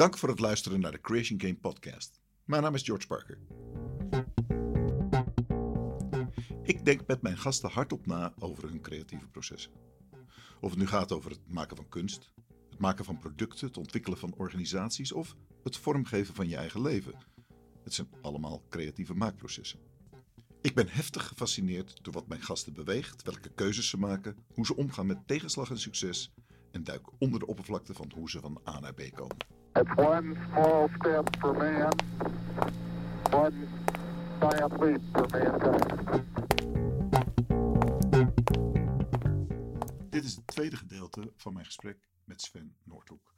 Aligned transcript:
Dank 0.00 0.18
voor 0.18 0.28
het 0.28 0.38
luisteren 0.38 0.80
naar 0.80 0.92
de 0.92 1.00
Creation 1.00 1.40
Game 1.40 1.56
podcast. 1.56 2.20
Mijn 2.44 2.62
naam 2.62 2.74
is 2.74 2.82
George 2.82 3.06
Parker. 3.06 3.38
Ik 6.62 6.84
denk 6.84 7.06
met 7.06 7.22
mijn 7.22 7.38
gasten 7.38 7.70
hardop 7.70 8.06
na 8.06 8.34
over 8.38 8.68
hun 8.68 8.80
creatieve 8.80 9.26
processen. 9.26 9.72
Of 10.60 10.70
het 10.70 10.78
nu 10.78 10.86
gaat 10.86 11.12
over 11.12 11.30
het 11.30 11.40
maken 11.46 11.76
van 11.76 11.88
kunst, 11.88 12.32
het 12.70 12.78
maken 12.78 13.04
van 13.04 13.18
producten, 13.18 13.66
het 13.66 13.76
ontwikkelen 13.76 14.18
van 14.18 14.34
organisaties 14.36 15.12
of 15.12 15.36
het 15.62 15.76
vormgeven 15.76 16.34
van 16.34 16.48
je 16.48 16.56
eigen 16.56 16.82
leven. 16.82 17.14
Het 17.84 17.94
zijn 17.94 18.08
allemaal 18.22 18.62
creatieve 18.68 19.14
maakprocessen. 19.14 19.80
Ik 20.60 20.74
ben 20.74 20.88
heftig 20.88 21.26
gefascineerd 21.26 21.98
door 22.02 22.12
wat 22.12 22.28
mijn 22.28 22.42
gasten 22.42 22.72
beweegt, 22.72 23.22
welke 23.22 23.50
keuzes 23.54 23.88
ze 23.88 23.98
maken, 23.98 24.36
hoe 24.54 24.66
ze 24.66 24.76
omgaan 24.76 25.06
met 25.06 25.26
tegenslag 25.26 25.70
en 25.70 25.80
succes 25.80 26.32
en 26.70 26.84
duik 26.84 27.06
onder 27.18 27.40
de 27.40 27.46
oppervlakte 27.46 27.94
van 27.94 28.12
hoe 28.14 28.30
ze 28.30 28.40
van 28.40 28.60
A 28.68 28.80
naar 28.80 28.94
B 28.94 29.02
komen. 29.14 29.59
It's 29.72 29.94
one 29.96 30.36
small 30.48 30.88
step 30.98 31.36
for 31.38 31.52
man, 31.52 31.92
one 33.30 33.68
giant 34.40 34.80
leap 34.80 35.00
for 35.12 35.28
mankind. 35.30 36.24
Dit 40.10 40.24
is 40.24 40.34
het 40.34 40.46
tweede 40.46 40.76
gedeelte 40.76 41.32
van 41.36 41.52
mijn 41.52 41.64
gesprek 41.64 42.08
met 42.24 42.42
Sven 42.42 42.76
Noordhoek. 42.82 43.34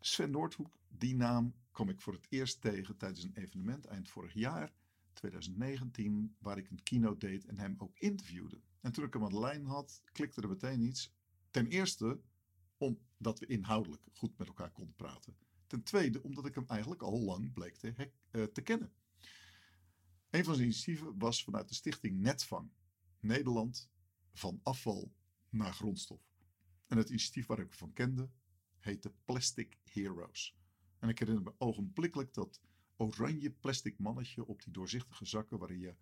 Sven 0.00 0.30
Noordhoek, 0.30 0.78
die 0.88 1.16
naam 1.16 1.54
kwam 1.70 1.88
ik 1.88 2.00
voor 2.00 2.12
het 2.12 2.26
eerst 2.28 2.60
tegen 2.60 2.96
tijdens 2.96 3.22
een 3.22 3.34
evenement 3.34 3.84
eind 3.86 4.08
vorig 4.08 4.32
jaar, 4.32 4.72
2019, 5.12 6.36
waar 6.38 6.58
ik 6.58 6.70
een 6.70 6.82
keynote 6.82 7.26
deed 7.26 7.44
en 7.44 7.58
hem 7.58 7.74
ook 7.78 7.98
interviewde. 7.98 8.60
En 8.80 8.92
toen 8.92 9.04
ik 9.04 9.12
hem 9.12 9.24
aan 9.24 9.30
de 9.30 9.38
lijn 9.38 9.66
had, 9.66 10.02
klikte 10.12 10.40
er 10.40 10.48
meteen 10.48 10.80
iets. 10.80 11.12
Ten 11.50 11.66
eerste 11.66 12.20
omdat 13.18 13.38
we 13.38 13.46
inhoudelijk 13.46 14.02
goed 14.12 14.38
met 14.38 14.46
elkaar 14.46 14.70
konden 14.70 14.94
praten. 14.94 15.36
Ten 15.66 15.82
tweede 15.82 16.22
omdat 16.22 16.46
ik 16.46 16.54
hem 16.54 16.66
eigenlijk 16.66 17.02
al 17.02 17.20
lang 17.20 17.52
bleek 17.52 17.76
te, 17.76 18.10
eh, 18.30 18.42
te 18.42 18.60
kennen. 18.60 18.92
Een 20.30 20.44
van 20.44 20.54
zijn 20.54 20.66
initiatieven 20.66 21.18
was 21.18 21.44
vanuit 21.44 21.68
de 21.68 21.74
stichting 21.74 22.20
Netvang. 22.20 22.70
Nederland 23.20 23.88
van 24.32 24.60
afval 24.62 25.12
naar 25.48 25.72
grondstof. 25.72 26.20
En 26.86 26.96
het 26.96 27.08
initiatief 27.08 27.46
waar 27.46 27.58
ik 27.58 27.72
van 27.72 27.92
kende 27.92 28.30
heette 28.78 29.12
Plastic 29.24 29.78
Heroes. 29.84 30.56
En 30.98 31.08
ik 31.08 31.18
herinner 31.18 31.44
me 31.44 31.54
ogenblikkelijk 31.58 32.34
dat 32.34 32.60
oranje 32.96 33.50
plastic 33.50 33.98
mannetje 33.98 34.46
op 34.46 34.62
die 34.62 34.72
doorzichtige 34.72 35.24
zakken 35.24 35.58
waarin 35.58 35.80
je 35.80 35.94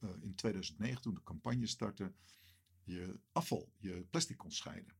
eh, 0.00 0.10
in 0.20 0.34
2009 0.34 1.02
toen 1.02 1.14
de 1.14 1.22
campagne 1.22 1.66
startte 1.66 2.12
je 2.82 3.20
afval, 3.32 3.72
je 3.78 4.06
plastic 4.10 4.36
kon 4.36 4.52
scheiden. 4.52 4.94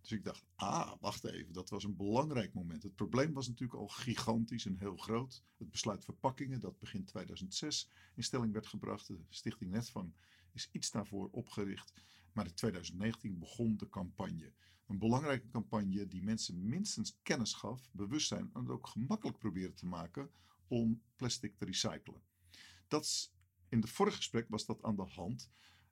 Dus 0.00 0.12
ik 0.12 0.24
dacht, 0.24 0.44
ah, 0.54 0.92
wacht 1.00 1.24
even, 1.24 1.52
dat 1.52 1.70
was 1.70 1.84
een 1.84 1.96
belangrijk 1.96 2.54
moment. 2.54 2.82
Het 2.82 2.94
probleem 2.94 3.32
was 3.32 3.48
natuurlijk 3.48 3.80
al 3.80 3.88
gigantisch 3.88 4.66
en 4.66 4.76
heel 4.78 4.96
groot. 4.96 5.42
Het 5.58 5.70
besluit 5.70 6.04
verpakkingen, 6.04 6.60
dat 6.60 6.78
begin 6.78 7.04
2006 7.04 7.88
in 8.14 8.22
stelling 8.22 8.52
werd 8.52 8.66
gebracht. 8.66 9.06
De 9.06 9.18
Stichting 9.28 9.70
Netvang 9.70 10.14
is 10.52 10.68
iets 10.72 10.90
daarvoor 10.90 11.28
opgericht. 11.30 11.92
Maar 12.32 12.46
in 12.46 12.54
2019 12.54 13.38
begon 13.38 13.76
de 13.76 13.88
campagne. 13.88 14.52
Een 14.86 14.98
belangrijke 14.98 15.48
campagne 15.48 16.08
die 16.08 16.22
mensen 16.22 16.68
minstens 16.68 17.18
kennis 17.22 17.52
gaf, 17.52 17.88
bewustzijn 17.92 18.50
en 18.52 18.60
het 18.60 18.70
ook 18.70 18.86
gemakkelijk 18.86 19.38
probeerde 19.38 19.74
te 19.74 19.86
maken 19.86 20.30
om 20.68 21.02
plastic 21.16 21.56
te 21.56 21.64
recyclen. 21.64 22.22
Dat 22.88 23.32
in 23.68 23.80
het 23.80 23.90
vorige 23.90 24.16
gesprek 24.16 24.48
was 24.48 24.66
dat 24.66 24.82
aan 24.82 24.96
de 24.96 25.02
hand 25.02 25.50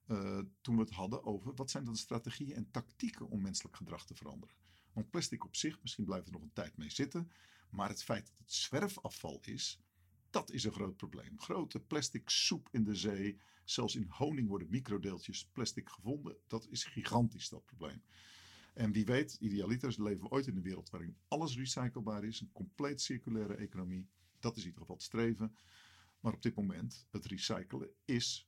eh, 0.08 0.38
toen 0.60 0.74
we 0.76 0.80
het 0.80 0.90
hadden 0.90 1.24
over 1.24 1.54
wat 1.54 1.70
zijn 1.70 1.84
dan 1.84 1.92
de 1.92 1.98
strategieën 1.98 2.54
en 2.54 2.70
tactieken 2.70 3.28
om 3.28 3.42
menselijk 3.42 3.76
gedrag 3.76 4.06
te 4.06 4.14
veranderen. 4.14 4.54
Want 4.92 5.10
plastic 5.10 5.44
op 5.44 5.56
zich, 5.56 5.82
misschien 5.82 6.04
blijft 6.04 6.26
er 6.26 6.32
nog 6.32 6.42
een 6.42 6.52
tijd 6.52 6.76
mee 6.76 6.90
zitten, 6.90 7.30
maar 7.70 7.88
het 7.88 8.02
feit 8.02 8.26
dat 8.26 8.38
het 8.38 8.52
zwerfafval 8.52 9.40
is, 9.44 9.80
dat 10.30 10.50
is 10.50 10.64
een 10.64 10.72
groot 10.72 10.96
probleem. 10.96 11.40
Grote 11.40 11.80
plastic 11.80 12.30
soep 12.30 12.68
in 12.72 12.84
de 12.84 12.94
zee, 12.94 13.40
zelfs 13.64 13.94
in 13.94 14.06
honing 14.08 14.48
worden 14.48 14.70
microdeeltjes 14.70 15.48
plastic 15.52 15.88
gevonden. 15.88 16.36
Dat 16.46 16.66
is 16.70 16.84
gigantisch, 16.84 17.48
dat 17.48 17.64
probleem. 17.64 18.02
En 18.74 18.92
wie 18.92 19.04
weet, 19.04 19.36
idealiter 19.40 20.02
leven 20.02 20.22
we 20.22 20.30
ooit 20.30 20.46
in 20.46 20.56
een 20.56 20.62
wereld 20.62 20.90
waarin 20.90 21.16
alles 21.28 21.56
recyclebaar 21.56 22.24
is, 22.24 22.40
een 22.40 22.52
compleet 22.52 23.00
circulaire 23.00 23.54
economie. 23.54 24.08
Dat 24.38 24.56
is 24.56 24.62
in 24.62 24.66
ieder 24.66 24.80
geval 24.80 24.96
het 24.96 25.04
streven. 25.04 25.56
Maar 26.20 26.32
op 26.32 26.42
dit 26.42 26.54
moment, 26.54 27.06
het 27.10 27.24
recyclen 27.24 27.90
is 28.04 28.47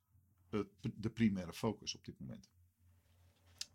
de 0.95 1.11
primaire 1.11 1.53
focus 1.53 1.95
op 1.95 2.05
dit 2.05 2.19
moment. 2.19 2.51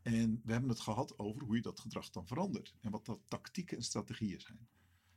En 0.02 0.42
we 0.44 0.52
hebben 0.52 0.70
het 0.70 0.80
gehad 0.80 1.20
over 1.20 1.44
hoe 1.44 1.56
je 1.56 1.62
dat 1.62 1.80
gedrag 1.80 2.10
dan 2.10 2.28
verandert. 2.28 2.76
En 2.82 2.92
wat 2.92 3.06
dat 3.06 3.22
tactieken 3.28 3.78
en 3.78 3.84
strategieën 3.84 4.42
zijn. 4.42 4.68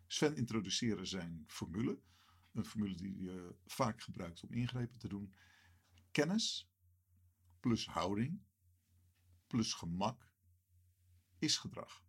Sven 0.07 0.37
introduceerde 0.37 1.05
zijn 1.05 1.45
formule. 1.47 2.01
Een 2.53 2.65
formule 2.65 2.95
die 2.95 3.23
je 3.23 3.55
vaak 3.67 4.03
gebruikt 4.03 4.43
om 4.43 4.53
ingrepen 4.53 4.99
te 4.99 5.09
doen. 5.09 5.35
Kennis 6.11 6.71
plus 7.61 7.87
houding 7.87 8.41
plus 9.47 9.73
gemak 9.73 10.33
is 11.39 11.57
gedrag. 11.57 12.05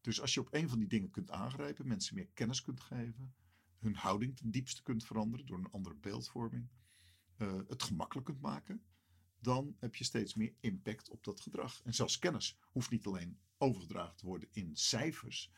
Dus 0.00 0.20
als 0.20 0.34
je 0.34 0.40
op 0.40 0.54
een 0.54 0.68
van 0.68 0.78
die 0.78 0.88
dingen 0.88 1.10
kunt 1.10 1.30
aangrijpen, 1.30 1.86
mensen 1.86 2.14
meer 2.14 2.28
kennis 2.34 2.62
kunt 2.62 2.80
geven, 2.80 3.34
hun 3.78 3.94
houding 3.94 4.36
ten 4.36 4.50
diepste 4.50 4.82
kunt 4.82 5.04
veranderen 5.04 5.46
door 5.46 5.58
een 5.58 5.70
andere 5.70 5.94
beeldvorming, 5.94 6.68
eh, 7.36 7.58
het 7.68 7.82
gemakkelijk 7.82 8.26
kunt 8.26 8.40
maken, 8.40 8.82
dan 9.40 9.76
heb 9.78 9.94
je 9.94 10.04
steeds 10.04 10.34
meer 10.34 10.54
impact 10.60 11.08
op 11.08 11.24
dat 11.24 11.40
gedrag. 11.40 11.80
En 11.84 11.94
zelfs 11.94 12.18
kennis 12.18 12.58
hoeft 12.62 12.90
niet 12.90 13.06
alleen 13.06 13.38
overgedragen 13.58 14.16
te 14.16 14.26
worden 14.26 14.48
in 14.52 14.76
cijfers, 14.76 15.50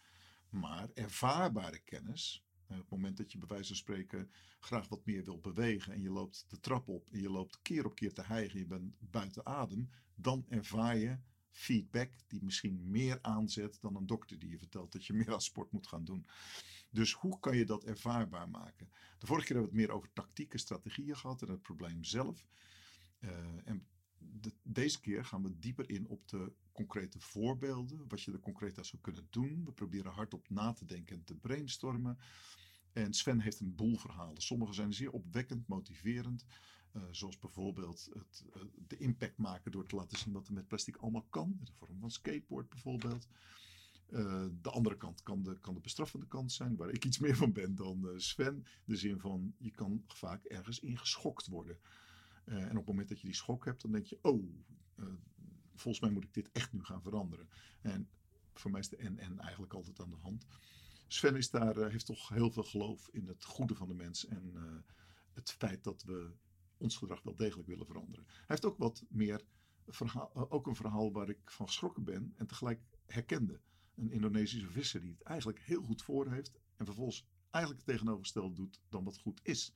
maar 0.48 0.91
ervaarbare 0.94 1.78
kennis. 1.78 2.44
eh, 2.66 2.76
Op 2.76 2.82
het 2.82 2.91
moment 2.91 3.16
dat 3.16 3.32
je 3.32 3.38
bij 3.38 3.48
wijze 3.48 3.66
van 3.66 3.76
spreken 3.76 4.31
graag 4.60 4.88
wat 4.88 5.06
meer 5.06 5.25
wil 5.25 5.41
bewegen 5.41 5.92
en 5.92 6.03
je 6.03 6.10
loopt 6.10 6.44
de 6.48 6.60
trap 6.60 6.88
op 6.88 7.10
en 7.10 7.20
je 7.20 7.31
loopt 7.31 7.62
keer 7.62 7.86
op 7.86 7.94
keer 7.94 8.12
te 8.12 8.22
hijgen, 8.22 8.59
je 8.59 8.66
bent 8.66 8.94
buiten 8.98 9.47
adem, 9.47 9.88
dan 10.15 10.44
ervaar 10.48 10.97
je 10.97 11.19
feedback 11.56 12.10
die 12.26 12.44
misschien 12.44 12.90
meer 12.90 13.18
aanzet 13.22 13.78
dan 13.80 13.96
een 13.96 14.06
dokter 14.06 14.38
die 14.38 14.50
je 14.50 14.58
vertelt 14.58 14.92
dat 14.92 15.06
je 15.06 15.12
meer 15.12 15.32
aan 15.32 15.40
sport 15.40 15.72
moet 15.72 15.86
gaan 15.86 16.04
doen. 16.04 16.26
Dus 16.90 17.12
hoe 17.12 17.40
kan 17.40 17.56
je 17.56 17.64
dat 17.64 17.84
ervaarbaar 17.84 18.48
maken? 18.48 18.88
De 19.18 19.26
vorige 19.26 19.46
keer 19.46 19.56
hebben 19.56 19.74
we 19.74 19.80
het 19.80 19.88
meer 19.88 19.96
over 19.96 20.12
tactieken, 20.12 20.58
strategieën 20.58 21.16
gehad 21.16 21.42
en 21.42 21.48
het 21.48 21.62
probleem 21.62 22.04
zelf. 22.04 22.48
Eh, 23.18 23.68
en 23.68 23.86
de- 24.18 24.54
deze 24.62 25.00
keer 25.00 25.24
gaan 25.24 25.42
we 25.42 25.58
dieper 25.58 25.90
in 25.90 26.06
op 26.06 26.28
de 26.28 26.52
concrete 26.72 27.20
voorbeelden, 27.20 28.08
wat 28.08 28.22
je 28.22 28.32
er 28.32 28.38
concreet 28.40 28.78
aan 28.78 28.84
zou 28.84 29.02
kunnen 29.02 29.26
doen. 29.30 29.64
We 29.64 29.72
proberen 29.72 30.12
hardop 30.12 30.48
na 30.48 30.72
te 30.72 30.84
denken 30.84 31.16
en 31.16 31.24
te 31.24 31.34
brainstormen. 31.34 32.18
En 32.92 33.14
Sven 33.14 33.40
heeft 33.40 33.60
een 33.60 33.74
boel 33.74 33.96
verhalen. 33.96 34.42
Sommige 34.42 34.72
zijn 34.72 34.92
zeer 34.92 35.10
opwekkend, 35.10 35.68
motiverend. 35.68 36.44
Eh, 36.96 37.02
zoals 37.10 37.38
bijvoorbeeld 37.38 38.08
het, 38.12 38.44
eh, 38.54 38.62
de 38.86 38.96
impact 38.96 39.38
maken 39.38 39.72
door 39.72 39.86
te 39.86 39.96
laten 39.96 40.18
zien 40.18 40.32
wat 40.32 40.46
er 40.46 40.52
met 40.52 40.68
plastic 40.68 40.96
allemaal 40.96 41.26
kan. 41.30 41.56
In 41.58 41.64
de 41.64 41.72
vorm 41.72 41.98
van 42.00 42.10
skateboard 42.10 42.68
bijvoorbeeld. 42.68 43.28
Eh, 44.06 44.46
de 44.62 44.70
andere 44.70 44.96
kant 44.96 45.22
kan 45.22 45.42
de, 45.42 45.60
kan 45.60 45.74
de 45.74 45.80
bestraffende 45.80 46.26
kant 46.26 46.52
zijn, 46.52 46.76
waar 46.76 46.90
ik 46.90 47.04
iets 47.04 47.18
meer 47.24 47.36
van 47.36 47.52
ben 47.52 47.74
dan 47.74 48.12
Sven. 48.16 48.64
De 48.84 48.96
zin 48.96 49.20
van, 49.20 49.54
je 49.58 49.70
kan 49.70 50.04
vaak 50.06 50.44
ergens 50.44 50.78
in 50.80 50.98
geschokt 50.98 51.46
worden. 51.46 51.78
En 52.44 52.70
op 52.70 52.76
het 52.76 52.86
moment 52.86 53.08
dat 53.08 53.20
je 53.20 53.26
die 53.26 53.36
schok 53.36 53.64
hebt, 53.64 53.82
dan 53.82 53.92
denk 53.92 54.06
je, 54.06 54.18
oh, 54.22 54.44
volgens 55.74 56.00
mij 56.00 56.10
moet 56.10 56.24
ik 56.24 56.34
dit 56.34 56.50
echt 56.52 56.72
nu 56.72 56.84
gaan 56.84 57.02
veranderen. 57.02 57.48
En 57.80 58.08
voor 58.54 58.70
mij 58.70 58.80
is 58.80 58.88
de 58.88 58.96
en-en 58.96 59.38
eigenlijk 59.38 59.72
altijd 59.72 60.00
aan 60.00 60.10
de 60.10 60.16
hand. 60.16 60.46
Sven 61.06 61.36
is 61.36 61.50
daar, 61.50 61.90
heeft 61.90 62.06
toch 62.06 62.28
heel 62.28 62.50
veel 62.50 62.62
geloof 62.62 63.08
in 63.12 63.26
het 63.26 63.44
goede 63.44 63.74
van 63.74 63.88
de 63.88 63.94
mens 63.94 64.26
en 64.26 64.52
het 65.32 65.50
feit 65.50 65.84
dat 65.84 66.02
we 66.02 66.32
ons 66.78 66.97
gedrag 66.97 67.22
wel 67.22 67.37
degelijk 67.37 67.69
willen 67.69 67.87
veranderen. 67.87 68.25
Hij 68.26 68.44
heeft 68.47 68.64
ook 68.64 68.78
wat 68.78 69.04
meer 69.09 69.44
verhaal, 69.87 70.31
eh, 70.34 70.44
ook 70.48 70.66
een 70.66 70.76
verhaal 70.76 71.12
waar 71.12 71.28
ik 71.28 71.50
van 71.50 71.66
geschrokken 71.66 72.04
ben 72.04 72.32
en 72.37 72.47
tegelijk 72.47 72.81
herkende. 73.06 73.60
Een 73.94 74.10
Indonesische 74.10 74.70
visser 74.70 75.00
die 75.00 75.10
het 75.10 75.22
eigenlijk 75.22 75.60
heel 75.60 75.82
goed 75.82 76.03
voor 76.03 76.31
heeft 76.31 76.60
en 76.77 76.84
vervolgens 76.84 77.27
eigenlijk 77.50 77.84
het 77.84 77.95
tegenovergestelde 77.95 78.54
doet 78.54 78.80
dan 78.89 79.04
wat 79.04 79.18
goed 79.18 79.41
is. 79.42 79.74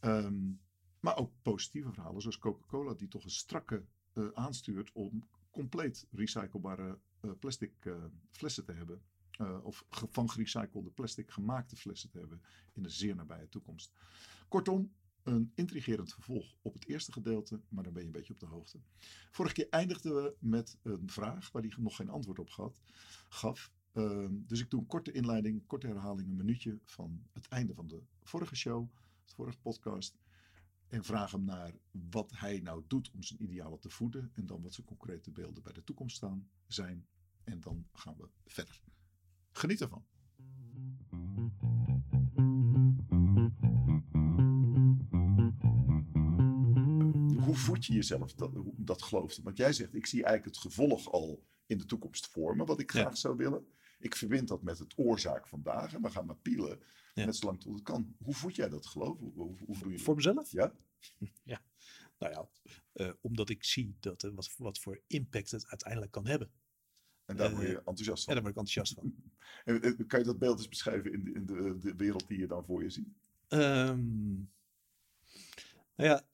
Ehm, 0.00 0.52
maar 1.00 1.16
ook 1.16 1.32
positieve 1.42 1.92
verhalen 1.92 2.20
zoals 2.20 2.38
Coca-Cola 2.38 2.94
die 2.94 3.08
toch 3.08 3.24
een 3.24 3.30
strakke 3.30 3.84
eh, 4.12 4.28
aanstuurt 4.32 4.92
om 4.92 5.28
compleet 5.50 6.06
recyclebare 6.10 6.98
eh, 7.20 7.30
plastic 7.38 7.72
flessen 8.30 8.64
te 8.64 8.72
hebben. 8.72 9.02
of 9.62 9.84
van 9.88 10.30
gerecyclede 10.30 10.90
plastic 10.90 11.30
gemaakte 11.30 11.76
flessen 11.76 12.10
te 12.10 12.18
hebben 12.18 12.42
in 12.72 12.82
de 12.82 12.88
zeer 12.88 13.14
nabije 13.14 13.48
toekomst. 13.48 13.92
Kortom, 14.48 14.92
een 15.26 15.52
intrigerend 15.54 16.12
vervolg 16.12 16.56
op 16.62 16.74
het 16.74 16.86
eerste 16.86 17.12
gedeelte, 17.12 17.60
maar 17.68 17.84
dan 17.84 17.92
ben 17.92 18.02
je 18.02 18.08
een 18.08 18.14
beetje 18.14 18.32
op 18.32 18.40
de 18.40 18.46
hoogte. 18.46 18.80
Vorige 19.30 19.54
keer 19.54 19.68
eindigden 19.68 20.14
we 20.14 20.36
met 20.38 20.78
een 20.82 21.10
vraag 21.10 21.50
waar 21.50 21.62
hij 21.62 21.72
nog 21.76 21.96
geen 21.96 22.08
antwoord 22.08 22.38
op 22.38 22.50
gaf. 22.50 22.80
gaf. 23.28 23.70
Ehm, 23.92 24.34
dus 24.46 24.60
ik 24.60 24.70
doe 24.70 24.80
een 24.80 24.86
korte 24.86 25.12
inleiding, 25.12 25.54
een 25.60 25.66
korte 25.66 25.86
herhaling, 25.86 26.28
een 26.28 26.36
minuutje 26.36 26.78
van 26.84 27.26
het 27.32 27.48
einde 27.48 27.74
van 27.74 27.86
de 27.86 28.02
vorige 28.22 28.56
show, 28.56 28.88
de 29.24 29.34
vorige 29.34 29.58
podcast. 29.58 30.18
En 30.86 31.04
vraag 31.04 31.30
hem 31.30 31.44
naar 31.44 31.74
wat 31.90 32.32
hij 32.34 32.60
nou 32.60 32.84
doet 32.86 33.10
om 33.10 33.22
zijn 33.22 33.42
idealen 33.42 33.80
te 33.80 33.90
voeden. 33.90 34.30
En 34.34 34.46
dan 34.46 34.62
wat 34.62 34.74
zijn 34.74 34.86
concrete 34.86 35.30
beelden 35.30 35.62
bij 35.62 35.72
de 35.72 35.84
toekomst 35.84 36.16
staan, 36.16 36.48
zijn. 36.66 37.06
En 37.44 37.60
dan 37.60 37.86
gaan 37.92 38.16
we 38.16 38.28
verder. 38.44 38.74
Geniet. 38.74 39.00
Geniet 39.52 39.80
ervan. 39.80 40.04
Hoe 47.56 47.64
voed 47.64 47.84
je 47.86 47.92
jezelf 47.94 48.34
dat, 48.34 48.50
dat 48.76 49.02
geloof? 49.02 49.38
Want 49.42 49.56
jij 49.56 49.72
zegt, 49.72 49.94
ik 49.94 50.06
zie 50.06 50.24
eigenlijk 50.24 50.54
het 50.56 50.64
gevolg 50.64 51.12
al 51.12 51.44
in 51.66 51.78
de 51.78 51.84
toekomst 51.86 52.26
vormen, 52.28 52.66
wat 52.66 52.80
ik 52.80 52.92
Ja. 52.92 53.00
graag 53.00 53.16
zou 53.16 53.36
willen. 53.36 53.66
Ik 53.98 54.14
verbind 54.16 54.48
dat 54.48 54.62
met 54.62 54.78
het 54.78 54.92
oorzaak 54.98 55.48
vandaag 55.48 55.94
en 55.94 56.02
we 56.02 56.10
gaan 56.10 56.26
maar 56.26 56.36
pielen, 56.36 56.78
Ja. 57.14 57.24
net 57.24 57.36
zolang 57.36 57.60
tot 57.60 57.72
het 57.74 57.82
kan. 57.82 58.16
Hoe 58.22 58.34
voed 58.34 58.56
jij 58.56 58.68
dat 58.68 58.86
geloof? 58.86 59.18
Hoe, 59.18 59.32
hoe, 59.34 59.56
hoe 59.66 59.78
doe 59.78 59.92
je 59.92 59.98
Voor 59.98 60.14
mezelf? 60.14 60.50
Ja? 60.52 60.74
Nou 62.18 62.32
ja, 62.32 62.48
eh, 62.92 63.12
omdat 63.20 63.48
ik 63.48 63.64
zie 63.64 63.96
dat, 64.00 64.22
eh, 64.22 64.30
wat, 64.34 64.54
wat 64.56 64.78
voor 64.78 65.00
impact 65.06 65.50
het 65.50 65.66
uiteindelijk 65.66 66.12
kan 66.12 66.26
hebben. 66.26 66.50
En 67.24 67.36
daar 67.36 67.50
word 67.50 67.62
je 67.62 67.68
Eh, 67.68 67.76
enthousiast 67.76 68.28
En 68.28 68.34
van. 68.34 68.34
daar 68.34 68.42
word 68.42 68.54
ik 68.54 68.60
enthousiast 68.60 68.94
van. 68.94 69.14
En, 69.64 69.82
en 69.82 70.06
kan 70.06 70.18
je 70.18 70.24
dat 70.26 70.38
beeld 70.38 70.58
eens 70.58 70.68
beschrijven 70.68 71.12
in, 71.12 71.24
de, 71.24 71.32
in 71.32 71.46
de, 71.46 71.78
de 71.78 71.94
wereld 71.96 72.28
die 72.28 72.38
je 72.38 72.46
dan 72.46 72.64
voor 72.64 72.82
je 72.82 72.90
ziet? 72.90 73.08
Ehm, 73.48 74.34
nou 75.96 76.10
ja, 76.10 76.26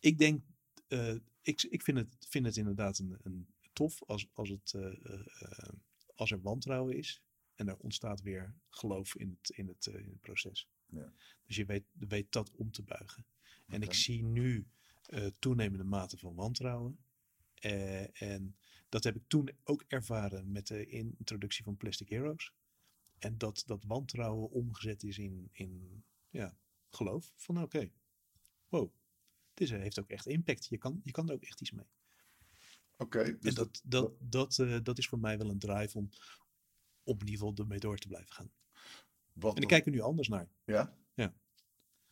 ik 0.00 0.18
denk, 0.18 0.44
eh, 0.86 1.14
ik, 1.42 1.62
ik 1.62 1.82
vind, 1.82 1.98
het, 1.98 2.26
vind 2.28 2.46
het 2.46 2.56
inderdaad 2.56 2.98
een, 2.98 3.18
een 3.22 3.48
tof 3.72 4.02
als, 4.02 4.28
als, 4.32 4.48
het, 4.48 4.74
eh, 4.74 5.06
eh, 5.42 5.74
als 6.14 6.30
er 6.30 6.40
wantrouwen 6.40 6.96
is 6.96 7.22
en 7.54 7.68
er 7.68 7.76
ontstaat 7.76 8.20
weer 8.20 8.54
geloof 8.68 9.16
in 9.16 9.38
het, 9.40 9.50
in 9.56 9.68
het, 9.68 9.86
in 9.86 10.08
het 10.08 10.20
proces. 10.20 10.68
Ja. 10.86 11.12
Dus 11.46 11.56
je 11.56 11.64
weet, 11.64 11.84
weet 11.92 12.32
dat 12.32 12.50
om 12.50 12.70
te 12.70 12.82
buigen. 12.82 13.26
En 13.66 13.82
ik 13.82 13.94
zie 13.94 14.22
nu 14.22 14.66
toenemende 15.38 15.84
mate 15.84 16.18
van 16.18 16.34
wantrouwen. 16.34 16.98
En 18.12 18.56
dat 18.88 19.04
heb 19.04 19.16
ik 19.16 19.22
toen 19.26 19.50
ook 19.64 19.84
ervaren 19.88 20.52
met 20.52 20.66
de 20.66 20.86
introductie 20.86 21.64
van 21.64 21.76
Plastic 21.76 22.08
Heroes. 22.08 22.52
En 23.18 23.38
dat 23.38 23.62
dat 23.66 23.84
wantrouwen 23.84 24.50
omgezet 24.50 25.02
is 25.02 25.18
in, 25.18 25.48
in 25.52 26.04
ja, 26.30 26.56
geloof. 26.88 27.32
Van 27.36 27.62
oké, 27.62 27.90
wow, 28.68 28.92
dit 29.60 29.70
is- 29.70 29.82
heeft 29.82 29.98
ook 30.00 30.08
echt 30.10 30.26
impact. 30.26 30.66
Je 30.66 30.78
kan, 30.78 31.00
je 31.04 31.10
kan 31.10 31.28
er 31.28 31.34
ook 31.34 31.42
echt 31.42 31.60
iets 31.60 31.70
mee. 31.70 31.86
Oké, 32.98 33.24
dus 33.24 33.38
en 33.48 33.54
dat, 33.54 33.80
dat, 33.84 34.12
dat, 34.18 34.58
eh, 34.58 34.78
dat 34.82 34.98
is 34.98 35.08
voor 35.08 35.18
mij 35.18 35.38
wel 35.38 35.50
een 35.50 35.58
drive 35.58 35.98
om 35.98 36.08
op 37.02 37.20
in 37.20 37.28
ieder 37.28 37.40
ermee 37.58 37.78
door 37.78 37.98
te 37.98 38.08
blijven 38.08 38.32
gaan. 38.32 38.50
wat, 39.32 39.56
En 39.56 39.62
ik 39.62 39.68
kijk 39.68 39.84
er 39.86 39.92
nu 39.92 40.00
anders 40.00 40.28
naar. 40.28 40.48
Ja? 40.64 40.96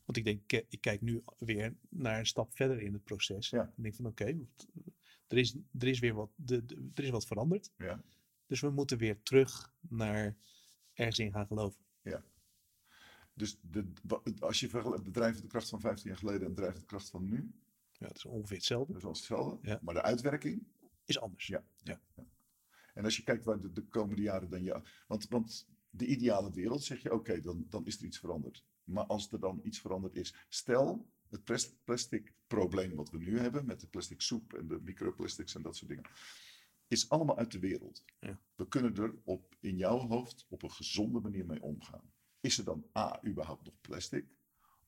Want 0.04 0.18
ik 0.18 0.24
denk, 0.24 0.52
ik- 0.52 0.80
kijk 0.80 1.00
nu 1.00 1.22
weer 1.38 1.76
naar 1.88 2.18
een 2.18 2.26
stap 2.26 2.54
verder 2.56 2.80
in 2.80 2.92
het 2.92 3.04
proces. 3.04 3.50
Ja. 3.50 3.72
En 3.76 3.82
denk 3.82 3.94
van 3.94 4.06
oké, 4.06 4.24
er, 5.28 5.38
is, 5.38 5.54
er 5.78 5.88
is 5.88 5.98
weer 5.98 6.14
wat, 6.14 6.30
de, 6.34 6.66
de- 6.66 6.90
er 6.94 7.04
is 7.04 7.10
wat 7.10 7.26
veranderd. 7.26 7.70
Ja. 7.76 8.02
Dus 8.46 8.60
we 8.60 8.70
moeten 8.70 8.98
weer 8.98 9.22
terug 9.22 9.74
naar 9.80 10.36
ergens 10.92 11.18
in 11.18 11.32
gaan 11.32 11.46
geloven. 11.46 11.80
Dus 13.38 13.58
de, 13.60 13.92
als 14.38 14.60
je 14.60 14.68
vergelijkt 14.68 15.04
de 15.04 15.10
drijvende 15.10 15.46
kracht 15.48 15.68
van 15.68 15.80
15 15.80 16.08
jaar 16.08 16.18
geleden 16.18 16.40
en 16.42 16.48
de 16.48 16.54
drijvende 16.60 16.86
kracht 16.86 17.10
van 17.10 17.24
nu, 17.28 17.50
Ja, 17.92 18.06
het 18.06 18.16
is 18.16 18.24
ongeveer 18.24 18.56
hetzelfde. 18.56 18.92
dat 18.92 18.96
is 18.98 19.02
wel 19.02 19.12
hetzelfde. 19.12 19.68
Ja. 19.68 19.78
Maar 19.82 19.94
de 19.94 20.02
uitwerking, 20.02 20.66
Is 21.04 21.20
anders. 21.20 21.46
ja. 21.46 21.64
Ja. 21.82 22.00
En 22.94 23.04
als 23.04 23.16
je 23.16 23.22
kijkt 23.22 23.44
waar 23.44 23.60
de, 23.60 23.72
de 23.72 23.82
komende 23.82 24.22
jaren 24.22 24.48
dan 24.50 24.62
ja. 24.62 24.82
Want, 25.06 25.28
want 25.28 25.66
de 25.90 26.06
ideale 26.06 26.50
wereld 26.52 26.82
zeg 26.84 27.02
je, 27.02 27.12
oké, 27.12 27.40
dan, 27.40 27.66
dan 27.68 27.86
is 27.86 27.98
er 27.98 28.04
iets 28.04 28.18
veranderd. 28.18 28.64
Maar 28.84 29.04
als 29.06 29.32
er 29.32 29.40
dan 29.40 29.60
iets 29.62 29.80
veranderd 29.80 30.16
is, 30.16 30.34
stel 30.48 31.06
het 31.28 31.44
plas- 31.44 31.74
plastic 31.84 32.32
probleem 32.46 32.94
wat 32.94 33.10
we 33.10 33.18
nu 33.18 33.38
hebben, 33.38 33.66
met 33.66 33.80
de 33.80 33.86
plastic 33.86 34.20
soep 34.20 34.52
en 34.54 34.66
de 34.68 34.80
microplastics 34.82 35.54
en 35.54 35.62
dat 35.62 35.76
soort 35.76 35.90
dingen, 35.90 36.10
is 36.88 37.08
allemaal 37.08 37.38
uit 37.38 37.52
de 37.52 37.58
wereld. 37.58 38.04
Ja. 38.20 38.40
We 38.54 38.68
kunnen 38.68 38.96
er 38.96 39.14
op, 39.24 39.56
in 39.60 39.76
jouw 39.76 39.98
hoofd 39.98 40.46
op 40.48 40.62
een 40.62 40.70
gezonde 40.72 41.20
manier 41.20 41.46
mee 41.46 41.62
omgaan. 41.62 42.12
Is 42.40 42.58
er 42.58 42.64
dan 42.64 42.86
A, 42.96 43.20
überhaupt 43.26 43.64
nog 43.64 43.80
plastic? 43.80 44.24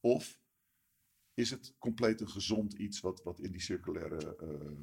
Of 0.00 0.40
is 1.34 1.50
het 1.50 1.74
compleet 1.78 2.20
een 2.20 2.28
gezond 2.30 2.72
iets 2.72 3.00
wat, 3.00 3.22
wat 3.22 3.40
in 3.40 3.52
die 3.52 3.60
circulaire... 3.60 4.36
eh, 4.36 4.78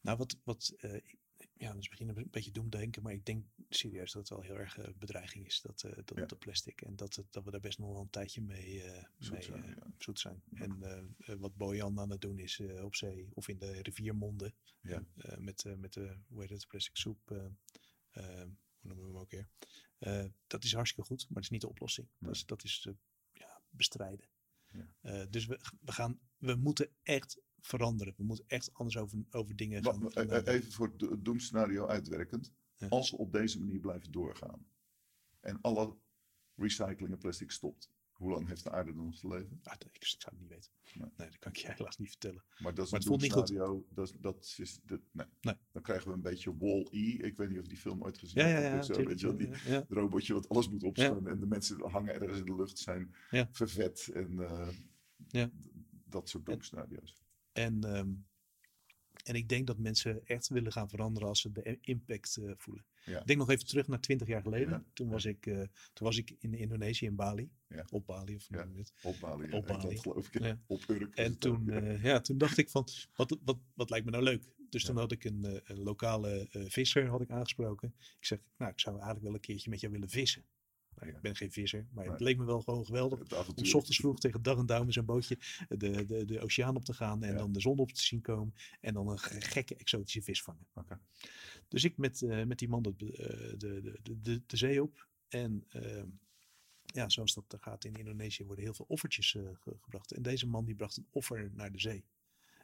Nou, 0.00 0.16
wat, 0.18 0.36
wat 0.44 0.74
eh, 0.78 1.00
ja, 1.54 1.68
dat 1.72 1.78
is 1.78 1.88
misschien 1.88 2.08
een 2.08 2.28
beetje 2.30 2.50
doemdenken, 2.50 3.02
maar 3.02 3.12
ik 3.12 3.24
denk 3.24 3.44
serieus 3.68 4.12
dat 4.12 4.28
het 4.28 4.30
wel 4.38 4.40
heel 4.46 4.58
erg 4.58 4.78
eh, 4.78 4.88
bedreiging 4.96 5.46
is, 5.46 5.60
dat, 5.60 5.80
dat, 5.80 6.12
Ja. 6.14 6.26
dat 6.26 6.38
plastic. 6.38 6.80
En 6.82 6.96
dat, 6.96 7.14
het, 7.14 7.32
dat 7.32 7.44
we 7.44 7.50
daar 7.50 7.60
best 7.60 7.78
nog 7.78 7.88
wel 7.92 8.00
een 8.00 8.10
tijdje 8.10 8.40
mee, 8.42 8.82
Zoet 9.18 9.32
mee 9.32 9.42
zijn, 9.42 9.64
ja. 9.66 9.92
zoet 9.98 10.18
zijn. 10.20 10.42
Ja. 10.50 10.60
En 10.60 11.16
wat 11.40 11.56
Bojan 11.56 12.00
aan 12.00 12.10
het 12.10 12.20
doen 12.20 12.38
is 12.38 12.60
op 12.60 12.94
zee 12.94 13.28
of 13.34 13.48
in 13.48 13.58
de 13.58 13.82
riviermonden, 13.82 14.54
Ja. 14.80 15.04
met, 15.38 15.64
met 15.76 15.92
de, 15.92 16.16
hoe 16.28 16.40
heet 16.40 16.50
het, 16.50 16.66
plastic 16.66 16.96
soep, 16.96 17.28
hoe 17.28 18.50
noemen 18.80 19.04
we 19.04 19.10
hem 19.10 19.16
ook 19.20 19.30
weer. 19.30 19.48
Eh, 19.98 20.24
dat 20.46 20.64
is 20.64 20.72
hartstikke 20.74 21.08
goed, 21.08 21.22
maar 21.22 21.34
dat 21.34 21.42
is 21.42 21.50
niet 21.50 21.60
de 21.60 21.68
oplossing. 21.68 22.08
Nee. 22.18 22.30
Dat 22.30 22.34
is, 22.34 22.46
dat 22.46 22.64
is 22.64 22.86
eh, 22.88 22.94
ja, 23.32 23.60
bestrijden. 23.70 24.28
Ja. 24.68 24.88
Eh, 25.00 25.26
dus 25.30 25.46
we, 25.46 25.60
we, 25.80 25.92
gaan, 25.92 26.20
we 26.36 26.54
moeten 26.54 26.90
echt 27.02 27.40
veranderen. 27.60 28.14
We 28.16 28.24
moeten 28.24 28.44
echt 28.48 28.74
anders 28.74 28.96
over, 28.96 29.24
over 29.30 29.56
dingen 29.56 29.84
gaan. 29.84 30.12
Even 30.46 30.72
voor 30.72 30.86
het 30.86 30.98
do- 30.98 31.22
doemscenario 31.22 31.86
uitwerkend. 31.86 32.52
Ja. 32.76 32.88
Als 32.88 33.10
we 33.10 33.16
op 33.16 33.32
deze 33.32 33.58
manier 33.58 33.80
blijven 33.80 34.10
doorgaan 34.12 34.66
en 35.40 35.60
alle 35.60 35.96
recycling 36.54 37.12
en 37.12 37.18
plastic 37.18 37.50
stopt, 37.50 37.90
hoe 38.18 38.30
lang 38.30 38.48
heeft 38.48 38.64
de 38.64 38.70
aarde 38.70 38.94
dan 38.94 39.04
nog 39.04 39.18
te 39.18 39.28
leven? 39.28 39.60
Ah, 39.62 39.72
dat- 39.78 39.84
ik, 39.88 39.96
ik 39.96 40.04
zou 40.04 40.34
het 40.34 40.40
niet 40.40 40.48
weten. 40.48 40.70
Nee. 40.94 41.10
Nee. 41.16 41.28
dat 41.28 41.38
kan 41.38 41.52
ik 41.52 41.58
je 41.58 41.72
helaas 41.72 41.98
niet 41.98 42.08
vertellen. 42.08 42.44
Maar 42.58 42.74
dat 42.74 42.84
is 42.84 42.90
Maar 42.90 43.00
een 43.00 43.06
het 43.06 43.06
voelt 43.06 43.20
niet 43.20 43.32
goed. 43.32 43.94
Dat, 43.94 44.08
is- 44.08 44.16
dat 44.20 44.54
is 44.58 44.80
de, 44.84 45.00
nee. 45.12 45.26
Nee. 45.40 45.54
Dan 45.72 45.82
krijgen 45.82 46.08
we 46.08 46.14
een 46.14 46.20
beetje 46.22 46.56
Wall-E. 46.56 46.98
Ik 47.12 47.36
weet 47.36 47.48
niet 47.48 47.58
of 47.58 47.62
je 47.64 47.68
die 47.68 47.78
film 47.78 48.02
ooit 48.02 48.18
gezien 48.18 48.42
Ja, 48.42 48.48
ja, 48.48 48.58
hebt. 48.60 48.86
ja. 48.86 48.94
Zo, 48.94 49.02
weet 49.04 49.20
je 49.20 49.36
die, 49.36 49.48
ja, 49.66 49.84
robotje 49.88 50.32
wat 50.34 50.48
alles 50.48 50.68
moet 50.68 50.82
opstaan 50.82 51.28
en 51.28 51.40
de 51.40 51.46
mensen 51.46 51.90
hangen 51.90 52.14
ergens 52.14 52.38
in 52.38 52.44
de 52.44 52.54
lucht 52.56 52.78
zijn 52.78 53.14
vervet 53.50 54.08
en 54.14 54.38
eh, 54.40 54.68
Ja. 55.28 55.50
dat 56.04 56.28
soort 56.28 56.46
doemscenario's. 56.46 57.16
En, 57.52 57.84
ehm, 57.84 58.10
en 59.24 59.34
ik 59.34 59.48
denk 59.48 59.66
dat 59.66 59.78
mensen 59.78 60.26
echt 60.26 60.48
willen 60.48 60.72
gaan 60.72 60.88
veranderen 60.88 61.28
als 61.28 61.40
ze 61.40 61.52
de 61.52 61.78
impact 61.80 62.36
eh, 62.36 62.52
voelen. 62.56 62.84
Ja. 63.08 63.20
Ik 63.20 63.26
denk 63.26 63.38
nog 63.38 63.50
even 63.50 63.66
terug 63.66 63.88
naar 63.88 64.00
twintig 64.00 64.28
jaar 64.28 64.42
geleden. 64.42 64.70
Ja. 64.70 64.84
Toen, 64.92 65.08
was 65.08 65.24
ik, 65.24 65.46
eh, 65.46 65.54
toen 65.92 66.06
was 66.06 66.16
ik 66.16 66.34
in 66.38 66.54
Indonesië, 66.54 67.04
in 67.06 67.14
Bali. 67.16 67.50
Ja. 67.68 67.84
Op 67.90 68.06
Bali, 68.06 68.34
of 68.34 68.46
Ja. 68.48 68.68
het? 68.76 68.92
Op 69.02 69.16
Bali, 69.20 69.52
Op 69.52 69.66
Bali. 69.66 69.98
geloof 69.98 70.34
ik. 70.34 70.56
Op 70.66 70.84
Urk. 70.88 71.14
En 71.14 71.38
toen, 71.38 71.64
ja. 71.66 71.80
eh, 71.80 72.02
ja, 72.02 72.20
toen 72.20 72.38
dacht 72.38 72.58
ik 72.58 72.70
van, 72.70 72.88
wat, 73.16 73.38
wat, 73.44 73.58
wat 73.74 73.90
lijkt 73.90 74.04
me 74.04 74.10
nou 74.10 74.22
leuk? 74.24 74.42
Dus 74.70 74.84
toen 74.84 74.96
had 74.96 75.12
ik 75.12 75.24
een, 75.24 75.44
eh, 75.44 75.60
een 75.64 75.82
lokale 75.82 76.46
visser 76.50 77.06
had 77.06 77.20
ik 77.20 77.30
aangesproken. 77.30 77.94
Ik 77.98 78.24
zeg, 78.26 78.38
nou, 78.56 78.70
ik 78.72 78.80
zou 78.80 78.94
eigenlijk 78.94 79.24
wel 79.24 79.34
een 79.34 79.40
keertje 79.40 79.70
met 79.70 79.80
jou 79.80 79.92
willen 79.92 80.08
vissen. 80.08 80.44
Nou. 81.00 81.12
Ik 81.16 81.20
ben 81.20 81.36
geen 81.36 81.52
visser, 81.52 81.86
maar 81.92 82.04
het 82.06 82.20
leek 82.20 82.36
me 82.38 82.44
wel 82.44 82.60
gewoon 82.60 82.84
geweldig. 82.86 83.18
Om 83.56 83.64
s 83.64 83.74
ochtends 83.74 83.96
vroeg 83.98 84.18
tegen 84.18 84.42
dag 84.42 84.58
en 84.58 84.66
dauw 84.66 84.84
met 84.84 84.94
zo'n 84.94 85.04
bootje 85.04 85.38
de, 85.68 86.04
de, 86.06 86.24
de 86.24 86.40
oceaan 86.40 86.76
op 86.76 86.84
te 86.84 86.92
gaan 86.94 87.22
en 87.22 87.30
Ja. 87.32 87.36
dan 87.38 87.52
de 87.52 87.60
zon 87.60 87.78
op 87.78 87.92
te 87.92 88.02
zien 88.02 88.20
komen 88.20 88.54
en 88.80 88.94
dan 88.94 89.08
een 89.08 89.18
ge- 89.18 89.40
gekke 89.40 89.76
exotische 89.76 90.22
vis 90.22 90.42
vangen. 90.42 90.66
Dus 91.68 91.84
ik 91.84 91.96
met, 91.96 92.22
eh, 92.22 92.44
met 92.44 92.58
die 92.58 92.68
man 92.68 92.82
de, 92.82 92.94
de, 92.96 93.54
de, 93.58 93.98
de, 94.22 94.42
de, 94.46 94.56
zee 94.56 94.82
op 94.82 95.08
en 95.28 95.64
ehm, 95.68 96.06
ja, 96.84 97.08
zoals 97.08 97.34
dat 97.34 97.56
gaat 97.60 97.84
in 97.84 97.94
Indonesië 97.94 98.44
worden 98.44 98.64
heel 98.64 98.74
veel 98.74 98.84
offertjes 98.88 99.34
eh, 99.34 99.42
ge- 99.54 99.76
gebracht. 99.80 100.12
En 100.12 100.22
deze 100.22 100.46
man 100.46 100.64
die 100.64 100.74
bracht 100.74 100.96
een 100.96 101.06
offer 101.10 101.50
naar 101.54 101.72
de 101.72 101.80
zee. 101.80 102.04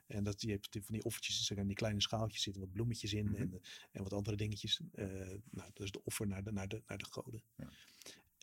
En 0.06 0.24
dat, 0.24 0.40
die 0.40 0.50
heeft 0.50 0.68
van 0.72 0.94
die 0.94 1.04
offertjes, 1.04 1.38
er 1.48 1.54
zijn 1.54 1.66
die 1.66 1.76
kleine 1.76 2.00
schaaltjes 2.00 2.42
zitten 2.42 2.62
wat 2.62 2.72
bloemetjes 2.72 3.12
in 3.12 3.24
Mhm. 3.24 3.34
en, 3.36 3.52
eh, 3.52 3.58
en 3.92 4.02
wat 4.02 4.12
andere 4.12 4.36
dingetjes. 4.36 4.80
Eh, 4.92 5.06
nou, 5.50 5.70
dat 5.72 5.80
is 5.84 5.90
de 5.90 6.04
offer 6.04 6.26
naar 6.26 6.44
de, 6.44 6.52
naar 6.52 6.68
de, 6.68 6.82
naar 6.86 6.98
de 6.98 7.04
goden. 7.10 7.42
Ja. 7.56 7.68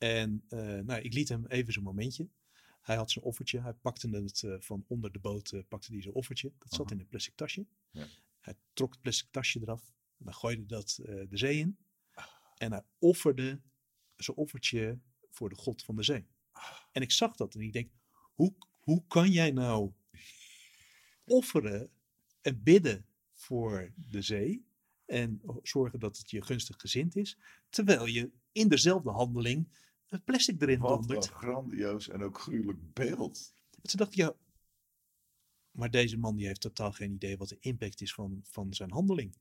En 0.01 0.43
eh, 0.50 0.60
nou, 0.60 1.01
ik 1.01 1.13
liet 1.13 1.29
hem 1.29 1.46
even 1.46 1.74
zijn 1.74 1.86
momentje. 1.86 2.27
Hij 2.81 2.96
had 2.96 3.12
zijn 3.12 3.25
offertje, 3.25 3.62
hij 3.62 3.74
pakte 3.74 4.10
het 4.10 4.43
eh, 4.43 4.55
van 4.60 4.86
onder 4.88 5.12
de 5.12 5.20
boot, 5.20 5.51
eh, 5.51 5.62
pakte 5.67 5.91
hij 5.91 6.01
zijn 6.01 6.13
offertje. 6.13 6.51
Dat 6.58 6.74
zat 6.74 6.91
in 6.91 7.00
een 7.00 7.08
plastic 7.08 7.36
tasje. 7.36 7.65
Ja. 7.91 8.08
Hij 8.39 8.55
trok 8.74 8.91
het 8.91 9.01
plastic 9.01 9.27
tasje 9.31 9.60
eraf, 9.62 9.93
en 10.17 10.25
dan 10.25 10.34
gooide 10.34 10.65
dat 10.65 11.00
de 11.03 11.38
zee 11.38 11.58
in. 11.58 11.77
En 12.58 12.72
hij 12.72 12.84
offerde 13.00 13.62
zijn 14.15 14.38
offertje 14.38 15.00
voor 15.29 15.50
de 15.50 15.55
god 15.55 15.84
van 15.84 15.96
de 15.96 16.03
zee. 16.03 16.27
En 16.91 17.01
ik 17.01 17.12
zag 17.12 17.36
dat 17.36 17.55
en 17.55 17.62
ik 17.62 17.74
denk, 17.74 17.91
hoe, 18.34 18.53
hoe 18.79 19.03
kan 19.08 19.31
jij 19.31 19.51
nou 19.51 19.91
offeren 21.24 21.89
en 22.41 22.63
bidden 22.63 23.05
voor 23.34 23.91
de 23.96 24.22
zee 24.22 24.65
en 25.05 25.41
zorgen 25.63 26.00
dat 26.00 26.17
het 26.17 26.31
je 26.31 26.41
gunstig 26.41 26.75
gezind 26.77 27.15
is, 27.15 27.38
terwijl 27.70 28.05
je 28.05 28.31
in 28.51 28.67
dezelfde 28.67 29.10
handeling 29.10 29.67
het 30.12 30.24
plastic 30.24 30.62
erin 30.62 30.80
Wat 30.80 30.91
een 30.91 31.08
dondert. 31.08 31.27
grandioos 31.27 32.10
en 32.10 32.24
ook 32.24 32.39
gruwelijk 32.39 32.94
beeld. 32.94 33.56
En 33.72 33.89
toen 33.89 33.98
dacht 34.00 34.12
ik, 34.12 34.18
ja, 34.18 34.36
maar 35.72 35.91
deze 35.91 36.18
man 36.18 36.36
die 36.36 36.48
heeft 36.48 36.62
totaal 36.62 36.91
geen 36.91 37.12
idee 37.12 37.38
wat 37.38 37.50
de 37.50 37.58
impact 37.60 38.01
is 38.01 38.13
van, 38.13 38.39
van 38.44 38.74
zijn 38.74 38.91
handeling. 38.91 39.36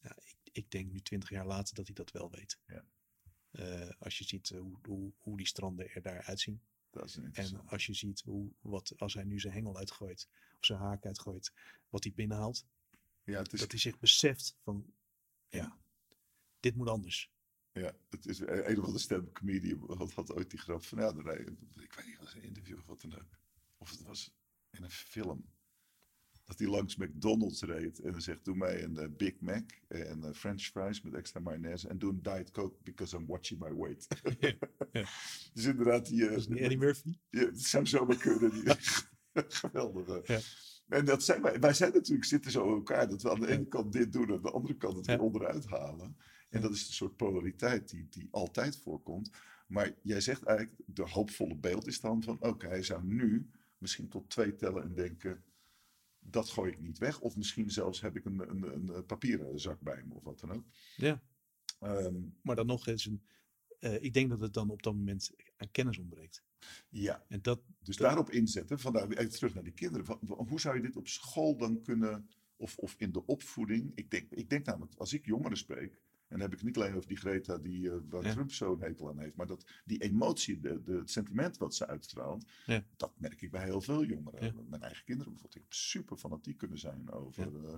Ja, 0.00 0.16
ik, 0.24 0.36
ik 0.52 0.70
denk 0.70 0.92
nu 0.92 1.00
twintig 1.00 1.30
jaar 1.30 1.46
later 1.46 1.74
dat 1.74 1.86
hij 1.86 1.94
dat 1.94 2.10
wel 2.10 2.30
weet. 2.30 2.58
Ja. 2.66 2.84
Eh, 3.50 3.90
als 3.98 4.18
je 4.18 4.24
ziet 4.24 4.50
eh, 4.50 4.60
hoe, 4.60 4.78
hoe, 4.82 5.12
hoe 5.18 5.36
die 5.36 5.46
stranden 5.46 5.90
er 5.90 6.02
daar 6.02 6.22
uitzien. 6.22 6.60
Dat 6.90 7.04
is 7.04 7.16
een 7.16 7.34
En 7.34 7.66
als 7.66 7.86
je 7.86 7.94
ziet 7.94 8.20
hoe, 8.20 8.52
wat, 8.60 8.92
als 8.96 9.14
hij 9.14 9.24
nu 9.24 9.40
zijn 9.40 9.52
hengel 9.52 9.76
uitgooit, 9.76 10.28
of 10.30 10.64
zijn 10.66 10.78
haak 10.78 11.06
uitgooit, 11.06 11.52
wat 11.88 12.04
hij 12.04 12.12
binnenhaalt. 12.12 12.66
Ja, 13.24 13.38
het 13.38 13.52
is, 13.52 13.60
dat 13.60 13.70
hij 13.70 13.80
zich 13.80 13.98
beseft 13.98 14.56
van, 14.62 14.92
ja, 15.48 15.78
dit 16.60 16.74
moet 16.74 16.88
anders. 16.88 17.30
Ja, 17.78 17.92
het 18.10 18.26
is 18.26 18.38
een 18.38 18.70
een 18.70 18.78
of 18.78 18.84
andere 18.84 18.98
stand-up 18.98 19.34
comedian 19.34 19.96
had, 19.96 20.12
had 20.12 20.32
ooit 20.34 20.50
die 20.50 20.58
grap 20.60 20.84
van, 20.84 20.98
ja, 20.98 21.12
dan 21.12 21.24
rij- 21.24 21.38
ik 21.80 21.92
weet 21.96 22.06
niet, 22.06 22.18
was 22.18 22.34
een 22.34 22.42
interview 22.42 22.78
of 22.78 22.86
wat 22.86 23.00
dan 23.00 23.14
ook. 23.14 23.38
Of 23.78 23.90
het 23.90 24.02
was 24.02 24.34
in 24.70 24.82
een 24.82 24.90
film. 24.90 25.44
Dat 26.44 26.58
hij 26.58 26.68
langs 26.68 26.96
McDonald's 26.96 27.62
reed 27.62 27.98
en 28.00 28.12
dan 28.12 28.20
zegt, 28.20 28.44
doe 28.44 28.56
mij 28.56 28.82
een 28.82 28.96
eh, 28.98 29.08
Big 29.16 29.40
Mac 29.40 29.70
en 29.88 30.24
eh, 30.24 30.32
french 30.32 30.62
fries 30.62 31.02
met 31.02 31.14
extra 31.14 31.40
mayonaise 31.40 31.88
en 31.88 31.98
doe 31.98 32.10
een 32.12 32.22
Diet 32.22 32.50
Coke 32.50 32.76
because 32.82 33.16
I'm 33.16 33.26
watching 33.26 33.60
my 33.60 33.74
weight. 33.74 34.06
ja. 34.92 35.06
Dus 35.52 35.64
inderdaad, 35.64 36.06
die, 36.06 36.28
eh, 36.28 36.46
niet 36.46 36.58
Eddie 36.58 36.78
Murphy. 36.78 37.18
ja, 37.30 37.40
het 37.44 37.62
zou 37.62 37.86
zomaar 37.86 38.16
kunnen. 38.16 38.50
Die, 38.50 38.62
geweldig. 39.32 40.26
Ja. 40.26 40.40
En 40.88 41.04
dat 41.04 41.22
zijn 41.22 41.42
wij, 41.42 41.60
wij 41.60 41.72
zijn 41.74 41.92
natuurlijk 41.92 42.24
zitten 42.26 42.50
zo 42.50 42.66
in 42.68 42.74
elkaar 42.74 43.08
dat 43.08 43.22
we 43.22 43.30
aan 43.30 43.40
de 43.40 43.48
ene 43.48 43.66
kant 43.68 43.92
dit 43.92 44.12
doen 44.12 44.28
en 44.28 44.34
aan 44.34 44.42
de 44.42 44.50
andere 44.50 44.76
kant 44.76 44.96
het 44.96 45.06
weer 45.06 45.20
onderuit 45.20 45.66
halen. 45.66 46.16
En 46.48 46.60
dat 46.60 46.72
is 46.72 46.86
een 46.86 46.92
soort 46.94 47.16
polariteit 47.16 47.90
die, 47.90 48.06
die 48.10 48.28
altijd 48.30 48.76
voorkomt. 48.76 49.30
Maar 49.66 49.94
jij 50.02 50.20
zegt 50.20 50.42
eigenlijk, 50.42 50.80
de 50.86 51.02
hoopvolle 51.08 51.56
beeld 51.56 51.86
is 51.86 52.00
dan 52.00 52.22
van, 52.22 52.36
oké, 52.40 52.66
hij 52.68 52.82
zou 52.82 53.04
nu 53.04 53.50
misschien 53.78 54.08
tot 54.08 54.30
twee 54.30 54.54
tellen 54.54 54.82
en 54.82 54.94
denken, 54.94 55.42
dat 56.18 56.48
gooi 56.48 56.72
ik 56.72 56.80
niet 56.80 56.98
weg. 56.98 57.20
Of 57.20 57.36
misschien 57.36 57.70
zelfs 57.70 58.00
heb 58.00 58.16
ik 58.16 58.24
een, 58.24 58.50
een, 58.50 58.74
een, 58.96 59.06
papieren 59.06 59.60
zak 59.60 59.80
bij 59.80 60.02
me 60.06 60.14
of 60.14 60.22
wat 60.22 60.40
dan 60.40 60.52
ook. 60.52 60.64
Ja. 60.96 61.22
Ehm, 61.80 62.14
Maar 62.42 62.56
dan 62.56 62.66
nog 62.66 62.86
eens 62.86 63.04
een. 63.06 63.22
eh, 63.78 64.02
ik 64.02 64.14
denk 64.14 64.30
dat 64.30 64.40
het 64.40 64.54
dan 64.54 64.70
op 64.70 64.82
dat 64.82 64.94
moment 64.94 65.30
aan 65.56 65.70
kennis 65.70 65.98
ontbreekt. 65.98 66.42
ja, 66.88 67.24
En 67.28 67.42
dat, 67.42 67.60
Dus 67.82 67.96
Dat- 67.96 68.06
daarop 68.06 68.30
inzetten, 68.30 68.78
vandaar 68.78 69.08
even 69.08 69.30
terug 69.30 69.54
naar 69.54 69.64
die 69.64 69.72
kinderen. 69.72 70.06
Van- 70.06 70.20
hoe 70.48 70.60
zou 70.60 70.76
je 70.76 70.82
dit 70.82 70.96
op 70.96 71.08
school 71.08 71.56
dan 71.56 71.82
kunnen, 71.82 72.28
of, 72.56 72.76
of 72.78 72.94
in 72.98 73.12
de 73.12 73.26
opvoeding? 73.26 73.92
Ik 73.94 74.10
denk, 74.10 74.30
ik 74.30 74.50
denk 74.50 74.66
namelijk, 74.66 74.94
als 74.94 75.12
ik 75.12 75.26
jongeren 75.26 75.56
spreek, 75.56 76.00
en 76.28 76.38
dan 76.38 76.40
heb 76.40 76.50
ik 76.52 76.56
het 76.58 76.66
niet 76.66 76.76
alleen 76.76 76.94
over 76.94 77.08
die 77.08 77.16
Greta 77.16 77.58
die, 77.58 77.90
eh, 77.90 77.96
waar 78.08 78.24
Ja. 78.24 78.32
Trump 78.32 78.52
zo'n 78.52 78.80
hekel 78.80 79.08
aan 79.08 79.18
heeft, 79.18 79.36
maar 79.36 79.46
dat 79.46 79.66
die 79.84 79.98
emotie, 80.02 80.60
de, 80.60 80.82
de, 80.82 80.92
het 80.92 81.10
sentiment 81.10 81.56
wat 81.58 81.74
ze 81.74 81.86
uitstraalt, 81.86 82.46
Ja. 82.66 82.84
dat 82.96 83.12
merk 83.20 83.42
ik 83.42 83.50
bij 83.50 83.64
heel 83.64 83.80
veel 83.80 84.04
jongeren. 84.04 84.44
Ja. 84.44 84.52
Mijn 84.68 84.82
eigen 84.82 85.04
kinderen 85.04 85.32
bijvoorbeeld, 85.32 85.54
ik 85.62 85.62
heb 85.70 85.72
super 85.72 86.16
fanatiek 86.16 86.56
kunnen 86.58 86.78
zijn 86.78 87.10
over, 87.10 87.64
eh, 87.66 87.74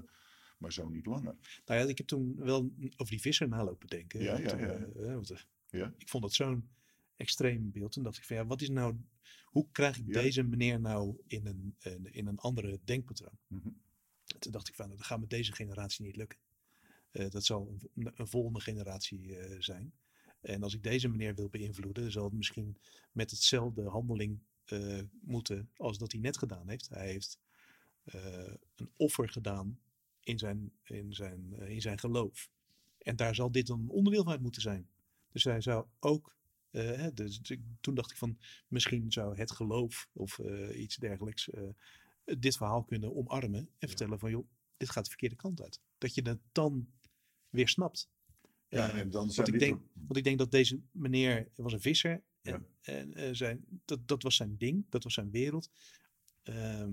maar 0.59 0.73
zo 0.73 0.89
niet 0.89 1.07
langer. 1.07 1.37
nou 1.67 1.81
ja, 1.81 1.87
ik 1.87 1.99
heb 1.99 2.07
toen 2.07 2.37
wel 2.37 2.73
over 2.97 3.11
die 3.13 3.21
visser 3.21 3.49
nalopen 3.49 3.89
denken. 3.89 4.21
Ja, 4.23 4.39
ja, 4.39 4.59
ja. 4.59 4.73
eh, 4.75 5.15
want, 5.15 5.47
Ja. 5.71 5.95
Ik 5.99 6.09
vond 6.09 6.23
dat 6.23 6.33
zo'n 6.33 6.69
extreem 7.17 7.71
beeld. 7.71 7.93
Toen 7.93 8.03
dacht 8.03 8.17
ik 8.17 8.25
van 8.25 8.37
ja, 8.37 8.47
wat 8.47 8.61
is 8.61 8.69
nou. 8.71 8.97
Hoe 9.45 9.67
krijg 9.73 9.99
ik 9.99 10.07
Ja. 10.07 10.13
deze 10.13 10.43
meneer 10.43 10.81
nou 10.81 11.17
in 11.27 11.47
een, 11.47 11.75
een- 11.81 12.13
in 12.13 12.27
een 12.27 12.39
andere 12.39 12.81
denkpatroon? 12.85 13.39
Mhm. 13.47 13.69
Toen 14.39 14.53
dacht 14.53 14.69
ik 14.69 14.75
van, 14.75 14.85
nou, 14.87 14.97
dat 14.99 15.07
gaat 15.07 15.21
met 15.21 15.31
deze 15.31 15.53
generatie 15.53 16.05
niet 16.05 16.17
lukken. 16.17 16.39
Eh, 17.11 17.31
dat 17.31 17.45
zal 17.45 17.79
een, 17.95 18.13
een 18.15 18.27
volgende 18.29 18.61
generatie 18.61 19.37
eh, 19.37 19.61
zijn. 19.61 19.93
En 20.41 20.63
als 20.63 20.75
ik 20.75 20.83
deze 20.83 21.09
meneer 21.09 21.35
wil 21.35 21.49
beïnvloeden, 21.49 22.13
zal 22.13 22.25
het 22.25 22.33
misschien 22.33 22.77
met 23.13 23.31
hetzelfde 23.31 23.89
handeling 23.89 24.39
eh, 24.65 25.01
moeten 25.21 25.71
als 25.77 25.99
dat 25.99 26.13
hij 26.13 26.21
net 26.21 26.39
gedaan 26.39 26.69
heeft. 26.69 26.89
Hij 26.89 27.07
heeft 27.07 27.39
een 28.75 28.91
offer 28.97 29.29
gedaan 29.29 29.79
in 30.21 30.39
zijn, 30.39 30.73
in, 30.83 31.13
zijn, 31.13 31.53
in 31.59 31.81
zijn 31.81 31.99
geloof. 31.99 32.51
En 32.99 33.17
daar 33.17 33.35
zal 33.35 33.51
dit 33.51 33.67
dan 33.67 33.81
een 33.81 33.89
onderdeel 33.89 34.23
van 34.23 34.33
uit 34.33 34.41
moeten 34.43 34.63
zijn. 34.63 34.89
Dus 35.33 35.45
hij 35.45 35.61
zou 35.61 35.87
ook. 36.01 36.37
hè, 36.71 37.13
dus 37.13 37.41
ik- 37.41 37.61
toen 37.81 37.95
dacht 37.95 38.11
ik 38.11 38.17
van 38.17 38.39
misschien 38.69 39.13
zou 39.13 39.37
het 39.37 39.51
geloof 39.51 40.09
of 40.13 40.39
iets 40.75 40.97
dergelijks 40.97 41.49
dit 42.25 42.57
verhaal 42.57 42.85
kunnen 42.85 43.17
omarmen 43.17 43.69
en 43.79 43.89
vertellen 43.89 44.19
van 44.19 44.31
joh, 44.31 44.47
dit 44.77 44.91
gaat 44.91 45.05
de 45.05 45.11
verkeerde 45.11 45.37
kant 45.37 45.63
uit. 45.63 45.81
Dat 45.99 46.15
je 46.15 46.23
het 46.23 46.39
dan 46.53 46.89
weer 47.51 47.69
snapt. 47.69 48.09
Ja, 48.69 48.89
Eh, 48.91 48.99
en 48.99 49.11
dan 49.11 49.33
want, 49.35 49.49
ik 49.49 49.59
denk, 49.59 49.81
want 49.95 50.17
ik 50.17 50.25
denk 50.25 50.39
dat 50.39 50.51
deze 50.51 50.81
meneer 50.93 51.49
was 51.57 51.73
een 51.73 51.81
visser. 51.81 52.23
En, 52.43 52.53
Ja. 52.53 52.93
en 52.95 53.15
eh, 53.15 53.29
zijn, 53.35 53.65
dat, 53.85 54.09
dat 54.09 54.23
was 54.23 54.37
zijn 54.37 54.57
ding, 54.57 54.87
dat 54.89 55.05
was 55.05 55.15
zijn 55.15 55.31
wereld. 55.31 55.71
Ehm, 56.43 56.93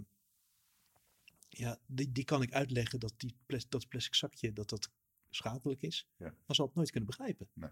ja, 1.49 1.79
die, 1.85 2.11
die 2.11 2.23
kan 2.23 2.41
ik 2.41 2.53
uitleggen 2.53 2.99
dat 2.99 3.13
die 3.17 3.35
plas- 3.45 3.69
dat 3.69 3.87
plastic 3.87 4.15
zakje 4.15 4.53
dat 4.53 4.69
dat 4.69 4.91
schadelijk 5.29 5.81
is. 5.81 6.07
Ja. 6.17 6.35
Maar 6.45 6.55
zal 6.55 6.65
het 6.65 6.75
nooit 6.75 6.91
kunnen 6.91 7.09
begrijpen. 7.09 7.47
Nee. 7.53 7.69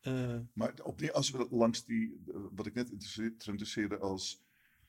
Eh, 0.00 0.40
Maar 0.52 0.74
op 0.82 0.98
die, 0.98 1.12
als 1.12 1.30
we 1.30 1.46
langs 1.50 1.84
die, 1.84 2.22
wat 2.52 2.66
ik 2.66 2.74
net 2.74 2.90
interesseer- 2.90 3.24
interesseerde 3.46 3.98
als 3.98 4.42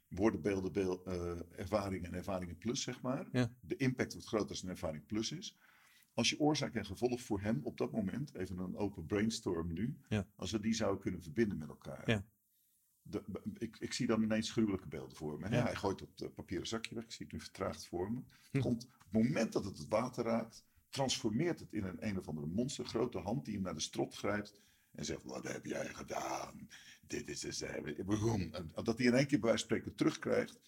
woorden, 0.08 0.42
beelden, 0.42 0.72
beel, 0.72 1.06
eh, 1.06 1.60
ervaringen 1.60 2.06
en 2.12 2.14
ervaringen 2.18 2.58
plus, 2.58 2.82
zeg 2.82 3.02
maar. 3.02 3.28
Ja. 3.32 3.52
De 3.60 3.76
impact 3.76 4.12
wordt 4.14 4.28
groter 4.28 4.50
als 4.50 4.64
een 4.64 4.70
ervaring 4.70 5.06
plus 5.06 5.32
is. 5.32 5.58
Als 6.16 6.30
je 6.30 6.40
oorzaak 6.40 6.74
en 6.76 6.86
gevolg 6.86 7.22
voor 7.22 7.42
hem 7.42 7.60
op 7.64 7.78
dat 7.78 7.92
moment, 7.92 8.36
even 8.36 8.58
een 8.58 8.78
open 8.78 9.06
brainstorm 9.06 9.74
nu, 9.74 9.98
Ja. 10.10 10.28
als 10.36 10.52
we 10.52 10.60
die 10.60 10.74
zouden 10.74 11.02
kunnen 11.02 11.22
verbinden 11.22 11.58
met 11.58 11.68
elkaar. 11.70 12.10
Ja. 12.10 12.26
De, 13.02 13.24
ik, 13.58 13.78
ik 13.80 13.94
zie 13.94 14.08
dan 14.08 14.22
ineens 14.22 14.52
gruwelijke 14.52 14.88
beelden 14.88 15.16
voor 15.18 15.40
me. 15.40 15.50
Ja. 15.50 15.64
Hij 15.64 15.76
gooit 15.76 16.00
het 16.00 16.34
papieren 16.34 16.68
zakje 16.68 16.96
weg, 16.96 17.04
ik 17.04 17.12
zie 17.12 17.26
het 17.26 17.36
nu 17.36 17.42
vertraagd 17.42 17.88
voor 17.88 18.12
me. 18.12 18.20
Hm. 18.52 18.60
Komt, 18.60 18.86
op 18.86 19.04
het 19.04 19.12
moment 19.12 19.54
dat 19.54 19.66
het 19.66 19.78
het 19.78 19.88
water 19.88 20.24
raakt, 20.24 20.66
transformeert 20.90 21.60
het 21.60 21.74
in 21.74 21.84
een 21.84 22.08
een 22.08 22.20
of 22.20 22.28
andere 22.28 22.48
monster, 22.48 22.86
grote 22.86 23.20
hand 23.20 23.46
die 23.46 23.54
hem 23.54 23.64
naar 23.64 23.74
de 23.74 23.80
strot 23.80 24.16
grijpt 24.16 24.62
en 24.92 25.06
zegt, 25.06 25.24
wat 25.24 25.44
heb 25.48 25.66
jij 25.66 25.94
gedaan? 25.94 26.68
Dit 27.08 27.28
is? 27.28 27.62
En 28.54 28.72
Dat 28.84 28.98
hij 28.98 29.06
in 29.08 29.14
één 29.14 29.28
keer 29.28 29.40
bij 29.40 29.50
wijze 29.50 29.66
van 29.68 29.78
spreken 29.78 29.96
terugkrijgt, 29.96 30.60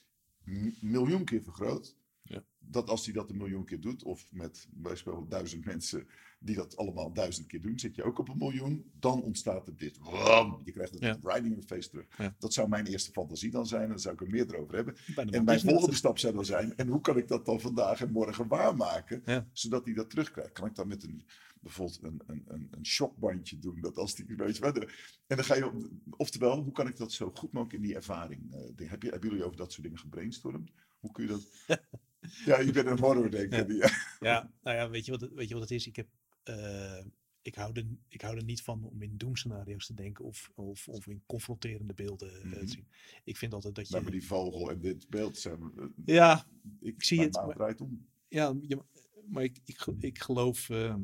miljoen 0.82 1.24
keer 1.26 1.44
vergroot. 1.44 1.96
Ja. 2.28 2.44
Dat 2.60 2.90
als 2.90 3.06
hij 3.06 3.14
dat 3.14 3.30
een 3.30 3.38
miljoen 3.38 3.66
keer 3.66 3.80
doet, 3.80 4.04
of 4.04 4.32
met 4.32 4.68
bij 4.72 4.82
wijze 4.84 5.04
van 5.04 5.26
duizend 5.30 5.66
mensen 5.66 6.08
die 6.40 6.56
dat 6.56 6.78
allemaal 6.78 7.14
duizend 7.14 7.48
keer 7.48 7.62
doen, 7.62 7.80
zit 7.80 7.96
je 7.96 8.04
ook 8.04 8.20
op 8.20 8.30
een 8.30 8.38
miljoen. 8.38 8.92
Dan 9.00 9.22
ontstaat 9.22 9.68
er 9.68 9.76
dit. 9.78 9.98
Wam! 9.98 10.62
Je 10.64 10.72
krijgt 10.72 10.94
het 10.94 11.02
Ja. 11.02 11.18
riding 11.22 11.64
face 11.66 11.90
terug. 11.90 12.18
Ja. 12.18 12.36
Dat 12.40 12.54
zou 12.54 12.70
mijn 12.70 12.86
eerste 12.86 13.12
fantasie 13.12 13.52
dan 13.52 13.68
zijn. 13.68 13.82
En 13.84 13.90
daar 13.90 14.00
zou 14.00 14.14
ik 14.14 14.22
er 14.22 14.30
meer 14.30 14.58
over 14.58 14.76
hebben. 14.76 14.96
En 15.16 15.44
mijn 15.44 15.60
volgende 15.60 15.96
stap 15.96 16.18
zou 16.18 16.34
dan 16.34 16.46
zijn, 16.46 16.76
en 16.76 16.88
hoe 16.88 17.02
kan 17.02 17.18
ik 17.18 17.28
dat 17.28 17.46
dan 17.46 17.60
vandaag 17.60 18.02
en 18.02 18.12
morgen 18.12 18.48
waarmaken, 18.48 19.22
Ja. 19.26 19.48
zodat 19.52 19.86
hij 19.86 19.94
dat 19.94 20.10
terugkrijgt? 20.10 20.52
Kan 20.52 20.68
ik 20.68 20.76
dan 20.76 20.88
met 20.88 21.04
een, 21.04 21.26
bijvoorbeeld 21.62 22.04
een, 22.04 22.22
een, 22.26 22.44
een, 22.48 22.68
een 22.72 22.86
shockbandje 22.86 23.60
doen, 23.60 23.82
dat 23.82 23.98
als 23.98 24.16
die, 24.16 24.26
weet 24.36 24.58
je 24.58 24.90
en 25.28 25.36
dan 25.36 25.44
ga 25.46 25.56
je, 25.56 25.66
op- 25.68 25.90
oftewel, 26.18 26.62
hoe 26.64 26.72
kan 26.74 26.88
ik 26.88 26.98
dat 26.98 27.12
zo 27.12 27.32
goed 27.34 27.52
mogelijk 27.52 27.74
in 27.82 27.88
die 27.88 27.96
ervaring, 27.96 28.54
eh, 28.54 28.90
heb 28.90 29.04
je, 29.04 29.10
hebben 29.10 29.30
jullie 29.30 29.44
over 29.46 29.58
dat 29.58 29.72
soort 29.72 29.84
dingen 29.84 30.00
gebrainstormd? 30.00 30.72
Hoe 31.00 31.12
kun 31.12 31.24
je 31.24 31.30
dat, 31.30 31.48
ja, 32.46 32.60
je 32.60 32.72
bent 32.72 32.88
een 32.88 33.00
horror 33.00 33.32
denker. 33.32 33.58
Ja. 33.58 33.64
Die, 33.64 33.84
Ja, 34.20 34.52
nou 34.62 34.78
ja, 34.78 34.90
weet 34.90 35.06
je 35.06 35.12
wat 35.12 35.22
het, 35.22 35.34
weet 35.34 35.48
je 35.48 35.54
wat 35.54 35.64
het 35.64 35.72
is? 35.72 35.88
Ik, 35.88 35.96
heb, 35.96 36.08
eh, 36.44 37.06
ik, 37.42 37.56
hou 37.56 37.72
er, 37.74 37.86
ik 38.08 38.22
hou 38.22 38.38
er 38.38 38.44
niet 38.44 38.62
van 38.62 38.84
om 38.84 39.02
in 39.02 39.18
doemscenario's 39.18 39.86
te 39.86 39.94
denken 39.94 40.26
of, 40.26 40.52
of, 40.56 40.88
of 40.88 41.08
in 41.08 41.24
confronterende 41.26 41.94
beelden 41.94 42.34
eh, 42.36 42.44
Mhm. 42.46 42.60
te 42.60 42.68
zien. 42.68 42.88
Ik 43.24 43.38
vind 43.38 43.54
altijd 43.54 43.76
dat 43.76 43.90
je... 43.90 44.00
maar 44.02 44.12
die 44.12 44.26
vogel 44.26 44.70
en 44.72 44.80
dit 44.80 45.10
beeld 45.10 45.38
zijn, 45.38 45.72
eh, 45.78 45.86
Ja, 46.06 46.48
ik, 46.80 47.04
zie 47.04 47.22
het, 47.22 47.34
maar- 47.34 47.56
draait 47.56 47.82
om. 47.82 48.08
ja 48.28 48.56
je- 48.62 48.84
maar 49.28 49.44
ik, 49.44 49.58
ik, 49.66 49.86
ik 50.00 50.20
geloof... 50.20 50.70
eh, 50.70 50.96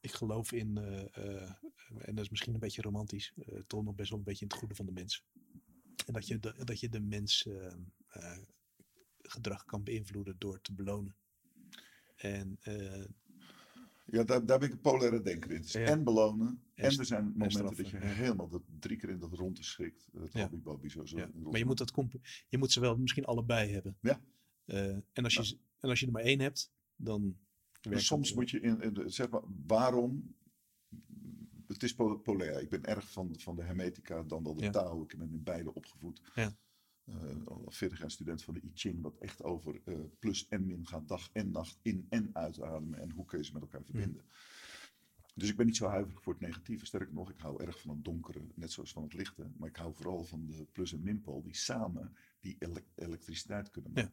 ik 0.00 0.12
geloof 0.12 0.52
in, 0.52 0.76
en 1.98 2.14
dat 2.14 2.24
is 2.24 2.30
misschien 2.30 2.54
een 2.54 2.60
beetje 2.60 2.82
romantisch, 2.82 3.32
eh, 3.36 3.58
toch 3.66 3.84
nog 3.84 3.94
best 3.94 4.10
wel 4.10 4.18
een 4.18 4.24
beetje 4.24 4.44
in 4.44 4.50
het 4.50 4.58
goede 4.58 4.74
van 4.74 4.86
de 4.86 4.92
mens. 4.92 5.24
En 6.06 6.12
dat 6.12 6.26
je 6.26 6.38
de, 6.38 6.54
dat 6.64 6.80
je 6.80 6.88
de 6.88 7.00
mens 7.00 7.46
eh, 7.46 7.66
eh, 8.08 8.38
gedrag 9.30 9.64
kan 9.64 9.84
beïnvloeden 9.84 10.34
door 10.38 10.60
te 10.60 10.72
belonen. 10.72 11.14
En 12.16 12.56
eh, 12.60 13.04
Ja, 14.04 14.24
daar, 14.24 14.46
daar 14.46 14.58
ben 14.58 14.68
ik 14.68 14.74
een 14.74 14.80
polaire 14.80 15.22
denker 15.22 15.50
in. 15.50 15.62
Ja. 15.66 15.80
en 15.80 16.04
belonen, 16.04 16.62
En 16.74 16.98
er 16.98 17.04
zijn 17.04 17.24
momenten 17.24 17.76
dat 17.76 17.88
je 17.88 17.98
ja. 17.98 18.04
helemaal 18.06 18.48
dat 18.48 18.62
drie 18.78 18.96
keer 18.96 19.08
in 19.10 19.18
de 19.18 19.26
ronde 19.26 19.62
schrikt. 19.62 20.08
Het 20.12 20.32
Ja. 20.32 20.40
hobby-bobby 20.40 20.88
zo. 20.88 21.04
zo 21.04 21.16
maar 21.16 21.58
je 21.58 21.64
moet, 21.64 21.78
dat 21.78 21.92
je 22.48 22.58
moet 22.58 22.72
ze 22.72 22.80
wel 22.80 22.96
misschien 22.96 23.24
allebei 23.24 23.72
hebben. 23.72 23.96
Ja. 24.00 24.20
Eh, 24.64 24.96
en, 25.12 25.24
als 25.24 25.34
je, 25.34 25.58
en 25.80 25.88
als 25.88 26.00
je 26.00 26.06
er 26.06 26.12
maar 26.12 26.22
één 26.22 26.40
hebt, 26.40 26.72
dan. 26.96 27.22
Maar 27.22 27.92
werkt 27.92 28.04
soms 28.04 28.34
moet 28.34 28.50
je 28.50 28.60
in, 28.60 29.02
zeg 29.10 29.30
maar, 29.30 29.42
waarom? 29.66 30.34
Het 31.66 31.82
is 31.82 31.94
po- 31.94 32.18
polair. 32.18 32.60
Ik 32.60 32.68
ben 32.68 32.84
erg 32.84 33.10
van, 33.12 33.34
van 33.38 33.56
de 33.56 33.62
hermetica 33.62 34.22
dan 34.22 34.42
wel 34.44 34.54
de 34.54 34.64
Ja. 34.64 34.70
Tao. 34.70 35.02
Ik 35.02 35.18
ben 35.18 35.30
in 35.32 35.42
beide 35.42 35.74
opgevoed. 35.74 36.20
Ja. 36.34 36.56
Eh, 37.04 37.46
al 37.46 37.64
40 37.68 37.98
jaar 37.98 38.10
student 38.10 38.42
van 38.42 38.54
de 38.54 38.60
I 38.62 38.70
Ching, 38.74 39.02
wat 39.02 39.16
echt 39.18 39.42
over 39.42 39.80
eh, 39.84 39.98
plus 40.18 40.48
en 40.48 40.66
min 40.66 40.86
gaat, 40.86 41.08
dag 41.08 41.30
en 41.32 41.50
nacht 41.50 41.78
in 41.82 42.06
en 42.08 42.30
uitademen 42.32 42.98
en 42.98 43.10
hoe 43.10 43.24
kun 43.24 43.38
je 43.38 43.44
ze 43.44 43.52
met 43.52 43.62
elkaar 43.62 43.84
verbinden. 43.84 44.22
Dus 45.34 45.48
ik 45.48 45.56
ben 45.56 45.66
niet 45.66 45.76
zo 45.76 45.86
huiverig 45.86 46.22
voor 46.22 46.32
het 46.32 46.42
negatieve. 46.42 46.86
Sterker 46.86 47.14
nog, 47.14 47.30
ik 47.30 47.38
hou 47.40 47.62
erg 47.62 47.80
van 47.80 47.90
het 47.90 48.04
donkere, 48.04 48.40
net 48.54 48.72
zoals 48.72 48.92
van 48.92 49.02
het 49.02 49.12
lichte. 49.14 49.50
Maar 49.56 49.68
ik 49.68 49.76
hou 49.76 49.94
vooral 49.94 50.24
van 50.24 50.46
de 50.46 50.66
plus- 50.72 50.92
en 50.92 51.02
minpool 51.02 51.42
die 51.42 51.56
samen 51.56 52.16
die 52.40 52.56
elek- 52.58 52.92
elektriciteit 52.94 53.70
kunnen 53.70 53.92
Ja. 53.94 54.12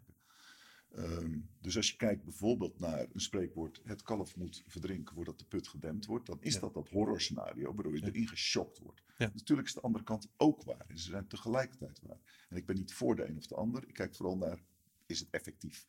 Ehm, 0.91 1.39
dus 1.61 1.75
als 1.77 1.89
je 1.91 1.95
kijkt 1.97 2.23
bijvoorbeeld 2.23 2.79
naar 2.79 3.07
een 3.13 3.19
spreekwoord, 3.19 3.81
het 3.83 4.01
kalf 4.01 4.35
moet 4.35 4.63
verdrinken 4.67 5.15
voordat 5.15 5.39
de 5.39 5.45
put 5.45 5.67
gedempt 5.67 6.05
wordt, 6.05 6.25
dan 6.25 6.37
is 6.41 6.53
Ja. 6.53 6.59
dat 6.59 6.73
dat 6.73 6.89
horrorscenario 6.89 7.73
waardoor 7.73 7.93
je 7.95 8.01
Ja. 8.01 8.07
erin 8.07 8.27
geschokt 8.27 8.79
wordt. 8.79 9.03
Ja. 9.17 9.31
Natuurlijk 9.33 9.67
is 9.67 9.73
de 9.73 9.81
andere 9.81 10.03
kant 10.03 10.27
ook 10.37 10.63
waar 10.63 10.85
en 10.87 10.97
ze 10.99 11.09
zijn 11.09 11.27
tegelijkertijd 11.27 11.99
waar. 12.01 12.45
En 12.49 12.57
ik 12.57 12.65
ben 12.65 12.75
niet 12.75 12.93
voor 12.93 13.15
de 13.15 13.27
een 13.27 13.37
of 13.37 13.47
de 13.47 13.55
ander, 13.55 13.87
ik 13.87 13.93
kijk 13.93 14.15
vooral 14.15 14.37
naar, 14.37 14.63
is 15.05 15.19
het 15.19 15.29
effectief? 15.29 15.87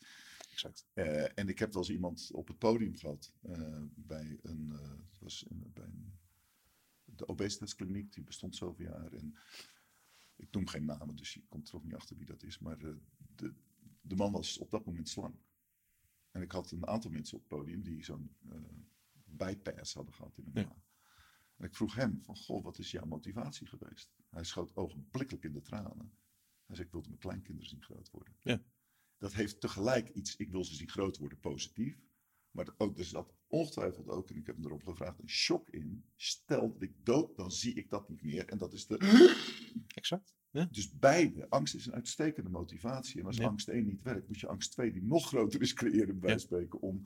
exact. 0.51 0.87
Eh, 0.93 1.39
en 1.39 1.49
ik 1.49 1.59
heb 1.59 1.73
wel 1.73 1.83
eens 1.83 1.91
iemand 1.93 2.31
op 2.33 2.49
het 2.49 2.59
podium 2.59 2.97
gehad 2.97 3.33
eh, 3.43 3.83
bij 3.95 4.39
een, 4.43 4.73
eh, 4.73 4.91
het 5.11 5.19
was 5.21 5.43
in, 5.43 5.71
bij 5.75 5.85
een, 5.85 6.13
de 7.05 7.29
obesitaskliniek, 7.29 8.13
die 8.13 8.25
bestond 8.25 8.57
zoveel 8.57 8.85
jaar. 8.87 9.13
En 9.13 9.39
ik 10.37 10.51
noem 10.51 10.67
geen 10.67 10.85
namen, 10.85 11.17
dus 11.17 11.35
je 11.35 11.43
komt 11.49 11.69
er 11.69 11.75
ook 11.75 11.85
niet 11.85 11.95
achter 11.95 12.17
wie 12.17 12.27
dat 12.27 12.43
is. 12.43 12.59
Maar 12.59 12.79
de, 12.79 12.99
de 14.09 14.17
man 14.17 14.33
was 14.33 14.59
op 14.59 14.71
dat 14.71 14.85
moment 14.85 15.09
slank. 15.09 15.47
En 16.31 16.43
ik 16.43 16.53
had 16.53 16.71
een 16.71 16.87
aantal 16.87 17.11
mensen 17.11 17.37
op 17.37 17.41
het 17.41 17.59
podium 17.59 17.83
die 17.83 18.05
zo'n 18.05 18.37
eh, 18.49 18.61
bypass 19.25 19.95
hadden 19.95 20.15
gehad 20.15 20.39
in 20.39 20.45
hun 20.45 20.63
Ja. 20.63 20.77
En 21.57 21.65
ik 21.65 21.75
vroeg 21.75 21.95
hem 21.95 22.23
van, 22.23 22.37
goh, 22.37 22.65
wat 22.65 22.79
is 22.79 22.91
jouw 22.91 23.05
motivatie 23.05 23.67
geweest? 23.67 24.15
Hij 24.31 24.45
schoot 24.45 24.77
ogenblikkelijk 24.77 25.45
in 25.45 25.53
de 25.53 25.63
tranen. 25.63 26.13
Hij 26.67 26.75
zei, 26.77 26.87
ik 26.87 26.93
wilde 26.93 27.09
mijn 27.09 27.21
kleinkinderen 27.21 27.71
zien 27.71 27.83
groot 27.83 28.11
worden. 28.11 28.37
Ja. 28.43 28.63
Dat 29.17 29.33
heeft 29.33 29.61
tegelijk 29.61 30.09
iets, 30.09 30.37
ik 30.37 30.51
wil 30.51 30.65
ze 30.65 30.75
zien 30.75 30.89
groot 30.89 31.19
worden, 31.19 31.41
positief. 31.41 32.08
Maar 32.59 32.75
ook, 32.77 32.99
er 32.99 33.05
zat 33.05 33.33
ongetwijfeld 33.47 34.09
ook, 34.09 34.31
en 34.31 34.37
ik 34.37 34.47
heb 34.47 34.57
hem 34.57 34.65
erop 34.65 34.83
gevraagd, 34.85 35.19
een 35.21 35.29
shock 35.29 35.69
in. 35.69 36.05
Stel 36.17 36.73
dat 36.73 36.83
ik 36.83 36.93
dood, 37.03 37.37
dan 37.37 37.51
zie 37.53 37.75
ik 37.75 37.91
dat 37.91 38.09
niet 38.09 38.23
meer. 38.23 38.47
En 38.49 38.59
dat 38.59 38.73
is 38.73 38.87
de... 38.87 38.97
Exact. 39.95 40.35
Ja. 40.51 40.69
Dus 40.71 40.99
beide. 40.99 41.47
Angst 41.49 41.75
is 41.75 41.87
een 41.87 41.95
uitstekende 41.95 42.51
motivatie. 42.51 43.21
En 43.21 43.27
als 43.27 43.37
Ja. 43.37 43.47
angst 43.47 43.69
1 43.69 43.87
niet 43.87 44.03
werkt, 44.03 44.29
moet 44.29 44.41
je 44.41 44.47
angst 44.49 44.73
2, 44.73 44.93
die 44.93 45.03
nog 45.03 45.27
groter 45.27 45.61
is, 45.61 45.73
creëren 45.73 46.19
bij 46.19 46.31
Ja. 46.31 46.39
spreken. 46.39 46.81
Om 46.81 47.03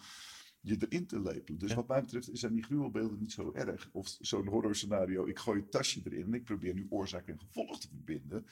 je 0.61 0.77
erin 0.89 1.07
te 1.07 1.21
lepelen. 1.23 1.59
Dus 1.61 1.75
wat 1.75 1.89
mij 1.89 2.01
betreft 2.01 2.29
zijn 2.33 2.53
die 2.55 2.63
gruwelbeelden 2.65 3.19
niet 3.19 3.33
zo 3.33 3.53
erg. 3.53 3.89
Of 3.93 4.17
zo'n 4.21 4.47
horrorscenario, 4.49 5.27
ik 5.27 5.39
gooi 5.39 5.61
het 5.61 5.71
tasje 5.71 6.01
erin 6.05 6.25
en 6.25 6.35
ik 6.35 6.45
probeer 6.45 6.75
nu 6.75 6.87
oorzaak 6.89 7.29
en 7.29 7.39
gevolg 7.39 7.81
te 7.81 7.89
verbinden. 7.89 8.47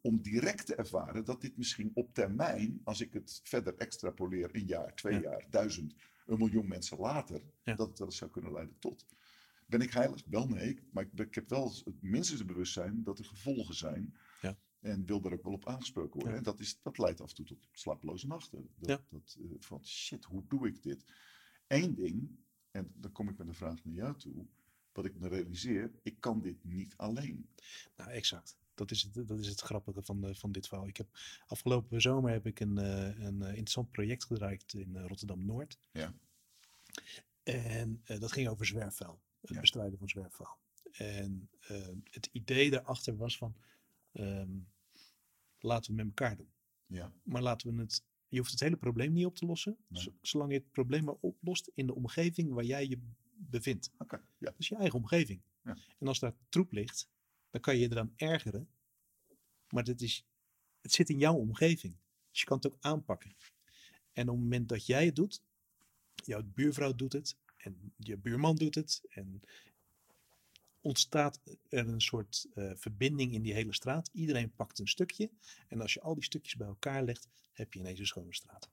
Om 0.00 0.22
direct 0.22 0.66
te 0.66 0.74
ervaren 0.74 1.24
dat 1.24 1.40
dit 1.40 1.56
misschien 1.56 1.90
op 1.94 2.14
termijn, 2.14 2.80
als 2.84 3.00
ik 3.00 3.12
het 3.12 3.40
verder 3.44 3.74
extrapoleer, 3.76 4.48
een 4.54 4.66
jaar, 4.66 4.94
twee 4.94 5.14
Ja. 5.14 5.20
jaar, 5.20 5.46
duizend, 5.50 5.94
een 6.26 6.38
miljoen 6.38 6.68
mensen 6.68 6.98
later, 6.98 7.42
Ja. 7.62 7.74
dat 7.74 7.88
het 7.88 7.98
wel 7.98 8.08
eens 8.08 8.16
zou 8.16 8.30
kunnen 8.30 8.52
leiden 8.52 8.78
tot. 8.78 9.06
Ben 9.66 9.80
ik 9.80 9.92
heilig? 9.92 10.22
Wel 10.26 10.48
nee. 10.48 10.78
Maar 10.90 11.04
ik, 11.04 11.20
ik 11.20 11.34
heb 11.34 11.48
wel 11.48 11.72
het 11.84 12.02
minstens 12.02 12.38
het 12.38 12.48
bewustzijn 12.48 13.02
dat 13.02 13.18
er 13.18 13.24
gevolgen 13.24 13.74
zijn. 13.74 14.16
Ja. 14.40 14.56
En 14.80 15.06
wil 15.06 15.20
daar 15.20 15.32
ook 15.32 15.42
wel 15.42 15.52
op 15.52 15.66
aangesproken 15.66 16.12
worden. 16.12 16.30
Ja. 16.30 16.36
En 16.38 16.42
dat, 16.42 16.60
is, 16.60 16.78
dat 16.82 16.98
leidt 16.98 17.20
af 17.20 17.28
en 17.28 17.34
toe 17.34 17.44
tot 17.44 17.68
slapeloze 17.72 18.26
nachten. 18.26 18.68
Dat, 18.76 19.02
dat, 19.08 19.36
eh, 19.40 19.50
van 19.58 19.86
shit, 19.86 20.24
hoe 20.24 20.44
doe 20.48 20.66
ik 20.66 20.82
dit? 20.82 21.04
Eén 21.66 21.94
ding, 21.94 22.38
en 22.70 22.92
dan 22.94 23.12
kom 23.12 23.28
ik 23.28 23.38
met 23.38 23.46
een 23.46 23.54
vraag 23.54 23.84
naar 23.84 23.94
jou 23.94 24.18
toe. 24.18 24.46
Wat 24.92 25.04
ik 25.04 25.18
me 25.18 25.28
realiseer, 25.28 25.92
ik 26.02 26.20
kan 26.20 26.40
dit 26.40 26.64
niet 26.64 26.96
alleen. 26.96 27.48
Nou, 27.96 28.10
exact. 28.10 28.58
Dat 28.74 28.90
is 28.90 29.02
het, 29.02 29.28
dat 29.28 29.38
is 29.38 29.46
het 29.48 29.60
grappige 29.60 30.02
van, 30.02 30.24
eh, 30.24 30.34
van 30.34 30.52
dit 30.52 30.68
verhaal. 30.68 30.86
Ik 30.88 30.96
heb, 30.96 31.08
afgelopen 31.46 32.00
zomer 32.00 32.32
heb 32.32 32.46
ik 32.46 32.60
een, 32.60 32.78
eh, 32.78 33.18
een 33.24 33.42
eh, 33.42 33.48
interessant 33.48 33.90
project 33.90 34.24
gedraaid 34.24 34.72
in 34.72 34.96
Rotterdam-Noord. 35.06 35.78
Ja. 35.90 36.14
En 37.42 38.02
dat 38.04 38.32
ging 38.32 38.48
over 38.48 38.66
zwerfvuil. 38.66 39.20
Het 39.40 39.50
Ja. 39.50 39.60
bestrijden 39.60 39.98
van 39.98 40.08
zwerfvuil. 40.08 40.56
En 40.92 41.48
het 42.10 42.28
idee 42.32 42.70
daarachter 42.70 43.16
was 43.16 43.36
van, 43.38 43.54
ehm, 44.12 44.50
laten 45.58 45.94
we 45.94 46.00
het 46.00 46.06
met 46.06 46.18
elkaar 46.18 46.36
doen. 46.36 46.50
Ja, 46.86 47.12
Maar 47.22 47.42
laten 47.42 47.74
we 47.76 47.82
het, 47.82 48.02
je 48.28 48.38
hoeft 48.38 48.50
het 48.50 48.60
hele 48.60 48.76
probleem 48.76 49.12
niet 49.12 49.26
op 49.26 49.36
te 49.36 49.46
lossen. 49.46 49.76
Nee. 49.88 50.12
Zolang 50.20 50.52
je 50.52 50.58
het 50.58 50.70
probleem 50.70 51.04
maar 51.04 51.14
oplost 51.20 51.70
in 51.74 51.86
de 51.86 51.94
omgeving 51.94 52.52
waar 52.52 52.64
jij 52.64 52.88
je 52.88 52.98
bevindt. 53.34 53.90
oké. 53.98 54.16
Ja. 54.16 54.22
Dat 54.38 54.54
is 54.58 54.68
je 54.68 54.76
eigen 54.76 54.98
omgeving. 54.98 55.40
Ja. 55.64 55.76
En 55.98 56.06
als 56.06 56.18
daar 56.18 56.34
troep 56.48 56.72
ligt, 56.72 57.08
dan 57.52 57.60
kan 57.60 57.74
je 57.74 57.80
je 57.80 57.90
eraan 57.90 58.12
ergeren. 58.16 58.68
Maar 59.68 59.84
dit 59.84 60.00
is, 60.00 60.26
het 60.80 60.92
zit 60.92 61.08
in 61.08 61.18
jouw 61.18 61.34
omgeving. 61.34 61.96
Dus 62.30 62.40
je 62.40 62.46
kan 62.46 62.56
het 62.56 62.66
ook 62.66 62.78
aanpakken. 62.80 63.34
En 64.12 64.28
op 64.28 64.34
het 64.34 64.42
moment 64.42 64.68
dat 64.68 64.86
jij 64.86 65.04
het 65.04 65.16
doet, 65.16 65.42
jouw 66.14 66.42
buurvrouw 66.42 66.94
doet 66.94 67.12
het, 67.12 67.36
en 67.56 67.92
je 67.96 68.16
buurman 68.16 68.56
doet 68.56 68.74
het, 68.74 69.02
en 69.08 69.42
ontstaat 70.80 71.40
er 71.68 71.88
een 71.88 72.00
soort 72.00 72.46
eh, 72.54 72.70
verbinding 72.74 73.32
in 73.32 73.42
die 73.42 73.54
hele 73.54 73.74
straat. 73.74 74.10
Iedereen 74.12 74.54
pakt 74.54 74.78
een 74.78 74.88
stukje. 74.88 75.30
En 75.68 75.80
als 75.80 75.92
je 75.92 76.00
al 76.00 76.14
die 76.14 76.24
stukjes 76.24 76.56
bij 76.56 76.66
elkaar 76.66 77.02
legt, 77.02 77.28
heb 77.52 77.72
je 77.72 77.78
ineens 77.78 77.98
een 77.98 78.06
schone 78.06 78.34
straat. 78.34 78.70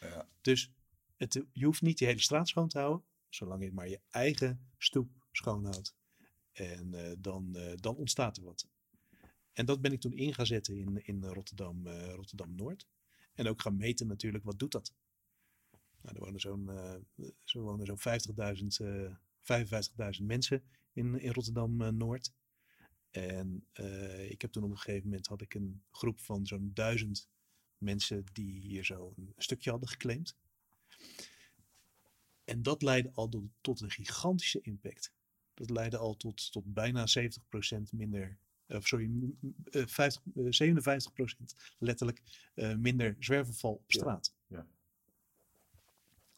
Ja. 0.00 0.28
Dus 0.40 0.70
het, 1.16 1.44
je 1.52 1.64
hoeft 1.64 1.82
niet 1.82 1.98
die 1.98 2.06
hele 2.06 2.20
straat 2.20 2.48
schoon 2.48 2.68
te 2.68 2.78
houden, 2.78 3.04
zolang 3.28 3.62
je 3.62 3.72
maar 3.72 3.88
je 3.88 4.00
eigen 4.10 4.60
stoep 4.78 5.10
schoonhoudt. 5.32 5.94
En 6.54 6.94
eh, 6.94 7.12
dan, 7.18 7.56
eh, 7.56 7.72
dan 7.76 7.96
ontstaat 7.96 8.36
er 8.36 8.44
wat. 8.44 8.68
En 9.54 9.66
dat 9.66 9.80
ben 9.80 9.92
ik 9.92 10.00
toen 10.00 10.12
in 10.12 10.34
gaan 10.34 10.46
zetten 10.46 10.76
in, 10.76 11.06
in 11.06 11.24
Rotterdam, 11.24 11.86
eh, 11.86 12.14
Rotterdam-Noord. 12.14 12.86
En 13.34 13.48
ook 13.48 13.60
gaan 13.60 13.76
meten 13.76 14.06
natuurlijk, 14.06 14.44
wat 14.44 14.58
doet 14.58 14.72
dat? 14.72 14.92
Nou, 16.00 16.16
er 16.16 16.22
wonen 16.22 16.40
zo'n 16.40 16.68
eh, 16.70 16.94
zo'n 17.44 17.98
50.000, 17.98 18.80
eh 18.80 19.14
55.000 20.18 20.24
mensen 20.24 20.62
in, 20.92 21.20
in 21.20 21.32
Rotterdam-Noord. 21.32 22.32
en 23.10 23.66
eh, 23.72 24.30
ik 24.30 24.42
heb 24.42 24.52
toen 24.52 24.64
op 24.64 24.70
een 24.70 24.78
gegeven 24.78 25.08
moment 25.08 25.26
had 25.26 25.40
ik 25.40 25.54
een 25.54 25.82
groep 25.90 26.20
van 26.20 26.46
zo'n 26.46 26.70
duizend 26.74 27.28
mensen 27.78 28.24
die 28.32 28.60
hier 28.60 28.84
zo 28.84 29.12
een 29.16 29.32
stukje 29.36 29.70
hadden 29.70 29.88
geclaimd. 29.88 30.36
En 32.44 32.62
dat 32.62 32.82
leidde 32.82 33.10
al 33.12 33.50
tot 33.60 33.80
een 33.80 33.90
gigantische 33.90 34.60
impact. 34.60 35.12
Dat 35.54 35.70
leidde 35.70 35.96
al 35.96 36.16
tot, 36.16 36.52
tot 36.52 36.64
bijna 36.74 37.06
70% 37.06 37.92
minder, 37.92 38.38
of 38.68 38.86
sorry, 38.86 39.06
m- 39.06 39.36
m- 39.40 39.54
eh, 39.70 39.86
50, 39.86 40.22
eh, 40.36 40.44
57% 40.50 41.54
letterlijk 41.78 42.20
minder 42.76 43.16
zwerverval 43.18 43.72
op 43.72 43.84
straat. 43.92 44.34
ja. 44.46 44.66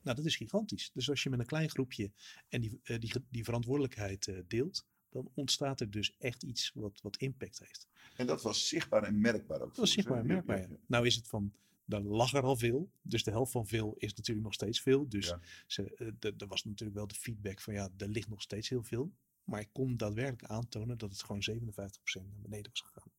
Nou, 0.03 0.17
dat 0.17 0.27
is 0.27 0.37
gigantisch. 0.37 0.91
Dus 0.95 1.11
als 1.11 1.23
je 1.23 1.31
met 1.31 1.39
een 1.39 1.47
klein 1.47 1.71
groepje 1.71 2.11
en 2.49 2.61
die, 2.61 2.81
die, 2.99 3.13
die 3.29 3.45
verantwoordelijkheid 3.45 4.33
deelt, 4.49 4.85
dan 5.11 5.31
ontstaat 5.35 5.81
er 5.81 5.91
dus 5.91 6.17
echt 6.19 6.43
iets 6.43 6.71
wat, 6.75 7.01
wat 7.03 7.17
impact 7.17 7.59
heeft. 7.59 7.87
En 8.17 8.27
dat 8.27 8.43
was 8.43 8.69
zichtbaar 8.69 9.03
en 9.03 9.21
merkbaar 9.21 9.61
ook. 9.61 9.69
Dat 9.69 9.77
was 9.77 9.93
zichtbaar 9.93 10.19
en 10.19 10.27
merkbaar. 10.27 10.61
ja, 10.61 10.67
ja. 10.71 10.77
Nou 10.87 11.07
is 11.07 11.15
het 11.15 11.29
van, 11.29 11.53
daar 11.87 12.01
lag 12.03 12.33
er 12.33 12.43
al 12.43 12.57
veel. 12.57 12.91
Dus 13.03 13.25
de 13.25 13.31
helft 13.31 13.53
van 13.53 13.67
veel 13.67 13.95
is 13.99 14.15
natuurlijk 14.15 14.45
nog 14.47 14.55
steeds 14.55 14.81
veel. 14.81 15.09
Dus 15.09 15.27
Ja. 15.27 15.41
ze, 15.67 15.95
eh, 15.95 16.31
er 16.41 16.47
was 16.47 16.65
natuurlijk 16.65 16.97
wel 16.99 17.07
de 17.07 17.15
feedback 17.15 17.61
van 17.61 17.75
ja, 17.75 17.89
er 17.97 18.09
ligt 18.09 18.29
nog 18.29 18.43
steeds 18.43 18.69
heel 18.69 18.83
veel. 18.83 19.13
Maar 19.45 19.61
ik 19.61 19.69
kon 19.73 19.97
daadwerkelijk 19.97 20.53
aantonen 20.53 20.99
dat 20.99 21.11
het 21.11 21.23
gewoon 21.23 21.43
57% 21.43 22.27
naar 22.31 22.41
beneden 22.41 22.71
was 22.71 22.81
gegaan. 22.81 23.13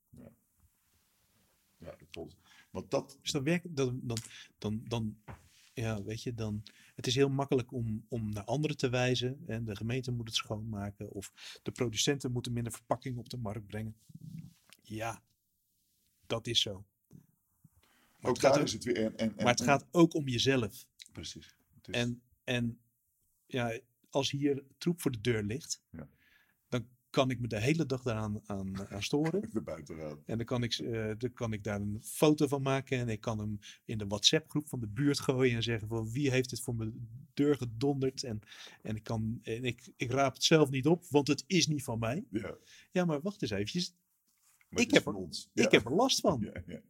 Ja, 1.80 1.96
dat 1.98 2.10
klopt. 2.10 2.36
Want 2.70 2.92
dat, 2.92 3.18
Dus 3.22 3.32
dan 3.32 3.44
werkt, 3.44 3.76
dan, 3.76 4.00
dan, 4.04 4.18
dan, 4.58 4.84
dan, 4.88 5.18
ja, 5.74 6.04
weet 6.04 6.24
je, 6.24 6.34
dan, 6.34 6.64
het 6.96 7.08
is 7.08 7.16
heel 7.16 7.30
makkelijk 7.30 7.72
om, 7.72 8.06
om 8.08 8.30
naar 8.30 8.44
anderen 8.44 8.78
te 8.78 8.90
wijzen. 8.90 9.44
En 9.48 9.64
de 9.66 9.76
gemeente 9.76 10.12
moet 10.12 10.28
het 10.28 10.36
schoonmaken. 10.36 11.12
Of 11.12 11.60
de 11.64 11.72
producenten 11.72 12.32
moeten 12.32 12.54
minder 12.54 12.72
verpakkingen 12.74 13.20
op 13.20 13.30
de 13.30 13.38
markt 13.38 13.68
brengen. 13.68 13.96
Ja, 14.82 15.24
dat 16.26 16.48
is 16.48 16.62
zo. 16.62 16.86
Maar 18.20 18.30
ook 18.30 18.36
het 18.38 18.46
gaat 18.46 18.54
daar 18.54 18.62
ook- 18.62 18.68
is 18.68 18.74
het 18.74 18.84
weer. 18.84 18.96
En, 18.98 19.18
en, 19.18 19.34
Maar 19.36 19.46
het 19.54 19.62
gaat 19.64 19.86
ook 19.92 20.14
om 20.14 20.28
jezelf. 20.28 20.86
Precies. 21.12 21.56
Is- 21.82 21.94
En, 21.94 22.22
en 22.44 22.80
ja, 23.46 23.80
als 24.10 24.32
hier 24.32 24.64
troep 24.78 25.02
voor 25.02 25.12
de 25.12 25.22
deur 25.22 25.44
ligt, 25.44 25.82
Ja. 25.90 26.10
dan 26.68 26.88
kan 27.10 27.30
ik 27.30 27.40
me 27.40 27.48
de 27.48 27.60
hele 27.60 27.86
dag 27.86 28.02
daaraan 28.04 28.42
aan, 28.46 28.88
aan 28.90 29.04
storen. 29.04 29.42
En 30.26 30.38
dan 30.38 30.46
kan, 30.46 30.64
ik, 30.64 30.74
eh, 30.74 31.12
dan 31.18 31.34
kan 31.34 31.54
ik 31.54 31.64
daar 31.64 31.82
een 31.82 32.02
foto 32.04 32.48
van 32.48 32.62
maken 32.62 32.98
en 33.00 33.10
ik 33.10 33.22
kan 33.22 33.40
hem 33.40 33.60
in 33.86 33.98
de 33.98 34.08
WhatsApp-groep 34.08 34.68
van 34.68 34.80
de 34.80 34.88
buurt 34.88 35.20
gooien 35.20 35.56
en 35.56 35.64
zeggen 35.64 35.88
van 35.88 36.12
wie 36.12 36.32
heeft 36.32 36.50
dit 36.50 36.62
voor 36.62 36.76
mijn 36.76 37.10
deur 37.34 37.56
gedonderd. 37.58 38.24
En, 38.24 38.40
en, 38.82 38.96
ik, 38.96 39.04
kan, 39.04 39.40
en 39.44 39.64
ik, 39.64 39.92
ik 39.96 40.12
raap 40.12 40.34
het 40.34 40.44
zelf 40.44 40.70
niet 40.70 40.86
op, 40.88 41.06
want 41.10 41.28
het 41.28 41.44
is 41.48 41.68
niet 41.68 41.84
van 41.84 42.00
mij. 42.00 42.26
Ja, 42.32 42.56
Ja, 42.92 43.06
maar 43.06 43.22
wacht 43.22 43.42
eens 43.42 43.52
eventjes. 43.52 43.94
maar 44.70 44.82
Ik 44.82 44.92
heb 44.92 45.06
er- 45.06 45.14
ons. 45.14 45.50
Ik 45.54 45.72
heb 45.72 45.86
er 45.86 45.94
last 45.94 46.20
van. 46.20 46.40
Ja, 46.54 46.64
ja. 46.68 46.82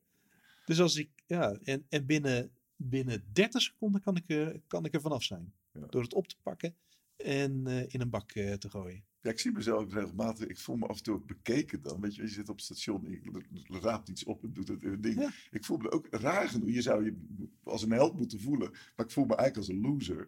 Dus 0.65 0.79
als 0.79 0.95
ik, 0.95 1.09
ja, 1.27 1.57
en, 1.63 1.85
en 1.89 2.05
binnen, 2.05 2.51
binnen 2.75 3.23
30 3.31 3.61
seconden 3.61 4.01
kan 4.01 4.15
ik, 4.15 4.29
er, 4.29 4.61
kan 4.67 4.85
ik 4.85 4.93
er 4.93 5.01
vanaf 5.01 5.23
zijn. 5.23 5.53
Ja. 5.71 5.85
Door 5.85 6.01
het 6.01 6.13
op 6.13 6.27
te 6.27 6.37
pakken 6.41 6.75
en 7.17 7.67
eh, 7.67 7.93
in 7.93 8.01
een 8.01 8.09
bak 8.09 8.31
eh, 8.31 8.53
te 8.53 8.69
gooien. 8.69 9.03
Ja, 9.21 9.29
ik 9.29 9.39
zie 9.39 9.51
mezelf 9.51 9.93
regelmatig. 9.93 10.47
Ik 10.47 10.57
voel 10.57 10.75
me 10.75 10.87
af 10.87 10.97
en 10.97 11.03
toe 11.03 11.15
ook 11.15 11.27
bekeken 11.27 11.81
dan. 11.81 12.01
Weet 12.01 12.15
je, 12.15 12.21
je 12.21 12.27
zit 12.27 12.49
op 12.49 12.55
het 12.55 12.65
station, 12.65 13.09
je 13.09 13.79
raapt 13.79 14.09
iets 14.09 14.23
op 14.23 14.43
en 14.43 14.53
doet 14.53 14.67
het 14.67 15.03
ding. 15.03 15.19
Ja. 15.19 15.31
Ik 15.51 15.65
voel 15.65 15.77
me 15.77 15.91
ook 15.91 16.07
raar 16.09 16.49
genoeg. 16.49 16.69
Je 16.69 16.81
zou 16.81 17.05
je 17.05 17.15
als 17.63 17.83
een 17.83 17.91
held 17.91 18.17
moeten 18.17 18.39
voelen. 18.39 18.71
Maar 18.71 19.05
ik 19.05 19.11
voel 19.11 19.25
me 19.25 19.35
eigenlijk 19.35 19.57
als 19.57 19.77
een 19.77 19.91
loser. 19.91 20.27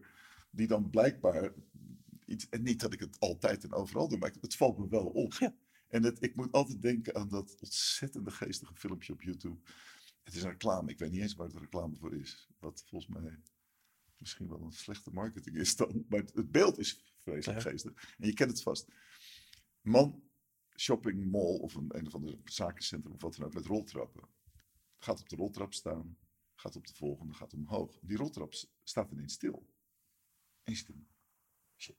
Die 0.51 0.67
dan 0.67 0.89
blijkbaar 0.89 1.53
iets. 2.25 2.49
En 2.49 2.63
niet 2.63 2.79
dat 2.79 2.93
ik 2.93 2.99
het 2.99 3.19
altijd 3.19 3.63
en 3.63 3.73
overal 3.73 4.07
doe, 4.07 4.17
maar 4.17 4.33
het 4.41 4.55
valt 4.55 4.77
me 4.77 4.87
wel 4.87 5.05
op. 5.05 5.33
Ja. 5.33 5.55
En 5.87 6.03
het, 6.03 6.23
ik 6.23 6.35
moet 6.35 6.51
altijd 6.51 6.81
denken 6.81 7.15
aan 7.15 7.29
dat 7.29 7.55
ontzettende 7.59 8.31
geestige 8.31 8.75
filmpje 8.75 9.13
op 9.13 9.21
YouTube. 9.21 9.57
Het 10.29 10.37
is 10.37 10.43
een 10.43 10.49
reclame. 10.51 10.91
Ik 10.91 10.99
weet 10.99 11.11
niet 11.11 11.21
eens 11.21 11.33
waar 11.35 11.45
het 11.45 11.55
een 11.55 11.61
reclame 11.61 11.95
voor 11.95 12.15
is. 12.15 12.47
Wat 12.59 12.83
volgens 12.87 13.11
mij 13.19 13.41
misschien 14.17 14.47
wel 14.47 14.61
een 14.61 14.71
slechte 14.71 15.11
marketing 15.11 15.55
is 15.55 15.75
dan. 15.75 16.05
Maar 16.09 16.19
het, 16.19 16.33
het 16.33 16.51
beeld 16.51 16.77
is 16.77 17.13
vreselijk 17.17 17.63
Ja. 17.63 17.69
geestig. 17.69 18.15
En 18.17 18.27
je 18.27 18.33
kent 18.33 18.51
het 18.51 18.61
vast. 18.61 18.87
Man, 19.81 20.23
shopping 20.75 21.31
mall 21.31 21.57
of 21.57 21.75
een, 21.75 21.97
een 21.97 22.07
of 22.07 22.15
ander 22.15 22.37
zakencentrum 22.43 23.13
of 23.13 23.21
wat 23.21 23.35
dan 23.35 23.45
ook 23.45 23.53
met 23.53 23.65
roltrappen. 23.65 24.29
Gaat 24.97 25.19
op 25.21 25.29
de 25.29 25.35
roltrap 25.35 25.73
staan. 25.73 26.17
Gaat 26.55 26.75
op 26.75 26.87
de 26.87 26.93
volgende, 26.93 27.33
gaat 27.33 27.53
omhoog. 27.53 27.99
Die 28.01 28.17
roltrap 28.17 28.53
staat 28.83 29.11
ineens 29.11 29.33
stil. 29.33 29.69
En 30.63 30.71
je 30.71 30.77
zit 30.77 30.87
hem, 30.87 31.07
shit. 31.75 31.97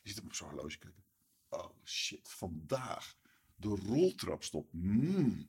Je 0.00 0.08
zit 0.08 0.16
hem 0.16 0.26
op 0.26 0.34
zo'n 0.34 0.48
horloge 0.48 0.78
kijken. 0.78 1.04
Oh 1.48 1.70
shit, 1.84 2.28
vandaag. 2.30 3.16
De 3.54 3.68
roltrap 3.68 4.42
stopt. 4.42 4.72
Mm. 4.72 5.48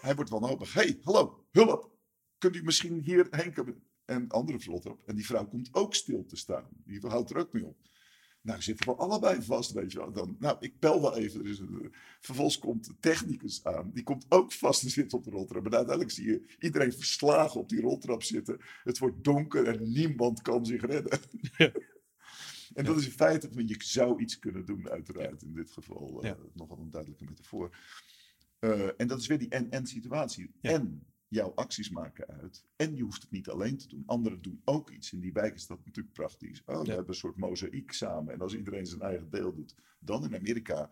Hij 0.00 0.14
wordt 0.14 0.30
wanhopig. 0.30 0.72
hey, 0.72 0.98
hallo, 1.02 1.46
hulp. 1.50 1.94
Kunt 2.38 2.56
u 2.56 2.62
misschien 2.62 3.00
hierheen 3.00 3.52
komen? 3.52 3.82
En 4.04 4.28
andere 4.28 4.58
roltrap. 4.64 5.02
En 5.06 5.14
die 5.16 5.26
vrouw 5.26 5.48
komt 5.48 5.68
ook 5.72 5.94
stil 5.94 6.24
te 6.24 6.36
staan. 6.36 6.68
Die 6.84 7.00
houdt 7.06 7.30
er 7.30 7.36
ook 7.36 7.52
mee 7.52 7.66
op. 7.66 7.76
Nou, 8.40 8.62
zitten 8.62 8.86
we 8.86 8.94
allebei 8.94 9.42
vast, 9.42 9.72
weet 9.72 9.92
je 9.92 9.98
wel. 9.98 10.12
Dan, 10.12 10.36
nou, 10.38 10.56
ik 10.60 10.80
bel 10.80 11.00
wel 11.00 11.16
even. 11.16 11.40
Er 11.40 11.50
is 11.50 11.58
een, 11.58 11.94
vervolgens 12.20 12.58
komt 12.58 12.84
de 12.84 12.96
technicus 13.00 13.64
aan. 13.64 13.90
Die 13.94 14.02
komt 14.02 14.26
ook 14.28 14.52
vast 14.52 14.80
te 14.80 14.88
zitten 14.88 15.18
op 15.18 15.24
de 15.24 15.30
roltrap. 15.30 15.64
En 15.66 15.74
uiteindelijk 15.74 16.10
zie 16.14 16.26
je 16.26 16.54
iedereen 16.58 16.92
verslagen 16.92 17.60
op 17.60 17.68
die 17.68 17.80
roltrap 17.80 18.22
zitten. 18.22 18.60
Het 18.82 18.98
wordt 18.98 19.24
donker 19.24 19.66
en 19.68 19.92
niemand 19.92 20.42
kan 20.42 20.66
zich 20.66 20.80
redden. 20.86 21.18
Ja. 21.56 21.72
En 22.74 22.84
dat 22.84 22.96
is 22.96 23.04
in 23.06 23.12
feite, 23.12 23.52
van, 23.52 23.66
je 23.66 23.76
zou 23.78 24.20
iets 24.20 24.38
kunnen 24.38 24.64
doen, 24.64 24.88
uiteraard. 24.88 25.42
In 25.42 25.54
dit 25.54 25.70
geval 25.70 26.22
eh, 26.22 26.28
Ja. 26.28 26.36
nogal 26.54 26.78
een 26.78 26.90
duidelijke 26.90 27.24
metafoor. 27.24 27.76
Eh, 28.58 28.88
en 29.00 29.06
dat 29.06 29.20
is 29.20 29.26
weer 29.26 29.38
die 29.38 29.48
en-en 29.48 29.86
situatie. 29.86 30.50
Ja. 30.60 30.70
En 30.70 31.06
jouw 31.28 31.52
acties 31.54 31.90
maken 31.90 32.26
uit. 32.26 32.64
En 32.76 32.96
je 32.96 33.02
hoeft 33.02 33.22
het 33.22 33.30
niet 33.30 33.48
alleen 33.48 33.76
te 33.76 33.88
doen. 33.88 34.02
Anderen 34.06 34.42
doen 34.42 34.60
ook 34.64 34.90
iets. 34.90 35.12
In 35.12 35.20
die 35.20 35.32
wijk 35.32 35.54
is 35.54 35.66
dat 35.66 35.84
natuurlijk 35.84 36.14
prachtig. 36.14 36.62
Oh, 36.66 36.80
we 36.80 36.88
hebben 36.88 37.08
een 37.08 37.14
soort 37.14 37.36
mozaïek 37.36 37.92
samen. 37.92 38.34
En 38.34 38.40
als 38.40 38.54
iedereen 38.54 38.86
zijn 38.86 39.00
eigen 39.00 39.30
deel 39.30 39.54
doet. 39.54 39.74
Dan 40.00 40.24
in 40.24 40.36
Amerika, 40.36 40.90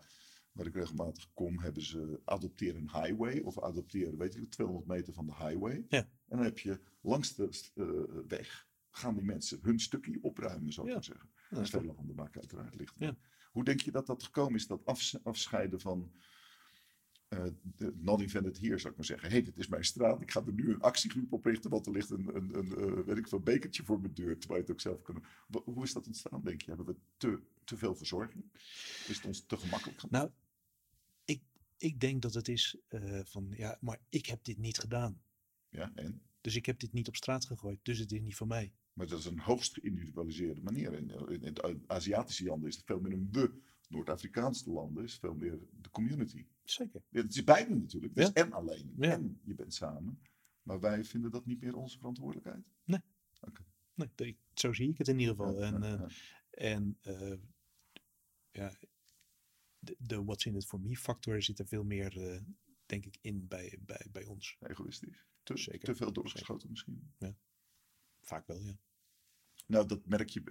waar 0.51 0.65
ik 0.65 0.73
regelmatig 0.75 1.29
kom, 1.33 1.59
hebben 1.59 1.83
ze 1.83 2.19
adopteren 2.25 2.81
een 2.81 3.01
highway. 3.03 3.39
Of 3.39 3.59
adopteren, 3.61 4.17
weet 4.17 4.33
je, 4.33 4.49
200 4.49 4.87
meter 4.87 5.13
van 5.13 5.25
de 5.25 5.35
highway. 5.35 5.85
Ja. 5.89 5.97
En 5.99 6.37
dan 6.37 6.43
heb 6.43 6.59
je 6.59 6.79
langs 7.01 7.35
de 7.35 7.49
eh, 7.75 7.85
weg, 8.27 8.67
gaan 8.89 9.13
die 9.15 9.23
mensen 9.23 9.59
hun 9.61 9.79
stukje 9.79 10.17
opruimen, 10.21 10.73
zou 10.73 10.85
ik 10.87 10.91
Ja. 10.93 10.97
maar 10.97 11.07
zeggen. 11.07 11.29
Ja, 11.49 11.57
En 11.57 11.63
is 11.63 11.69
vele 11.69 11.93
handen 11.93 12.15
maken 12.15 12.39
uiteraard 12.41 12.75
licht. 12.75 12.93
Ja. 12.97 13.15
Hoe 13.51 13.63
denk 13.63 13.81
je 13.81 13.91
dat 13.91 14.05
dat 14.07 14.23
gekomen 14.23 14.55
is, 14.55 14.67
dat 14.67 14.85
afs- 14.85 15.23
afscheiden 15.23 15.79
van 15.79 16.11
eh, 17.27 17.45
de 17.75 17.93
not 17.95 18.21
invented 18.21 18.59
here, 18.59 18.77
zou 18.77 18.89
ik 18.91 18.95
maar 18.97 19.05
zeggen. 19.05 19.27
Hé, 19.29 19.33
hey, 19.35 19.43
dit 19.43 19.57
is 19.57 19.67
mijn 19.67 19.83
straat, 19.83 20.21
ik 20.21 20.31
ga 20.31 20.43
er 20.45 20.53
nu 20.53 20.69
een 20.73 20.81
actiegroep 20.81 21.31
oprichten, 21.33 21.69
want 21.69 21.85
er 21.85 21.91
ligt 21.91 22.09
een, 22.09 22.35
een, 22.35 22.57
een 22.57 22.77
eh, 22.77 23.05
weet 23.05 23.17
ik 23.17 23.27
veel, 23.27 23.39
bekertje 23.39 23.83
voor 23.83 23.99
mijn 24.01 24.13
deur, 24.13 24.37
terwijl 24.37 24.59
je 24.61 24.65
het 24.65 24.71
ook 24.75 24.81
zelf. 24.81 25.23
Wa- 25.47 25.61
Hoe 25.73 25.83
is 25.83 25.93
dat 25.93 26.07
ontstaan, 26.07 26.41
denk 26.43 26.61
je? 26.61 26.67
Hebben 26.67 26.85
we 26.85 26.95
te, 27.17 27.39
te 27.63 27.77
veel 27.77 27.95
verzorging? 27.95 28.43
Is 29.07 29.15
het 29.15 29.25
ons 29.25 29.45
te 29.45 29.57
gemakkelijk 29.57 29.99
gaan? 29.99 30.09
Nou, 30.11 30.29
ik, 31.25 31.41
ik 31.77 31.99
denk 31.99 32.21
dat 32.21 32.33
het 32.33 32.47
is 32.47 32.77
eh, 32.87 33.19
van, 33.23 33.53
ja, 33.57 33.77
maar 33.81 33.99
ik 34.09 34.25
heb 34.25 34.43
dit 34.43 34.57
niet 34.57 34.77
gedaan. 34.77 35.21
Ja, 35.69 35.91
en? 35.95 36.21
Dus 36.41 36.55
ik 36.55 36.65
heb 36.65 36.79
dit 36.79 36.93
niet 36.93 37.07
op 37.07 37.15
straat 37.15 37.45
gegooid, 37.45 37.79
dus 37.83 37.97
het 37.99 38.11
is 38.11 38.21
niet 38.21 38.35
van 38.35 38.47
mij. 38.47 38.73
Maar 38.93 39.07
dat 39.07 39.19
is 39.19 39.25
een 39.25 39.39
hoogst 39.39 39.73
geïndividualiseerde 39.73 40.61
manier. 40.61 40.93
In, 40.93 41.09
in, 41.09 41.41
in 41.41 41.53
de 41.53 41.79
Aziatische 41.87 42.43
landen 42.43 42.69
is 42.69 42.75
het 42.75 42.85
veel 42.85 42.99
meer 42.99 43.11
een 43.11 43.29
we. 43.31 43.51
Noord-Afrikaanse 43.87 44.69
landen 44.71 45.03
is 45.03 45.15
veel 45.17 45.33
meer 45.33 45.59
de 45.81 45.89
community. 45.89 46.45
Zeker. 46.65 47.01
Ja, 47.09 47.21
Het 47.21 47.35
is 47.35 47.43
beide 47.43 47.75
natuurlijk. 47.75 48.17
Ja. 48.19 48.33
en 48.33 48.53
alleen. 48.53 48.93
Ja. 48.97 49.11
En 49.11 49.39
je 49.43 49.55
bent 49.55 49.73
samen. 49.73 50.19
Maar 50.63 50.79
wij 50.79 51.03
vinden 51.03 51.31
dat 51.31 51.45
niet 51.45 51.61
meer 51.61 51.75
onze 51.75 51.97
verantwoordelijkheid. 51.97 52.65
Nee, 53.93 54.09
de- 54.15 54.35
zo 54.53 54.73
zie 54.73 54.89
ik 54.89 54.97
het 54.97 55.07
in 55.07 55.19
ieder 55.19 55.35
geval. 55.35 55.59
Ja, 55.59 55.73
en 55.73 55.81
ja, 55.81 55.93
eh, 55.93 55.99
ja. 55.99 56.07
en 56.49 56.97
eh, 57.01 57.37
ja, 58.51 58.71
de, 59.79 59.95
de 59.99 60.23
what's 60.23 60.45
in 60.45 60.55
it 60.55 60.65
for 60.65 60.79
me 60.81 60.95
factor 60.97 61.41
zit 61.41 61.59
er 61.59 61.67
veel 61.67 61.83
meer, 61.83 62.31
eh, 62.31 62.41
denk 62.85 63.05
ik, 63.05 63.17
in 63.21 63.47
bij, 63.47 63.77
bij, 63.81 64.07
bij 64.11 64.25
ons. 64.25 64.57
Egoïstisch. 64.59 65.25
Te, 65.43 65.57
Zeker. 65.57 65.79
te 65.79 65.95
veel 65.95 66.13
doorgeschoten 66.13 66.69
misschien. 66.69 67.13
Vaak 68.21 68.47
wel, 68.47 68.59
ja. 68.61 68.77
Nou, 69.67 69.87
dat 69.87 70.05
merk 70.05 70.29
je. 70.29 70.41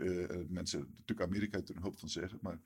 mensen, 0.48 0.81
natuurlijk 0.81 1.20
Amerika 1.29 1.57
heeft 1.57 1.68
er 1.68 1.77
een 1.77 1.83
hoop 1.83 1.98
van 1.98 2.09
zeggen. 2.09 2.38
Maar 2.42 2.61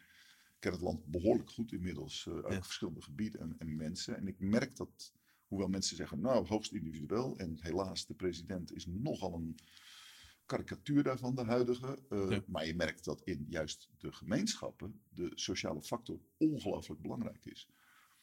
ken 0.58 0.72
het 0.72 0.80
land 0.80 1.04
behoorlijk 1.06 1.50
goed 1.50 1.72
inmiddels. 1.72 2.26
eh 2.26 2.34
uit 2.34 2.52
Ja. 2.54 2.62
verschillende 2.62 3.02
gebieden 3.02 3.40
en, 3.40 3.54
en 3.58 3.76
mensen. 3.76 4.16
En 4.16 4.26
ik 4.26 4.38
merk 4.38 4.76
dat, 4.76 5.12
hoewel 5.46 5.68
mensen 5.68 5.96
zeggen, 5.96 6.20
nou, 6.20 6.46
hoogst 6.46 6.72
individueel. 6.72 7.38
En 7.38 7.56
helaas, 7.60 8.06
de 8.06 8.14
president 8.14 8.72
is 8.74 8.86
nogal 8.86 9.34
een 9.34 9.56
karikatuur 10.46 11.02
daarvan, 11.02 11.34
de 11.34 11.44
huidige. 11.44 11.98
eh, 12.08 12.30
Ja. 12.30 12.42
Maar 12.46 12.66
je 12.66 12.74
merkt 12.74 13.04
dat 13.04 13.20
in 13.22 13.46
juist 13.48 13.88
de 13.98 14.12
gemeenschappen 14.12 15.00
de 15.08 15.30
sociale 15.34 15.82
factor 15.82 16.20
ongelooflijk 16.36 17.00
belangrijk 17.00 17.44
is. 17.44 17.68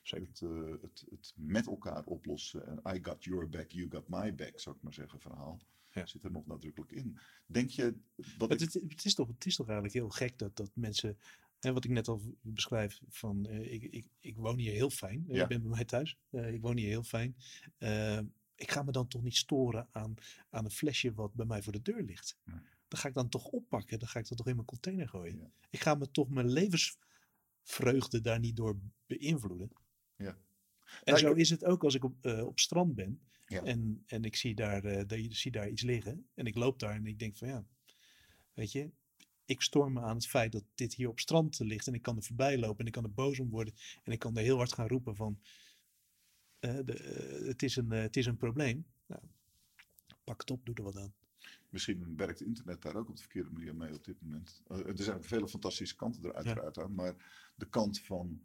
Zeker. 0.01 0.27
Het, 0.27 0.41
eh, 0.41 0.71
het, 0.81 1.05
het 1.09 1.33
met 1.35 1.67
elkaar 1.67 2.03
oplossen. 2.05 2.67
En 2.67 2.95
I 2.95 2.99
got 3.03 3.23
your 3.23 3.49
back, 3.49 3.71
you 3.71 3.89
got 3.89 4.07
my 4.07 4.35
back, 4.35 4.59
zou 4.59 4.75
ik 4.75 4.81
maar 4.81 4.93
zeggen, 4.93 5.19
verhaal. 5.19 5.61
Ja. 5.91 6.05
Zit 6.05 6.23
er 6.23 6.31
nog 6.31 6.45
nadrukkelijk 6.45 6.91
in. 6.91 7.17
Denk 7.45 7.69
je 7.69 7.95
dat 8.37 8.51
ik- 8.51 8.59
het, 8.59 8.73
het, 8.73 9.05
is 9.05 9.13
toch, 9.13 9.27
het 9.27 9.45
is 9.45 9.55
toch 9.55 9.65
eigenlijk 9.65 9.95
heel 9.97 10.09
gek 10.09 10.37
dat, 10.37 10.55
dat 10.55 10.71
mensen, 10.73 11.17
hè, 11.65 11.73
wat 11.73 11.83
ik 11.83 11.91
net 11.91 12.07
al 12.07 12.21
beschrijf, 12.41 12.99
van 13.09 13.45
eh, 13.45 13.73
ik, 13.73 13.83
ik, 13.83 14.07
ik 14.19 14.37
woon 14.37 14.57
hier 14.57 14.71
heel 14.71 14.89
fijn. 14.89 15.25
Eh, 15.27 15.35
Ja. 15.35 15.41
Ik 15.43 15.47
ben 15.49 15.61
bij 15.61 15.69
mij 15.71 15.85
thuis. 15.85 16.17
Eh, 16.29 16.53
ik 16.53 16.61
woon 16.61 16.77
hier 16.77 16.87
heel 16.87 17.03
fijn. 17.03 17.35
Ik 18.55 18.71
ga 18.71 18.83
me 18.83 18.91
dan 18.91 19.07
toch 19.07 19.21
niet 19.23 19.35
storen 19.35 19.87
aan, 19.91 20.13
aan 20.49 20.65
een 20.65 20.71
flesje 20.71 21.13
wat 21.13 21.33
bij 21.33 21.45
mij 21.45 21.61
voor 21.61 21.73
de 21.73 21.81
deur 21.81 22.01
ligt. 22.03 22.37
Nee. 22.43 22.59
Dan 22.87 22.99
ga 22.99 23.07
ik 23.07 23.13
dan 23.13 23.29
toch 23.29 23.45
oppakken. 23.45 23.99
Dan 23.99 24.07
ga 24.07 24.19
ik 24.19 24.27
dat 24.27 24.37
toch 24.37 24.47
in 24.47 24.55
mijn 24.55 24.67
container 24.67 25.07
gooien. 25.09 25.37
Ja. 25.39 25.49
Ik 25.69 25.79
ga 25.81 25.95
me 25.95 26.11
toch 26.11 26.29
mijn 26.29 26.49
levensvreugde 27.63 28.21
daar 28.21 28.39
niet 28.39 28.55
door 28.55 28.79
beïnvloeden. 29.05 29.71
Ja. 30.15 30.27
En 30.27 30.37
Nou, 31.03 31.17
zo 31.17 31.31
ik- 31.31 31.37
is 31.37 31.49
het 31.49 31.65
ook 31.65 31.83
als 31.83 31.95
ik 31.95 32.03
op, 32.03 32.25
op 32.25 32.59
strand 32.59 32.95
ben. 32.95 33.19
Ja. 33.47 33.63
En, 33.63 34.03
en 34.05 34.23
ik 34.23 34.35
zie 34.35 34.55
daar, 34.55 34.83
eh, 34.83 35.07
de- 35.07 35.27
zie 35.33 35.51
daar 35.51 35.69
iets 35.69 35.81
liggen. 35.81 36.27
En 36.33 36.45
ik 36.45 36.55
loop 36.55 36.79
daar 36.79 36.95
en 36.95 37.05
ik 37.05 37.19
denk 37.19 37.37
van 37.37 37.47
ja, 37.47 37.65
weet 38.53 38.71
je, 38.71 38.91
ik 39.45 39.61
storm 39.61 39.93
me 39.93 40.01
aan 40.01 40.15
het 40.15 40.27
feit 40.27 40.51
dat 40.51 40.63
dit 40.75 40.93
hier 40.93 41.09
op 41.09 41.19
strand 41.19 41.59
ligt. 41.59 41.87
En 41.87 41.93
ik 41.93 42.01
kan 42.01 42.15
er 42.15 42.23
voorbij 42.23 42.57
lopen 42.59 42.79
en 42.79 42.85
ik 42.85 42.91
kan 42.91 43.03
er 43.03 43.13
boos 43.13 43.39
om 43.39 43.49
worden. 43.49 43.73
En 44.03 44.11
ik 44.11 44.19
kan 44.19 44.37
er 44.37 44.43
heel 44.43 44.57
hard 44.57 44.73
gaan 44.73 44.87
roepen 44.87 45.15
van, 45.15 45.39
eh, 46.59 46.79
de, 46.85 46.93
eh, 46.93 47.47
het, 47.47 47.63
is 47.63 47.75
een, 47.75 47.91
eh, 47.91 48.01
het 48.01 48.17
is 48.17 48.25
een 48.25 48.37
probleem. 48.37 48.85
Nou, 49.05 49.21
pak 50.23 50.41
het 50.41 50.51
op, 50.51 50.65
doe 50.65 50.75
er 50.75 50.83
wat 50.83 50.97
aan. 50.97 51.13
Misschien 51.69 52.15
werkt 52.15 52.41
internet 52.41 52.81
daar 52.81 52.95
ook 52.95 53.09
op 53.09 53.15
de 53.15 53.21
verkeerde 53.21 53.49
manier 53.49 53.75
mee 53.75 53.93
op 53.93 54.03
dit 54.03 54.21
moment. 54.21 54.61
Er 54.67 55.03
zijn 55.03 55.23
vele 55.23 55.47
fantastische 55.47 55.95
kanten 55.95 56.23
er 56.23 56.33
uiteraard 56.33 56.79
aan. 56.79 56.93
Maar 56.93 57.15
de 57.55 57.69
kant 57.69 57.99
van... 58.01 58.41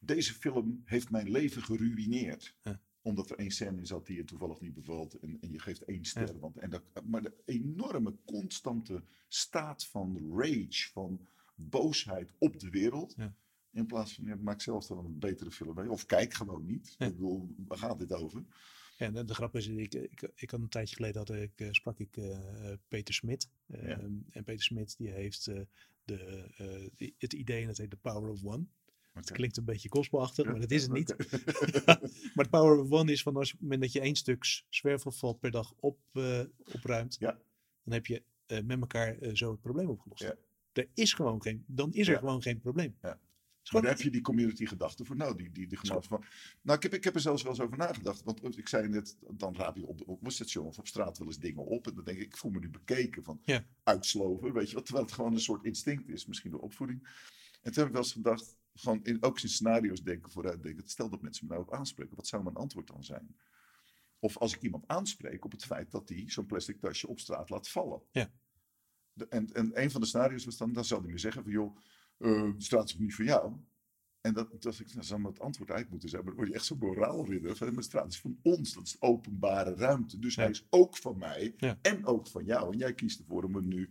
Deze 0.00 0.34
film 0.34 0.82
heeft 0.84 1.10
mijn 1.10 1.30
leven 1.30 1.62
geruïneerd. 1.62 2.54
Ja. 2.62 2.80
Omdat 3.06 3.30
er 3.30 3.38
één 3.38 3.50
scène 3.50 3.78
in 3.78 3.86
zat 3.86 4.06
die 4.06 4.16
je 4.16 4.24
toevallig 4.24 4.60
niet 4.60 4.74
bevalt. 4.74 5.14
En, 5.14 5.38
en 5.40 5.52
je 5.52 5.58
geeft 5.58 5.84
één 5.84 6.04
ster. 6.04 6.34
Ja. 6.34 6.38
Want, 6.38 6.56
en 6.56 6.70
dat, 6.70 6.82
maar 7.04 7.22
de 7.22 7.34
enorme 7.44 8.14
constante 8.24 9.02
staat 9.28 9.86
van 9.86 10.32
rage, 10.36 10.90
van 10.92 11.26
boosheid 11.54 12.32
op 12.38 12.58
de 12.58 12.70
wereld. 12.70 13.14
Ja. 13.16 13.34
In 13.70 13.86
plaats 13.86 14.14
van, 14.14 14.24
ja, 14.24 14.36
maak 14.36 14.60
zelf 14.60 14.86
dan 14.86 15.04
een 15.04 15.18
betere 15.18 15.50
film 15.50 15.74
mee. 15.74 15.90
Of 15.90 16.06
kijk 16.06 16.34
gewoon 16.34 16.64
niet. 16.66 16.94
Ja. 16.98 17.06
Ik 17.06 17.12
bedoel, 17.12 17.54
waar 17.66 17.78
gaat 17.78 17.98
dit 17.98 18.12
over? 18.12 18.44
Ja, 18.98 19.10
de, 19.10 19.24
de 19.24 19.34
grap 19.34 19.56
is, 19.56 19.66
ik, 19.66 19.94
ik, 19.94 20.30
ik 20.34 20.50
had 20.50 20.60
een 20.60 20.68
tijdje 20.68 20.96
geleden 20.96 21.18
had 21.18 21.30
ik, 21.30 21.60
eh, 21.60 21.68
sprak 21.70 21.98
ik 21.98 22.16
eh, 22.16 22.72
Peter 22.88 23.14
Smit. 23.14 23.50
Ehm, 23.66 24.14
En 24.30 24.44
Peter 24.44 24.62
Smit 24.62 24.96
die 24.98 25.10
heeft 25.10 25.46
eh, 25.46 25.60
de, 26.04 27.12
het 27.18 27.32
idee 27.32 27.60
en 27.60 27.66
dat 27.66 27.76
heet 27.76 27.90
The 27.90 27.96
Power 27.96 28.30
of 28.30 28.44
One. 28.44 28.66
Het 29.16 29.30
klinkt 29.32 29.56
een 29.56 29.64
beetje 29.64 29.88
Ja, 30.44 30.50
maar 30.50 30.60
dat 30.60 30.70
is 30.70 30.82
het 30.82 30.92
niet. 30.92 31.14
maar 32.34 32.44
het 32.44 32.50
Power 32.50 32.78
of 32.78 32.90
One 32.90 33.12
is 33.12 33.22
van 33.22 33.36
als 33.36 33.50
moment 33.60 33.80
dat 33.80 33.92
je 33.92 34.00
één 34.00 34.16
stuk 34.16 34.62
zwervelval 34.68 35.32
per 35.32 35.50
dag 35.50 35.72
op, 35.80 35.98
eh, 36.12 36.40
opruimt, 36.72 37.16
Ja. 37.20 37.38
dan 37.84 37.92
heb 37.92 38.06
je 38.06 38.22
eh, 38.46 38.62
met 38.62 38.80
elkaar 38.80 39.18
eh, 39.18 39.34
zo 39.34 39.50
het 39.50 39.60
probleem 39.60 39.88
opgelost. 39.88 40.22
Ja. 40.22 40.34
Er 40.72 40.88
is 40.94 41.12
gewoon 41.12 41.42
geen, 41.42 41.64
dan 41.66 41.92
is 41.92 42.06
er 42.06 42.12
Ja. 42.12 42.18
gewoon 42.18 42.42
geen 42.42 42.58
probleem. 42.58 42.96
Ja. 43.02 43.20
Maar 43.72 43.82
daar 43.82 43.90
heb 43.90 44.00
je 44.00 44.10
die 44.10 44.20
community 44.20 44.66
gedachte 44.66 45.04
voor. 45.04 45.16
Nou, 45.16 45.36
die, 45.36 45.52
die, 45.52 45.66
die 45.66 45.78
van. 45.82 46.24
Nou, 46.62 46.76
ik 46.76 46.82
heb, 46.82 46.94
ik 46.94 47.04
heb 47.04 47.14
er 47.14 47.20
zelfs 47.20 47.42
wel 47.42 47.52
eens 47.52 47.60
over 47.60 47.76
nagedacht. 47.76 48.22
Want 48.22 48.58
ik 48.58 48.68
zei 48.68 48.88
net, 48.88 49.16
dan 49.30 49.56
raap 49.56 49.76
je 49.76 49.86
op, 49.86 50.02
op 50.08 50.24
een 50.24 50.30
station 50.30 50.66
of 50.66 50.78
op 50.78 50.86
straat 50.86 51.18
wel 51.18 51.26
eens 51.26 51.38
dingen 51.38 51.64
op. 51.64 51.86
En 51.86 51.94
dan 51.94 52.04
denk 52.04 52.18
ik, 52.18 52.24
ik 52.24 52.36
voel 52.36 52.50
me 52.50 52.58
nu 52.58 52.68
bekeken 52.70 53.24
van 53.24 53.40
Ja. 53.44 53.64
uitsloven. 53.82 54.52
Weet 54.52 54.68
je 54.68 54.74
wat? 54.74 54.84
Terwijl 54.84 55.06
het 55.06 55.14
gewoon 55.14 55.32
een 55.32 55.40
soort 55.40 55.64
instinct 55.64 56.08
is, 56.08 56.26
misschien 56.26 56.50
door 56.50 56.60
opvoeding. 56.60 57.08
En 57.62 57.72
toen 57.72 57.74
heb 57.82 57.86
ik 57.86 57.92
wel 57.92 58.02
eens 58.02 58.12
gedacht, 58.12 58.56
gewoon 58.78 59.04
in, 59.04 59.22
ook 59.22 59.40
in 59.40 59.48
scenario's 59.48 60.02
denken, 60.02 60.30
vooruit 60.32 60.62
denken. 60.62 60.88
Stel 60.88 61.08
dat 61.10 61.22
mensen 61.22 61.46
me 61.46 61.52
nou 61.52 61.64
op 61.66 61.72
aanspreken, 61.74 62.16
wat 62.16 62.26
zou 62.26 62.42
mijn 62.42 62.56
antwoord 62.56 62.86
dan 62.86 63.04
zijn? 63.04 63.36
Of 64.18 64.36
als 64.38 64.54
ik 64.54 64.62
iemand 64.62 64.86
aanspreek 64.86 65.44
op 65.44 65.52
het 65.52 65.64
feit 65.64 65.90
dat 65.90 66.08
hij 66.08 66.24
zo'n 66.26 66.46
plastic 66.46 66.80
tasje 66.80 67.08
op 67.08 67.20
straat 67.20 67.50
laat 67.50 67.68
vallen. 67.68 68.02
Ja. 68.10 68.32
De- 69.12 69.28
en, 69.28 69.52
en 69.52 69.82
een 69.82 69.90
van 69.90 70.00
de 70.00 70.06
scenario's 70.06 70.44
was 70.44 70.56
dan, 70.56 70.72
dan 70.72 70.84
zal 70.84 71.02
hij 71.02 71.10
me 71.12 71.18
zeggen 71.18 71.42
van 71.42 71.52
joh, 71.52 71.76
eh, 72.18 72.42
de 72.42 72.54
straat 72.62 72.88
is 72.88 72.98
niet 72.98 73.14
voor 73.14 73.24
jou. 73.24 73.56
En 74.20 74.32
dat, 74.34 74.62
dat 74.62 74.78
ik, 74.78 74.92
nou, 74.94 75.04
zou 75.04 75.20
maar 75.20 75.30
het 75.30 75.40
antwoord 75.40 75.70
uit 75.70 75.90
moeten 75.90 76.08
zijn. 76.08 76.20
Maar 76.24 76.30
dan 76.30 76.40
word 76.40 76.52
je 76.52 76.58
echt 76.58 76.66
zo'n 76.66 76.78
moraalridder. 76.78 77.56
Van, 77.56 77.66
maar 77.66 77.76
de 77.76 77.82
straat 77.82 78.08
is 78.12 78.20
van 78.20 78.38
ons, 78.42 78.72
dat 78.74 78.86
is 78.86 78.92
de 78.92 79.00
openbare 79.00 79.74
ruimte. 79.74 80.18
Dus 80.18 80.34
Ja. 80.34 80.40
hij 80.42 80.50
is 80.50 80.66
ook 80.70 80.96
van 80.96 81.18
mij 81.18 81.54
Ja. 81.56 81.78
en 81.82 82.06
ook 82.06 82.26
van 82.26 82.44
jou. 82.44 82.72
En 82.72 82.78
jij 82.78 82.94
kiest 82.94 83.18
ervoor 83.18 83.44
om 83.44 83.54
hem 83.54 83.68
nu 83.68 83.90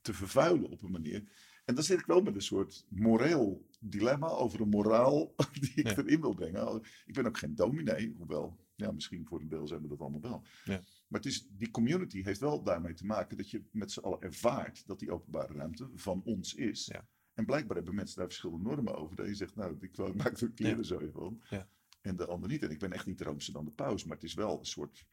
te 0.00 0.14
vervuilen 0.14 0.70
op 0.70 0.82
een 0.82 0.90
manier. 0.90 1.28
En 1.66 1.74
dan 1.74 1.84
zit 1.84 1.98
ik 1.98 2.06
wel 2.06 2.22
met 2.22 2.34
een 2.34 2.42
soort 2.42 2.86
moreel 2.88 3.66
dilemma 3.80 4.26
over 4.28 4.60
een 4.60 4.68
moraal 4.68 5.34
die 5.60 5.72
ik 5.74 5.86
Ja. 5.86 5.96
erin 5.96 6.20
wil 6.20 6.34
brengen. 6.34 6.82
Ik 7.06 7.14
ben 7.14 7.26
ook 7.26 7.38
geen 7.38 7.54
dominee, 7.54 8.14
hoewel, 8.16 8.58
ja, 8.74 8.92
misschien 8.92 9.26
voor 9.26 9.40
een 9.40 9.48
deel 9.48 9.66
zijn 9.66 9.82
we 9.82 9.88
dat 9.88 10.00
allemaal 10.00 10.20
wel. 10.20 10.42
Ja. 10.64 10.80
Maar 11.08 11.20
het 11.20 11.24
is, 11.32 11.46
die 11.50 11.70
community 11.70 12.22
heeft 12.22 12.40
wel 12.40 12.62
daarmee 12.62 12.94
te 12.94 13.06
maken 13.06 13.36
dat 13.36 13.50
je 13.50 13.64
met 13.72 13.92
z'n 13.92 14.00
allen 14.00 14.20
ervaart 14.20 14.86
dat 14.86 14.98
die 14.98 15.10
openbare 15.12 15.52
ruimte 15.52 15.90
van 15.94 16.22
ons 16.24 16.54
is. 16.54 16.86
Ja. 16.86 17.08
En 17.34 17.44
blijkbaar 17.44 17.76
hebben 17.76 17.94
mensen 17.94 18.16
daar 18.16 18.26
verschillende 18.26 18.64
normen 18.64 18.94
over. 18.96 19.16
Dat 19.16 19.26
je 19.26 19.34
zegt, 19.34 19.54
nou, 19.56 19.76
ik 19.80 20.14
maak 20.14 20.40
er 20.40 20.50
kleren 20.52 20.84
zo 20.84 21.00
van. 21.12 21.42
Ja. 21.50 21.68
En 22.00 22.16
de 22.16 22.26
ander 22.26 22.48
niet. 22.48 22.62
En 22.62 22.70
ik 22.70 22.78
ben 22.78 22.92
echt 22.92 23.06
niet 23.06 23.20
roomser 23.20 23.52
dan 23.52 23.64
de 23.64 23.70
paus, 23.70 24.04
maar 24.04 24.14
het 24.16 24.24
is 24.24 24.34
wel 24.34 24.58
een 24.58 24.64
soort 24.66 25.06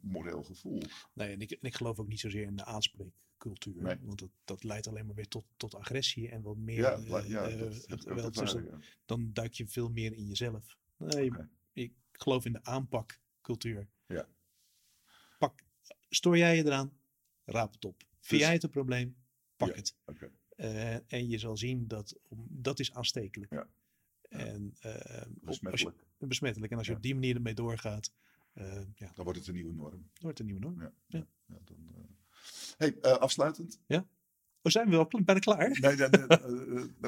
moreel 0.00 0.42
gevoel. 0.42 0.82
Nee, 1.12 1.32
en 1.32 1.40
ik, 1.40 1.50
en 1.50 1.58
ik 1.62 1.74
geloof 1.74 1.98
ook 1.98 2.08
niet 2.08 2.20
zozeer 2.20 2.42
in 2.46 2.56
de 2.56 2.64
aanspreekcultuur. 2.64 3.82
Nee. 3.82 3.98
Want 4.02 4.18
dat, 4.18 4.30
dat 4.44 4.64
leidt 4.64 4.86
alleen 4.86 5.06
maar 5.06 5.14
weer 5.14 5.28
tot, 5.28 5.44
tot 5.56 5.74
agressie 5.74 6.28
en 6.28 6.42
wat 6.42 6.56
meer 6.56 6.76
Ja, 6.78 6.92
eh, 6.92 7.28
ja 7.28 7.48
eh, 7.48 7.58
dat. 7.58 8.34
Dus 8.34 8.56
dan, 9.04 9.32
duik 9.32 9.52
je 9.54 9.66
veel 9.66 9.90
meer 9.90 10.12
in 10.12 10.26
jezelf. 10.26 10.76
Nee, 10.96 11.30
ik 11.72 11.92
geloof 12.12 12.44
in 12.44 12.52
de 12.52 12.62
aanpakcultuur. 12.64 13.88
Ja. 14.06 14.28
Pak, 15.38 15.62
stoor 16.08 16.38
jij 16.38 16.56
je 16.56 16.64
eraan? 16.64 16.98
Raap 17.44 17.72
het 17.72 17.84
op. 17.84 17.98
Vind 17.98 18.30
Dus- 18.30 18.40
jij 18.40 18.52
het 18.52 18.62
een 18.62 18.70
probleem? 18.70 19.16
Pak 19.56 19.68
Ja, 19.68 19.74
het. 19.74 19.96
Oké. 20.04 20.30
Eh, 20.48 21.12
en 21.12 21.28
je 21.28 21.38
zal 21.38 21.56
zien 21.56 21.88
dat 21.88 22.18
dat 22.48 22.78
is 22.78 22.92
aanstekelijk. 22.92 23.52
Ja. 23.52 23.68
En 24.28 24.66
op- 24.66 24.82
als 25.46 25.56
je, 25.56 25.70
Besmettelijk. 25.70 25.96
besmettelijk. 26.18 26.72
En 26.72 26.78
als 26.78 26.86
je 26.86 26.92
Ja. 26.92 26.98
op 26.98 27.04
die 27.04 27.14
manier 27.14 27.34
ermee 27.34 27.54
doorgaat, 27.54 28.12
ja, 28.94 29.10
Dan 29.14 29.24
wordt 29.24 29.38
het 29.38 29.48
een 29.48 29.54
nieuwe 29.54 29.72
norm. 29.74 29.90
dan 29.90 30.02
wordt 30.20 30.38
het 30.38 30.40
een 30.40 30.46
nieuwe 30.54 30.60
norm. 30.60 30.80
Ja. 30.80 30.92
Ja. 31.06 31.26
Ja, 31.46 31.56
dan, 31.64 31.76
eh. 31.94 32.00
Hey, 32.76 32.96
eh, 33.00 33.12
afsluitend. 33.12 33.80
Oh, 33.88 34.72
zijn 34.72 34.90
we 34.90 34.96
wel 34.96 35.08
bijna 35.24 35.40
klaar? 35.40 35.68
Nee, 35.80 35.96
nee, 35.96 36.06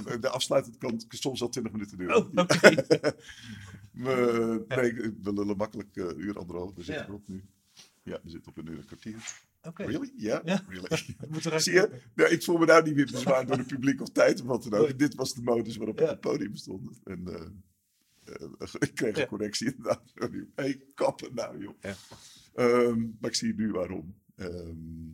eh, 0.05 0.21
de 0.21 0.29
afsluitend 0.29 0.79
kan 0.79 1.03
soms 1.09 1.43
al 1.43 1.49
20 1.49 1.73
minuten 1.73 1.99
duren. 1.99 2.17
Oh, 2.17 2.29
oké. 2.35 2.75
we, 3.93 4.65
nee, 4.69 4.93
we 5.23 5.33
lullen 5.33 5.57
makkelijk 5.57 5.97
eh 5.97 6.05
uur, 6.17 6.39
anderhalf. 6.39 6.75
We 6.75 6.83
zitten 6.83 7.05
Ja. 7.05 7.09
erop 7.09 7.29
nu. 7.29 7.45
Ja, 8.03 8.21
we 8.23 8.31
zitten 8.31 8.51
op 8.51 8.59
een 8.59 8.67
uur 8.67 8.73
en 8.73 8.79
een 8.79 8.85
kwartier. 8.87 9.41
Oké. 9.63 9.85
Really? 9.85 10.13
Ja? 10.17 10.41
Ja. 10.45 10.63
Really? 10.69 10.89
We 11.31 11.41
eruit 11.45 11.63
Zie 11.63 11.73
je? 11.73 12.29
ik 12.31 12.43
voel 12.43 12.59
me 12.59 12.67
nou 12.67 12.85
niet 12.85 12.95
meer 12.95 13.09
bezwaard 13.13 13.49
door 13.49 13.57
het 13.59 13.67
publiek 13.67 14.01
of 14.01 14.09
tijd 14.11 14.41
of 14.41 14.47
wat 14.47 14.63
dan 14.63 14.75
ook. 14.81 14.99
Dit 14.99 15.15
was 15.15 15.35
de 15.35 15.43
modus 15.43 15.77
waarop 15.77 15.99
Ja. 15.99 16.05
ik 16.05 16.11
op 16.11 16.23
het 16.23 16.33
podium 16.33 16.57
stond. 16.57 17.01
En 17.05 17.23
ik 18.89 18.95
kreeg 18.95 19.17
een 19.19 19.27
correctie 19.27 19.67
inderdaad. 19.67 20.13
Hé, 20.15 20.29
hey, 20.55 20.83
kappen 20.95 21.35
nou 21.35 21.59
joh. 21.63 21.75
Ehm, 22.55 23.01
maar 23.21 23.31
ik 23.31 23.35
zie 23.37 23.55
nu 23.55 23.71
waarom. 23.71 24.15
Ehm, 24.35 25.07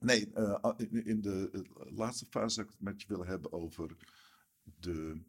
nee, 0.00 0.32
eh, 0.32 0.70
in, 0.76 1.04
in 1.04 1.20
de 1.20 1.48
eh, 1.52 1.92
laatste 1.96 2.26
fase 2.26 2.54
zou 2.54 2.66
ik 2.66 2.72
het 2.72 2.82
met 2.82 3.00
je 3.02 3.08
willen 3.08 3.26
hebben 3.26 3.52
over 3.52 3.96
de... 4.62 5.20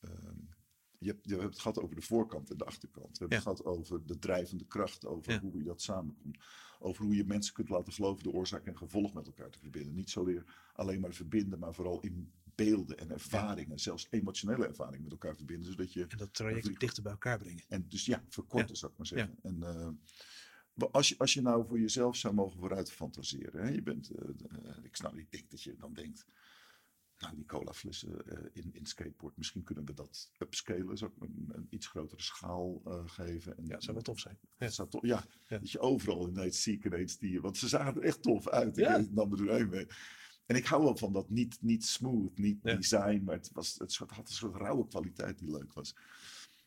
ehm, 0.00 0.38
je, 0.98 1.08
hebt, 1.08 1.28
je 1.28 1.32
hebt 1.34 1.44
het 1.44 1.58
gehad 1.58 1.80
over 1.80 1.96
de 1.96 2.02
voorkant 2.02 2.50
en 2.50 2.56
de 2.56 2.64
achterkant. 2.64 3.18
We 3.18 3.18
hebben 3.18 3.38
Ja. 3.38 3.44
het 3.50 3.60
gehad 3.60 3.76
over 3.76 4.06
de 4.06 4.18
drijvende 4.18 4.64
kracht, 4.66 5.06
over 5.06 5.32
Ja. 5.32 5.40
hoe 5.40 5.56
je 5.56 5.64
dat 5.64 5.82
samenkomt. 5.82 6.38
Over 6.78 7.04
hoe 7.04 7.14
je 7.16 7.24
mensen 7.24 7.54
kunt 7.54 7.68
laten 7.68 7.92
geloven 7.92 8.22
de 8.22 8.30
oorzaak 8.30 8.66
en 8.66 8.76
gevolg 8.76 9.14
met 9.14 9.26
elkaar 9.26 9.50
te 9.50 9.58
verbinden. 9.58 9.94
Niet 9.94 10.10
zozeer 10.10 10.70
alleen 10.72 11.00
maar 11.00 11.14
verbinden, 11.14 11.58
maar 11.58 11.74
vooral 11.74 12.00
in 12.00 12.32
beelden 12.56 12.98
en 12.98 13.10
ervaringen, 13.10 13.78
zelfs 13.78 14.06
emotionele 14.10 14.66
ervaringen 14.66 15.02
met 15.02 15.12
elkaar 15.12 15.36
verbinden. 15.36 15.70
Zodat 15.70 15.92
je, 15.92 16.06
En 16.06 16.18
dat 16.18 16.34
traject 16.34 16.80
dichter 16.80 17.02
bij 17.02 17.12
elkaar 17.12 17.38
brengen. 17.38 17.64
en 17.68 17.88
dus 17.88 18.06
ja, 18.06 18.24
verkorten 18.28 18.76
zou 18.76 18.92
ik 18.92 18.98
maar 18.98 19.06
zeggen. 19.06 19.38
En, 19.42 19.62
eh, 19.62 19.88
als, 20.90 21.08
je, 21.08 21.14
als 21.18 21.34
je 21.34 21.40
nou 21.42 21.66
voor 21.66 21.80
jezelf 21.80 22.16
zou 22.16 22.34
mogen 22.34 22.58
vooruit 22.58 22.92
fantaseren. 22.92 23.62
Hè? 23.62 23.68
Je 23.68 23.82
bent, 23.82 24.10
eh, 24.10 24.28
eh, 24.28 24.76
ik, 24.84 24.96
snap, 24.96 25.16
ik 25.16 25.30
denk 25.30 25.50
dat 25.50 25.62
je 25.62 25.76
dan 25.76 25.92
denkt, 25.92 26.26
nou 27.18 27.34
die 27.34 27.44
colaflessen 27.46 28.26
eh, 28.26 28.44
in, 28.52 28.70
in 28.74 28.86
skateboard, 28.86 29.36
misschien 29.36 29.62
kunnen 29.64 29.84
we 29.84 29.94
dat 29.94 30.30
upscalen. 30.38 30.98
Zou 30.98 31.10
ik 31.16 31.22
een, 31.22 31.48
een 31.52 31.66
iets 31.70 31.86
grotere 31.86 32.22
schaal 32.22 32.82
geven. 33.06 33.56
En, 33.56 33.64
Ja, 33.66 33.72
dat 33.72 33.82
zou 33.82 33.94
wel 33.94 34.04
tof 34.04 34.18
zijn. 34.20 34.38
Ja. 34.42 34.48
dat 34.66 34.74
zou 34.74 34.88
tof- 34.88 35.04
ja, 35.06 35.24
dat 35.48 35.70
je 35.70 35.78
overal 35.78 36.28
ineens 36.28 36.62
zie 36.62 36.74
ik 36.74 36.84
ineens 36.84 37.18
die, 37.18 37.40
want 37.40 37.56
ze 37.56 37.68
zagen 37.68 37.94
er 37.96 38.02
echt 38.02 38.22
tof 38.22 38.48
uit. 38.48 38.78
Ik 38.78 39.10
nam 39.10 39.30
er 39.32 39.36
doorheen 39.36 39.68
mee. 39.68 39.86
En 40.46 40.56
ik 40.56 40.66
hou 40.66 40.82
wel 40.82 40.96
van 40.96 41.12
dat 41.12 41.30
niet, 41.30 41.58
niet 41.60 41.84
smooth, 41.84 42.38
niet 42.38 42.58
Ja. 42.62 42.74
design, 42.74 43.22
maar 43.24 43.34
het, 43.34 43.50
was, 43.52 43.74
het 43.78 43.92
soort, 43.92 44.10
had 44.10 44.28
een 44.28 44.34
soort 44.34 44.54
rauwe 44.56 44.86
kwaliteit 44.86 45.38
die 45.38 45.50
leuk 45.50 45.72
was. 45.72 45.94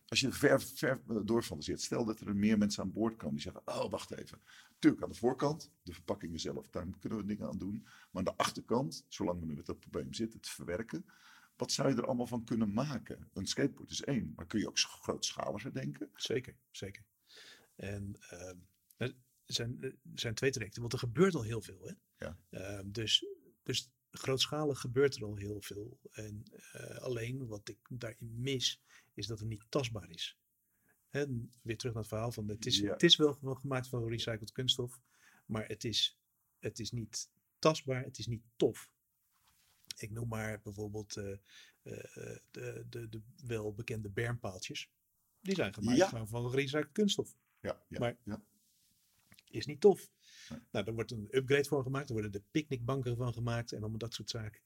Als 0.07 0.19
je 0.19 0.31
ver, 0.31 0.61
ver 0.61 1.01
doorfantaseert, 1.25 1.81
stel 1.81 2.05
dat 2.05 2.19
er 2.19 2.35
meer 2.35 2.57
mensen 2.57 2.83
aan 2.83 2.91
boord 2.91 3.15
komen 3.15 3.35
die 3.35 3.43
zeggen, 3.43 3.61
oh 3.65 3.89
wacht 3.89 4.11
even. 4.11 4.41
Tuurlijk 4.79 5.03
aan 5.03 5.09
de 5.09 5.15
voorkant, 5.15 5.71
de 5.83 5.93
verpakkingen 5.93 6.39
zelf, 6.39 6.69
daar 6.69 6.87
kunnen 6.99 7.19
we 7.19 7.25
dingen 7.25 7.47
aan 7.47 7.57
doen. 7.57 7.81
Maar 7.83 8.09
aan 8.11 8.23
de 8.23 8.35
achterkant, 8.43 9.05
zolang 9.07 9.39
we 9.39 9.45
nu 9.45 9.55
met 9.55 9.65
dat 9.65 9.79
probleem 9.79 10.13
zitten, 10.13 10.39
het 10.39 10.49
verwerken. 10.49 11.05
Wat 11.55 11.71
zou 11.71 11.89
je 11.89 11.95
er 11.95 12.05
allemaal 12.05 12.27
van 12.27 12.43
kunnen 12.43 12.73
maken? 12.73 13.29
Een 13.33 13.47
skateboard 13.47 13.89
is 13.91 14.01
één, 14.03 14.33
maar 14.35 14.45
kun 14.45 14.59
je 14.59 14.67
ook 14.67 14.79
grootschaliger 14.79 15.73
denken? 15.73 16.09
Zeker, 16.13 16.55
zeker. 16.71 17.03
En 17.75 18.15
ehm, 18.29 18.57
er 18.97 19.15
zijn, 19.45 19.77
er 19.81 19.95
zijn 20.13 20.33
twee 20.33 20.51
trajecten, 20.51 20.81
want 20.81 20.93
er 20.93 20.99
gebeurt 20.99 21.35
al 21.35 21.41
heel 21.41 21.61
veel. 21.61 21.81
Hè? 21.83 21.93
Ja. 22.25 22.37
Ehm, 22.49 22.91
dus, 22.91 23.25
dus 23.69 23.89
grootschalig 24.11 24.79
gebeurt 24.79 25.15
er 25.15 25.23
al 25.23 25.35
heel 25.35 25.61
veel. 25.61 25.99
En 26.11 26.43
eh, 26.71 26.97
alleen 26.97 27.47
wat 27.47 27.69
ik 27.69 27.77
daarin 27.89 28.41
mis, 28.41 28.81
is 29.13 29.27
dat 29.27 29.39
het 29.39 29.47
niet 29.47 29.65
tastbaar 29.69 30.09
is. 30.09 30.37
En 31.09 31.53
weer 31.61 31.77
terug 31.77 31.93
naar 31.93 32.01
het 32.03 32.11
verhaal 32.11 32.31
van, 32.31 32.47
het 32.47 32.65
is, 32.65 32.77
Ja. 32.79 32.91
het 32.91 33.03
is 33.03 33.15
wel 33.15 33.33
gemaakt 33.41 33.87
van 33.87 34.07
recycled 34.07 34.51
kunststof, 34.51 34.99
maar 35.45 35.67
het 35.67 35.83
is, 35.83 36.17
het 36.59 36.79
is 36.79 36.91
niet 36.91 37.29
tastbaar, 37.59 38.03
het 38.03 38.17
is 38.17 38.27
niet 38.27 38.43
tof. 38.55 38.91
Ik 39.97 40.11
noem 40.11 40.27
maar 40.27 40.61
bijvoorbeeld 40.61 41.17
eh, 41.17 41.31
eh, 41.31 42.37
de, 42.51 42.85
de, 42.89 43.09
de 43.09 43.21
welbekende 43.45 44.09
bermpaaltjes. 44.09 44.89
Die 45.41 45.55
zijn 45.55 45.73
gemaakt 45.73 45.97
Ja. 45.97 46.25
van 46.25 46.49
gerecycled 46.49 46.91
kunststof. 46.91 47.35
Ja, 47.61 47.83
ja, 47.87 47.99
Maar- 47.99 48.17
ja. 48.23 48.41
Is 49.49 49.65
niet 49.65 49.81
tof. 49.81 50.09
Nee. 50.49 50.59
Nou, 50.71 50.85
daar 50.85 50.93
wordt 50.93 51.11
een 51.11 51.27
upgrade 51.31 51.67
voor 51.67 51.83
gemaakt. 51.83 52.07
Er 52.07 52.13
worden 52.13 52.31
de 52.31 52.43
picknickbanken 52.51 53.15
van 53.15 53.33
gemaakt 53.33 53.71
en 53.71 53.79
allemaal 53.79 53.97
dat 53.97 54.13
soort 54.13 54.29
zaken. 54.29 54.61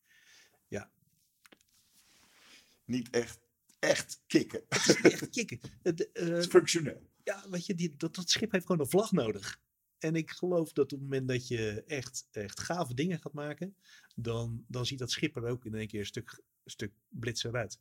niet 2.85 3.09
echt, 3.09 3.39
echt 3.79 4.21
kicken. 4.27 4.63
Het 4.69 4.87
is 4.87 5.01
echt 5.01 5.29
kicken. 5.29 5.59
Het, 5.81 6.11
eh, 6.11 6.23
Het 6.23 6.37
is 6.37 6.45
functioneel. 6.45 7.09
ja, 7.23 7.49
weet 7.49 7.65
je, 7.65 7.75
die, 7.75 7.95
dat, 7.95 8.15
dat 8.15 8.29
schip 8.29 8.51
heeft 8.51 8.65
gewoon 8.65 8.81
een 8.81 8.89
vlag 8.89 9.11
nodig. 9.11 9.61
En 9.97 10.15
ik 10.15 10.31
geloof 10.31 10.73
dat 10.73 10.85
op 10.93 10.99
het 10.99 11.01
moment 11.01 11.27
dat 11.27 11.47
je 11.47 11.83
echt, 11.83 12.27
echt 12.31 12.59
gave 12.59 12.93
dingen 12.93 13.19
gaat 13.19 13.33
maken, 13.33 13.75
dan, 14.15 14.65
dan 14.67 14.85
ziet 14.85 14.99
dat 14.99 15.11
schip 15.11 15.35
er 15.35 15.45
ook 15.45 15.65
in 15.65 15.75
één 15.75 15.87
keer 15.87 15.99
een 15.99 16.05
stuk, 16.05 16.41
een 16.63 16.71
stuk 16.71 16.91
blitser 17.07 17.55
uit. 17.55 17.79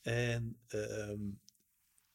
En 0.00 0.60
ehm, 0.66 1.20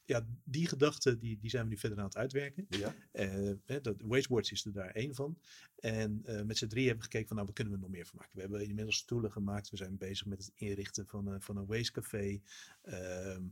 ja, 0.08 0.26
die 0.44 0.68
gedachten 0.68 1.18
die, 1.18 1.38
die 1.38 1.50
zijn 1.50 1.62
we 1.62 1.68
nu 1.68 1.76
verder 1.76 1.98
aan 1.98 2.04
het 2.04 2.16
uitwerken. 2.16 2.66
Ja? 2.68 2.94
Eh, 3.12 3.80
dat, 3.82 3.96
Wasteboards 4.00 4.52
is 4.52 4.64
er 4.64 4.72
daar 4.72 4.90
één 4.90 5.14
van. 5.14 5.38
En 5.78 6.20
eh, 6.24 6.42
met 6.42 6.58
z'n 6.58 6.66
drie 6.66 6.86
hebben 6.86 7.04
we 7.04 7.10
gekeken 7.10 7.28
van, 7.28 7.36
nou, 7.36 7.48
wat 7.48 7.56
kunnen 7.56 7.74
we 7.74 7.80
nog 7.80 7.90
meer 7.90 8.06
van 8.06 8.18
maken? 8.18 8.34
We 8.34 8.40
hebben 8.40 8.68
inmiddels 8.68 8.96
stoelen 8.96 9.32
gemaakt. 9.32 9.70
We 9.70 9.76
zijn 9.76 9.96
bezig 9.96 10.26
met 10.26 10.38
het 10.38 10.52
inrichten 10.54 11.06
van, 11.06 11.26
een 11.26 11.42
van 11.42 11.56
een 11.56 11.66
wastecafé. 11.66 12.40
Ehm, 12.82 13.42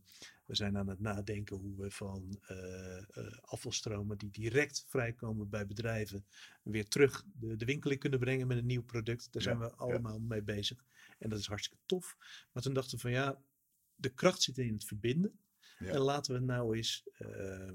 we 0.46 0.54
zijn 0.54 0.76
aan 0.76 0.88
het 0.88 1.00
nadenken 1.00 1.56
hoe 1.56 1.76
we 1.76 1.90
van 1.90 2.40
eh, 2.46 2.96
eh, 2.96 3.04
afvalstromen 3.40 4.18
die 4.18 4.30
direct 4.30 4.84
vrijkomen 4.88 5.48
bij 5.48 5.66
bedrijven 5.66 6.26
weer 6.62 6.88
terug 6.88 7.24
de, 7.32 7.56
de 7.56 7.64
winkel 7.64 7.90
in 7.90 7.98
kunnen 7.98 8.18
brengen 8.18 8.46
met 8.46 8.58
een 8.58 8.66
nieuw 8.66 8.84
product. 8.84 9.32
Daar 9.32 9.42
zijn 9.42 9.58
we 9.58 9.64
ja. 9.64 9.74
allemaal 9.76 10.18
mee 10.18 10.42
bezig. 10.42 10.84
En 11.18 11.28
dat 11.28 11.38
is 11.38 11.46
hartstikke 11.46 11.82
tof. 11.86 12.16
Maar 12.52 12.62
toen 12.62 12.74
dachten 12.74 12.94
we 12.94 13.02
van 13.02 13.10
ja, 13.10 13.42
de 13.94 14.14
kracht 14.14 14.42
zit 14.42 14.58
in 14.58 14.72
het 14.72 14.84
verbinden. 14.84 15.38
Ja. 15.78 15.86
En 15.92 15.98
laten 16.00 16.34
we 16.34 16.40
nou 16.40 16.76
eens. 16.76 17.08
eh, 17.12 17.68
eh, 17.68 17.74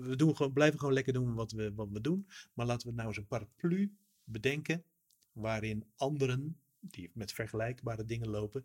we 0.00 0.14
doen 0.16 0.36
gewoon, 0.36 0.52
blijven 0.52 0.78
gewoon 0.78 0.94
lekker 0.94 1.12
doen 1.12 1.34
wat 1.34 1.52
we, 1.52 1.74
wat 1.74 1.90
we 1.90 2.00
doen. 2.00 2.28
Maar 2.54 2.66
laten 2.66 2.88
we 2.88 2.94
nou 2.94 3.08
eens 3.08 3.16
een 3.16 3.26
paraplu 3.26 3.96
bedenken. 4.24 4.84
Waarin 5.32 5.84
anderen, 5.96 6.60
die 6.80 7.10
met 7.14 7.32
vergelijkbare 7.32 8.04
dingen 8.04 8.28
lopen, 8.28 8.64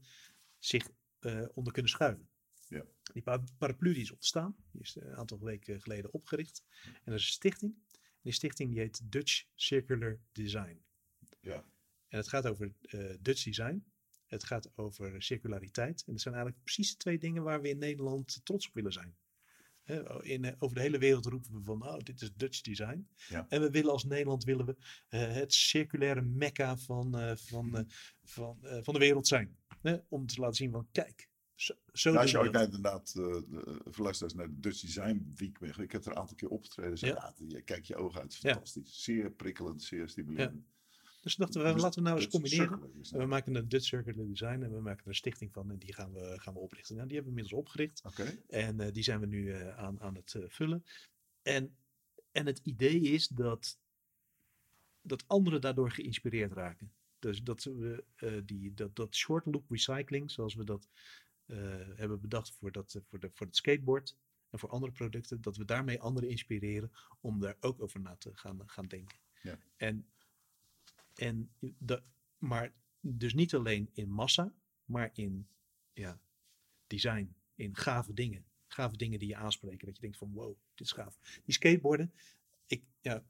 zich 0.59 0.89
eh, 1.19 1.45
onder 1.53 1.73
kunnen 1.73 1.91
schuiven. 1.91 2.29
Ja. 2.67 2.85
Die 3.13 3.21
pa- 3.21 3.43
paraplu 3.57 3.93
die 3.93 4.01
is 4.01 4.11
ontstaan. 4.11 4.55
Die 4.71 4.81
is 4.81 4.95
een 4.95 5.15
aantal 5.15 5.39
weken 5.39 5.81
geleden 5.81 6.13
opgericht. 6.13 6.63
En 6.83 6.91
dat 7.03 7.13
is 7.19 7.25
een 7.25 7.31
stichting. 7.33 7.75
En 7.91 8.21
die 8.21 8.33
stichting 8.33 8.69
die 8.69 8.79
heet 8.79 9.11
Dutch 9.11 9.45
Circular 9.55 10.19
Design. 10.31 10.81
Ja. 11.41 11.65
En 12.07 12.17
het 12.17 12.27
gaat 12.27 12.47
over 12.47 12.73
Dutch 13.21 13.43
design. 13.43 13.85
Het 14.25 14.43
gaat 14.43 14.71
over 14.75 15.21
circulariteit. 15.23 16.03
En 16.05 16.11
dat 16.11 16.21
zijn 16.21 16.33
eigenlijk 16.33 16.63
precies 16.63 16.91
de 16.91 16.97
twee 16.97 17.17
dingen 17.17 17.43
waar 17.43 17.61
we 17.61 17.69
in 17.69 17.77
Nederland 17.77 18.39
trots 18.43 18.67
op 18.67 18.73
willen 18.73 18.93
zijn. 18.93 19.15
In, 20.21 20.43
eh, 20.45 20.53
over 20.59 20.75
de 20.75 20.81
hele 20.81 20.97
wereld 20.97 21.25
roepen 21.25 21.53
we 21.53 21.63
van, 21.63 21.83
oh, 21.88 21.97
dit 21.97 22.21
is 22.21 22.33
Dutch 22.33 22.61
design. 22.61 23.07
Ja. 23.29 23.45
En 23.49 23.61
we 23.61 23.69
willen 23.69 23.91
als 23.91 24.03
Nederland 24.03 24.43
willen 24.43 24.65
we 24.65 24.75
eh, 25.09 25.33
het 25.33 25.53
circulaire 25.53 26.21
mekka 26.21 26.77
van, 26.77 27.17
eh, 27.19 27.35
van, 27.35 27.77
eh, 27.77 27.83
van, 28.23 28.57
van 28.81 28.93
de 28.93 28.99
wereld 28.99 29.27
zijn. 29.27 29.57
Om 30.07 30.25
te 30.25 30.39
laten 30.39 30.55
zien 30.55 30.71
van, 30.71 30.88
kijk, 30.91 31.29
zo, 31.55 31.73
zo 31.93 32.09
Nou, 32.09 32.21
als 32.21 32.31
je 32.31 32.39
ooit 32.39 32.51
naar, 32.51 32.69
dat. 32.69 32.75
inderdaad, 32.75 33.13
luisteraars 33.97 34.33
naar 34.33 34.47
de 34.47 34.59
Dutch 34.59 34.81
Design 34.81 35.31
Week 35.35 35.59
bent 35.59 35.77
ik 35.77 35.91
heb 35.91 36.05
er 36.05 36.11
een 36.11 36.17
aantal 36.17 36.35
keer 36.35 36.49
opgetreden. 36.49 36.97
Zeg, 36.97 37.33
Ja. 37.47 37.61
kijk 37.65 37.85
je 37.85 37.95
ogen 37.95 38.21
uit, 38.21 38.35
fantastisch. 38.35 39.03
Zeer 39.03 39.31
prikkelend, 39.31 39.83
zeer 39.83 40.09
stimulerend. 40.09 40.73
Dus 41.25 41.35
dachten 41.35 41.63
we, 41.63 41.73
Dus 41.73 41.81
laten 41.81 42.03
we 42.03 42.09
nou 42.09 42.21
eens 42.21 42.31
combineren. 42.31 42.81
En 43.11 43.19
we 43.19 43.25
maken 43.25 43.55
een 43.55 43.69
Dutch 43.69 43.85
Circular 43.85 44.27
Design 44.27 44.61
en 44.61 44.73
we 44.73 44.81
maken 44.81 45.01
er 45.01 45.07
een 45.07 45.15
stichting 45.15 45.53
van 45.53 45.71
en 45.71 45.77
die 45.77 45.93
gaan 45.93 46.13
we, 46.13 46.39
gaan 46.39 46.53
we 46.53 46.59
oprichten. 46.59 46.95
Nou, 46.95 47.07
die 47.07 47.15
hebben 47.15 47.33
we 47.33 47.39
inmiddels 47.39 47.65
opgericht. 47.65 48.01
En 48.47 48.79
eh, 48.79 48.93
die 48.93 49.03
zijn 49.03 49.19
we 49.19 49.25
nu 49.25 49.51
eh, 49.51 49.77
aan, 49.77 50.01
aan 50.01 50.15
het 50.15 50.33
eh, 50.33 50.43
vullen. 50.47 50.85
En, 51.41 51.75
en 52.31 52.45
het 52.45 52.59
idee 52.63 53.01
is 53.01 53.27
dat, 53.27 53.79
dat 55.01 55.23
anderen 55.27 55.61
daardoor 55.61 55.91
geïnspireerd 55.91 56.51
raken. 56.51 56.93
Dus 57.19 57.43
dat 57.43 57.63
we 57.63 58.03
die, 58.45 58.73
dat, 58.73 58.95
dat 58.95 59.15
short 59.15 59.45
loop 59.45 59.69
recycling, 59.69 60.31
zoals 60.31 60.55
we 60.55 60.63
dat 60.63 60.89
hebben 61.95 62.21
bedacht 62.21 62.51
voor, 62.51 62.71
dat, 62.71 62.99
voor, 63.09 63.19
de, 63.19 63.29
voor 63.33 63.45
het 63.45 63.55
skateboard 63.55 64.17
en 64.49 64.59
voor 64.59 64.69
andere 64.69 64.91
producten, 64.91 65.41
dat 65.41 65.57
we 65.57 65.65
daarmee 65.65 66.01
anderen 66.01 66.29
inspireren 66.29 66.91
om 67.21 67.39
daar 67.39 67.57
ook 67.59 67.81
over 67.81 67.99
na 67.99 68.15
te 68.15 68.31
gaan, 68.33 68.61
gaan 68.65 68.88
denken. 68.88 69.17
Ja. 69.41 69.59
En, 69.77 70.05
en 71.15 71.49
de, 71.78 72.04
maar 72.38 72.73
dus 72.99 73.34
niet 73.34 73.54
alleen 73.54 73.89
in 73.93 74.10
massa, 74.10 74.54
maar 74.86 75.10
in 75.13 75.47
ja, 75.93 76.19
design, 76.88 77.36
in 77.56 77.75
gave 77.75 78.13
dingen. 78.13 78.45
Gave 78.67 78.97
dingen 78.97 79.19
die 79.19 79.28
je 79.28 79.36
aanspreken. 79.36 79.86
Dat 79.86 79.95
je 79.95 80.01
denkt 80.01 80.17
van 80.17 80.32
wow, 80.34 80.56
dit 80.73 80.88
is 80.88 80.91
gaaf. 80.93 81.19
Die 81.45 81.54
skateboarden, 81.54 82.13
ik, 82.65 82.84
ja, 83.01 83.23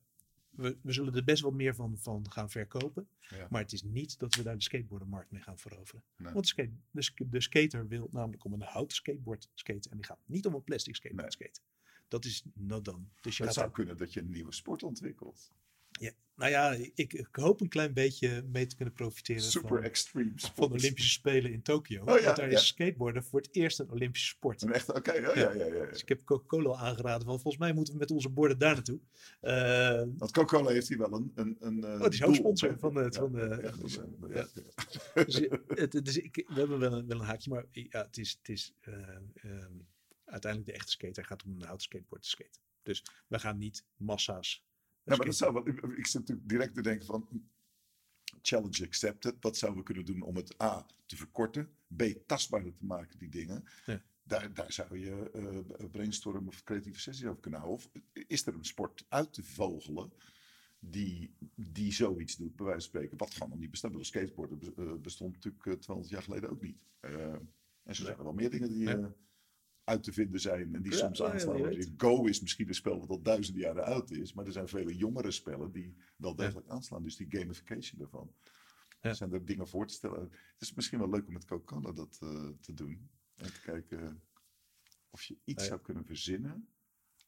we, 0.50 0.78
we 0.82 0.92
zullen 0.92 1.16
er 1.16 1.24
best 1.24 1.42
wel 1.42 1.52
meer 1.52 1.76
van, 1.76 1.98
van 1.98 2.32
gaan 2.32 2.50
verkopen. 2.50 3.08
ja. 3.20 3.48
Maar 3.50 3.62
het 3.62 3.74
is 3.74 3.84
niet 3.84 4.20
dat 4.20 4.36
we 4.36 4.44
daar 4.44 4.56
de 4.56 4.64
skateboardenmarkt 4.64 5.32
mee 5.32 5.42
gaan 5.42 5.58
veroveren. 5.60 6.04
Nee. 6.18 6.34
Want 6.34 6.46
de, 6.46 6.52
skate, 6.52 6.72
de, 6.92 7.02
sk- 7.02 7.32
de 7.32 7.42
skater 7.42 7.88
wil 7.88 8.10
namelijk 8.12 8.44
om 8.44 8.54
een 8.54 8.62
houten 8.62 8.96
skateboard 8.98 9.50
skaten. 9.54 9.92
En 9.92 9.98
die 9.98 10.06
gaat 10.06 10.20
niet 10.26 10.46
om 10.46 10.54
een 10.54 10.64
plastic 10.64 10.96
skateboard 10.96 11.34
skaten. 11.34 11.64
Dat 12.08 12.26
is 12.26 12.44
not 12.54 12.86
done. 12.86 13.06
Dus 13.22 13.38
je 13.38 13.44
Het 13.44 13.54
zou 13.54 13.72
kunnen 13.72 13.98
dat 13.98 14.14
je 14.14 14.20
een 14.20 14.30
nieuwe 14.30 14.54
sport 14.54 14.84
ontwikkelt. 14.84 15.52
Nou 16.36 16.52
ja, 16.52 16.72
ik, 16.94 17.14
ik 17.14 17.28
hoop 17.32 17.62
een 17.62 17.70
klein 17.70 17.94
beetje 17.94 18.44
mee 18.52 18.66
te 18.66 18.76
kunnen 18.76 18.94
profiteren 18.94 19.42
Super 19.42 19.68
van, 19.70 19.84
extreme 19.84 20.32
van 20.36 20.68
de 20.70 20.74
Olympische 20.74 21.12
Spelen 21.12 21.52
in 21.52 21.62
Tokio. 21.62 22.02
Oh 22.06 22.18
ja, 22.18 22.24
want 22.24 22.38
daar 22.38 22.50
ja. 22.52 22.58
is 22.58 22.68
skateboarden 22.68 23.24
voor 23.24 23.40
het 23.42 23.56
eerst 23.56 23.80
een 23.80 23.92
Olympische 23.92 24.28
sport. 24.28 24.62
Een 24.62 24.74
echte, 24.74 24.94
oké, 24.94 25.12
oh, 25.12 25.36
ja, 25.36 25.52
ja, 25.54 25.66
ja. 25.66 25.86
Dus 25.86 26.02
ik 26.02 26.10
heb 26.10 26.24
Coca-Cola 26.24 26.76
aangeraden 26.78 27.26
van 27.28 27.40
volgens 27.40 27.58
mij 27.64 27.74
moeten 27.74 27.94
we 27.94 28.00
met 28.00 28.12
onze 28.12 28.30
borden 28.30 28.58
daar 28.58 28.74
naartoe. 28.74 29.00
Eh, 29.42 30.04
Want 30.18 30.32
Coca-Cola 30.32 30.70
heeft 30.72 30.88
hier 30.88 30.98
wel 30.98 31.14
een... 31.14 31.32
een, 31.36 31.58
een 31.60 31.84
eh, 31.84 31.92
Oh, 31.94 32.00
die 32.00 32.10
is 32.10 32.20
hoofdsponsor 32.20 32.80
van 32.80 32.96
het- 32.96 33.16
van 33.16 33.32
de- 33.32 33.60
ja, 34.30 34.48
echt, 35.76 36.06
dus, 36.06 36.18
ik, 36.18 36.36
we 36.48 36.54
hebben 36.54 36.80
wel 36.80 36.94
een, 36.94 37.08
wel 37.08 37.20
een 37.20 37.26
haakje, 37.26 37.50
maar 37.50 37.66
ja, 37.72 38.02
het 38.06 38.18
is, 38.18 38.38
het 38.38 38.50
is 38.50 38.74
eh, 38.82 38.94
ehm, 39.34 39.72
uiteindelijk 40.26 40.72
de 40.72 40.78
echte 40.78 40.92
skater 40.92 41.26
gaat 41.26 41.44
om 41.44 41.52
een 41.52 41.62
houten 41.62 41.82
skateboard 41.84 42.22
te 42.22 42.30
skaten. 42.30 42.62
Dus 42.84 43.04
we 43.28 43.40
gaan 43.40 43.58
niet 43.58 43.86
massa's. 43.96 44.64
Ja, 45.06 45.16
maar 45.16 45.26
dat 45.26 45.36
zou 45.36 45.54
wel, 45.54 45.68
ik, 45.68 46.08
zit 46.08 46.20
natuurlijk 46.22 46.50
direct 46.50 46.74
te 46.74 46.82
denken 46.82 47.06
van 47.06 47.50
challenge 48.42 48.86
accepted. 48.86 49.36
Wat 49.40 49.58
zouden 49.58 49.80
we 49.80 49.86
kunnen 49.86 50.06
doen 50.06 50.22
om 50.22 50.36
het 50.36 50.62
A 50.62 50.86
te 51.06 51.16
verkorten, 51.16 51.70
B 51.96 52.04
tastbaarder 52.26 52.76
te 52.76 52.86
maken, 52.86 53.20
die 53.20 53.30
dingen. 53.30 53.64
Ja. 53.86 54.02
Daar, 54.24 54.54
daar 54.54 54.72
zou 54.72 55.00
je 55.00 55.30
eh 55.32 55.90
brainstormen 55.92 56.48
of 56.48 56.64
creatieve 56.64 57.00
sessies 57.00 57.26
over 57.26 57.42
kunnen 57.42 57.60
houden. 57.60 57.86
Of 57.86 57.92
is 58.28 58.46
er 58.46 58.54
een 58.54 58.66
sport 58.66 59.06
uit 59.10 59.34
te 59.34 59.44
vogelen 59.44 60.12
die, 60.80 61.36
die 61.56 61.94
zoiets 61.94 62.36
doet, 62.36 62.56
bij 62.56 62.66
wijze 62.66 62.82
van 62.82 62.90
spreken. 62.90 63.18
Wat 63.18 63.34
gewoon 63.34 63.60
niet 63.60 63.72
bestaat. 63.72 63.92
Skateboarden 64.00 64.76
eh, 64.78 64.94
bestond 64.94 65.34
natuurlijk 65.34 65.66
eh, 65.66 65.74
200 65.74 66.14
jaar 66.14 66.24
geleden 66.24 66.50
ook 66.50 66.62
niet. 66.62 66.78
Eh, 67.00 67.34
en 67.84 67.96
zo 67.96 68.04
zijn 68.04 68.18
er 68.18 68.24
wel 68.24 68.34
meer 68.34 68.50
dingen 68.50 68.70
die 68.70 68.84
Ja. 68.84 69.14
Eh, 69.86 69.94
uit 69.94 70.04
te 70.04 70.14
vinden 70.14 70.40
zijn 70.40 70.76
en 70.76 70.82
die 70.82 70.92
Ja, 70.92 70.98
soms 70.98 71.18
ja, 71.18 71.26
ja, 71.26 71.32
aanslaan. 71.34 71.94
Go 71.98 72.26
is 72.26 72.42
misschien 72.42 72.68
een 72.68 72.76
spel 72.76 73.00
wat 73.00 73.10
al 73.10 73.22
duizenden 73.22 73.62
jaren 73.62 73.86
oud 73.86 74.12
is, 74.12 74.34
maar 74.34 74.46
er 74.46 74.52
zijn 74.52 74.68
vele 74.68 74.96
jongere 74.96 75.32
spellen 75.32 75.72
die 75.72 75.96
wel 76.18 76.32
Ja. 76.32 76.36
degelijk 76.38 76.68
aanslaan. 76.70 77.04
Dus 77.04 77.16
die 77.16 77.28
gamification 77.30 78.00
daarvan. 78.00 78.34
Ja. 79.02 79.14
Zijn 79.14 79.34
er 79.34 79.46
dingen 79.46 79.68
voor 79.68 79.88
te 79.88 79.94
stellen. 79.94 80.22
Het 80.32 80.62
is 80.62 80.74
misschien 80.74 81.00
wel 81.00 81.10
leuk 81.10 81.28
om 81.28 81.34
met 81.34 81.46
Coca-Cola 81.46 81.92
dat 81.92 82.18
eh, 82.22 82.48
te 82.62 82.74
doen. 82.74 83.10
En 83.36 83.54
te 83.54 83.62
kijken 83.62 84.24
of 85.10 85.24
je 85.24 85.38
iets 85.44 85.64
Ja. 85.64 85.70
zou 85.70 85.82
kunnen 85.82 86.06
verzinnen. 86.06 86.68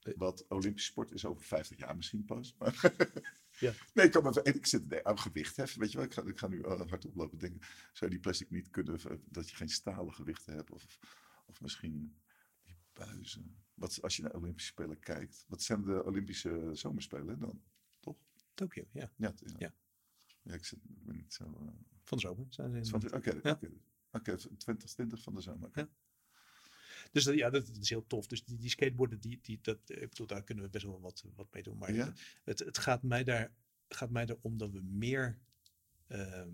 Eh. 0.02 0.14
Wat 0.16 0.46
Olympische 0.48 0.92
sport 0.92 1.12
is 1.12 1.26
over 1.26 1.44
50 1.44 1.78
jaar 1.78 1.96
misschien 1.96 2.26
pas. 2.26 2.56
Maar 2.58 2.76
Ja. 3.60 3.74
Nee, 3.94 4.06
ik 4.06 4.12
kan 4.12 4.42
ik 4.44 4.66
zit 4.66 5.04
aan 5.04 5.20
gewicht 5.20 5.56
heffen. 5.56 5.80
Weet 5.80 5.92
je 5.92 5.98
wel, 5.98 6.06
ik 6.06 6.14
ga, 6.14 6.24
ik 6.24 6.40
ga 6.40 6.48
nu 6.48 6.58
uh, 6.58 6.82
hard 6.90 7.06
oplopen 7.06 7.38
denken. 7.38 7.60
Zou 7.94 7.96
je 8.00 8.10
die 8.10 8.20
plastic 8.20 8.50
niet 8.50 8.70
kunnen, 8.70 9.00
eh, 9.00 9.18
dat 9.26 9.50
je 9.50 9.56
geen 9.56 9.70
stalen 9.70 10.14
gewichten 10.14 10.54
hebt? 10.54 10.72
Of, 10.72 11.00
of 11.46 11.62
misschien 11.62 12.16
buizen. 12.98 13.56
Wat, 13.74 14.02
als 14.02 14.16
je 14.16 14.22
naar 14.22 14.36
Olympische 14.36 14.70
Spelen 14.72 15.00
kijkt. 15.00 15.46
Wat 15.48 15.62
zijn 15.64 15.82
de 15.82 16.04
Olympische 16.04 16.70
zomerspelen 16.74 17.40
dan? 17.40 17.62
Tokio, 18.54 18.84
ja. 18.92 19.12
Ja, 19.16 19.34
ja. 19.46 19.56
Ja. 19.58 19.74
Ja, 20.42 20.54
ik, 20.54 20.66
zit, 20.66 20.80
ik 20.84 21.04
ben 21.06 21.16
niet 21.16 21.34
zo... 21.34 21.44
eh, 21.44 21.68
Van 22.04 22.18
de 22.18 22.24
zomer 22.24 22.46
zijn 22.50 22.86
ze 22.86 22.96
Oké, 22.96 23.40
Ja. 23.44 23.52
oké. 23.52 23.72
Oké, 24.12 24.36
2020 24.38 25.22
van 25.22 25.34
de 25.36 25.42
zomer. 25.42 25.70
Ja. 25.74 25.90
Dus 27.12 27.24
dat, 27.24 27.36
ja, 27.36 27.50
dat, 27.50 27.70
is 27.80 27.90
heel 27.90 28.08
tof. 28.08 28.28
Dus 28.28 28.44
die, 28.46 28.58
die 28.58 28.70
skateboarden, 28.70 29.20
die, 29.20 29.40
die, 29.42 29.60
dat, 29.62 29.78
ik 29.86 30.10
bedoel, 30.10 30.28
daar 30.28 30.44
kunnen 30.44 30.64
we 30.64 30.70
best 30.70 30.86
wel 30.86 31.00
wat, 31.02 31.24
wat 31.36 31.54
mee 31.54 31.64
doen. 31.64 31.78
Maar 31.78 31.94
Ja? 31.94 32.14
het, 32.44 32.60
het 32.60 32.78
gaat 32.78 33.04
mij 33.04 33.24
daar 33.24 33.54
gaat 33.90 34.10
mij 34.10 34.26
erom 34.26 34.58
dat 34.58 34.72
we 34.72 34.82
meer, 34.82 35.40
ehm, 36.08 36.50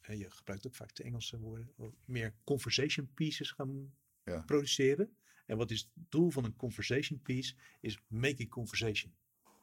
hè, 0.00 0.12
je 0.12 0.30
gebruikt 0.30 0.66
ook 0.66 0.74
vaak 0.74 0.94
de 0.94 1.02
Engelse 1.02 1.38
woorden, 1.38 1.72
meer 2.04 2.34
conversation 2.44 3.12
pieces 3.14 3.50
gaan 3.50 3.94
Ja. 4.24 4.40
produceren. 4.42 5.16
En 5.48 5.56
wat 5.56 5.70
is 5.70 5.80
het 5.80 5.88
doel 6.08 6.30
van 6.30 6.44
een 6.44 6.56
conversation 6.56 7.22
piece? 7.22 7.54
Is 7.80 8.00
making 8.06 8.48
conversation. 8.48 9.14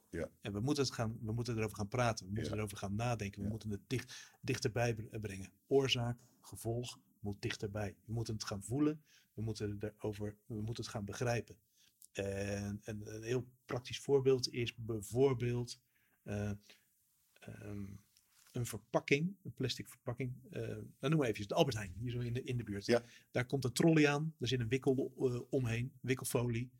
Ja. 0.09 0.29
En 0.41 0.53
we 0.53 0.59
moeten, 0.59 0.83
het 0.83 0.93
gaan, 0.93 1.17
we 1.21 1.31
moeten 1.31 1.57
erover 1.57 1.75
gaan 1.77 1.87
praten. 1.87 2.25
We 2.25 2.31
moeten 2.31 2.51
Ja. 2.51 2.57
erover 2.57 2.77
gaan 2.77 2.95
nadenken. 2.95 3.37
We 3.39 3.45
Ja. 3.45 3.51
moeten 3.51 3.69
het 3.69 3.81
dicht, 3.87 4.37
dichterbij 4.41 4.95
br- 4.95 5.19
brengen. 5.19 5.51
Oorzaak, 5.67 6.17
gevolg 6.41 6.99
moet 7.19 7.41
dichterbij. 7.41 7.95
We 8.05 8.13
moeten 8.13 8.33
het 8.33 8.43
gaan 8.43 8.63
voelen. 8.63 9.03
We 9.33 9.41
moeten, 9.41 9.77
erover, 9.79 10.35
we 10.45 10.61
moeten 10.61 10.83
het 10.83 10.93
gaan 10.93 11.05
begrijpen. 11.05 11.57
En, 12.11 12.79
en 12.83 13.15
een 13.15 13.23
heel 13.23 13.47
praktisch 13.65 13.99
voorbeeld 13.99 14.49
is 14.49 14.75
bijvoorbeeld 14.75 15.79
eh, 16.23 16.51
ehm, 17.39 17.85
een 18.55 18.65
verpakking, 18.65 19.35
een 19.43 19.53
plastic 19.53 19.89
verpakking. 19.89 20.33
eh 20.49 20.61
nou, 20.61 20.85
noem 20.99 21.17
maar 21.17 21.27
even 21.27 21.47
de 21.47 21.53
Albert 21.53 21.77
Heijn, 21.77 21.93
hier 21.97 22.11
zo 22.11 22.19
in 22.19 22.33
de, 22.33 22.43
in 22.43 22.57
de 22.57 22.63
buurt. 22.63 22.85
Ja. 22.85 23.03
Daar 23.31 23.45
komt 23.45 23.63
een 23.63 23.73
trolley 23.73 24.07
aan, 24.09 24.35
er 24.39 24.47
zit 24.47 24.59
een 24.59 24.67
wikkel 24.67 25.13
eh, 25.19 25.41
omheen, 25.49 25.93
wikkelfolie. 26.01 26.71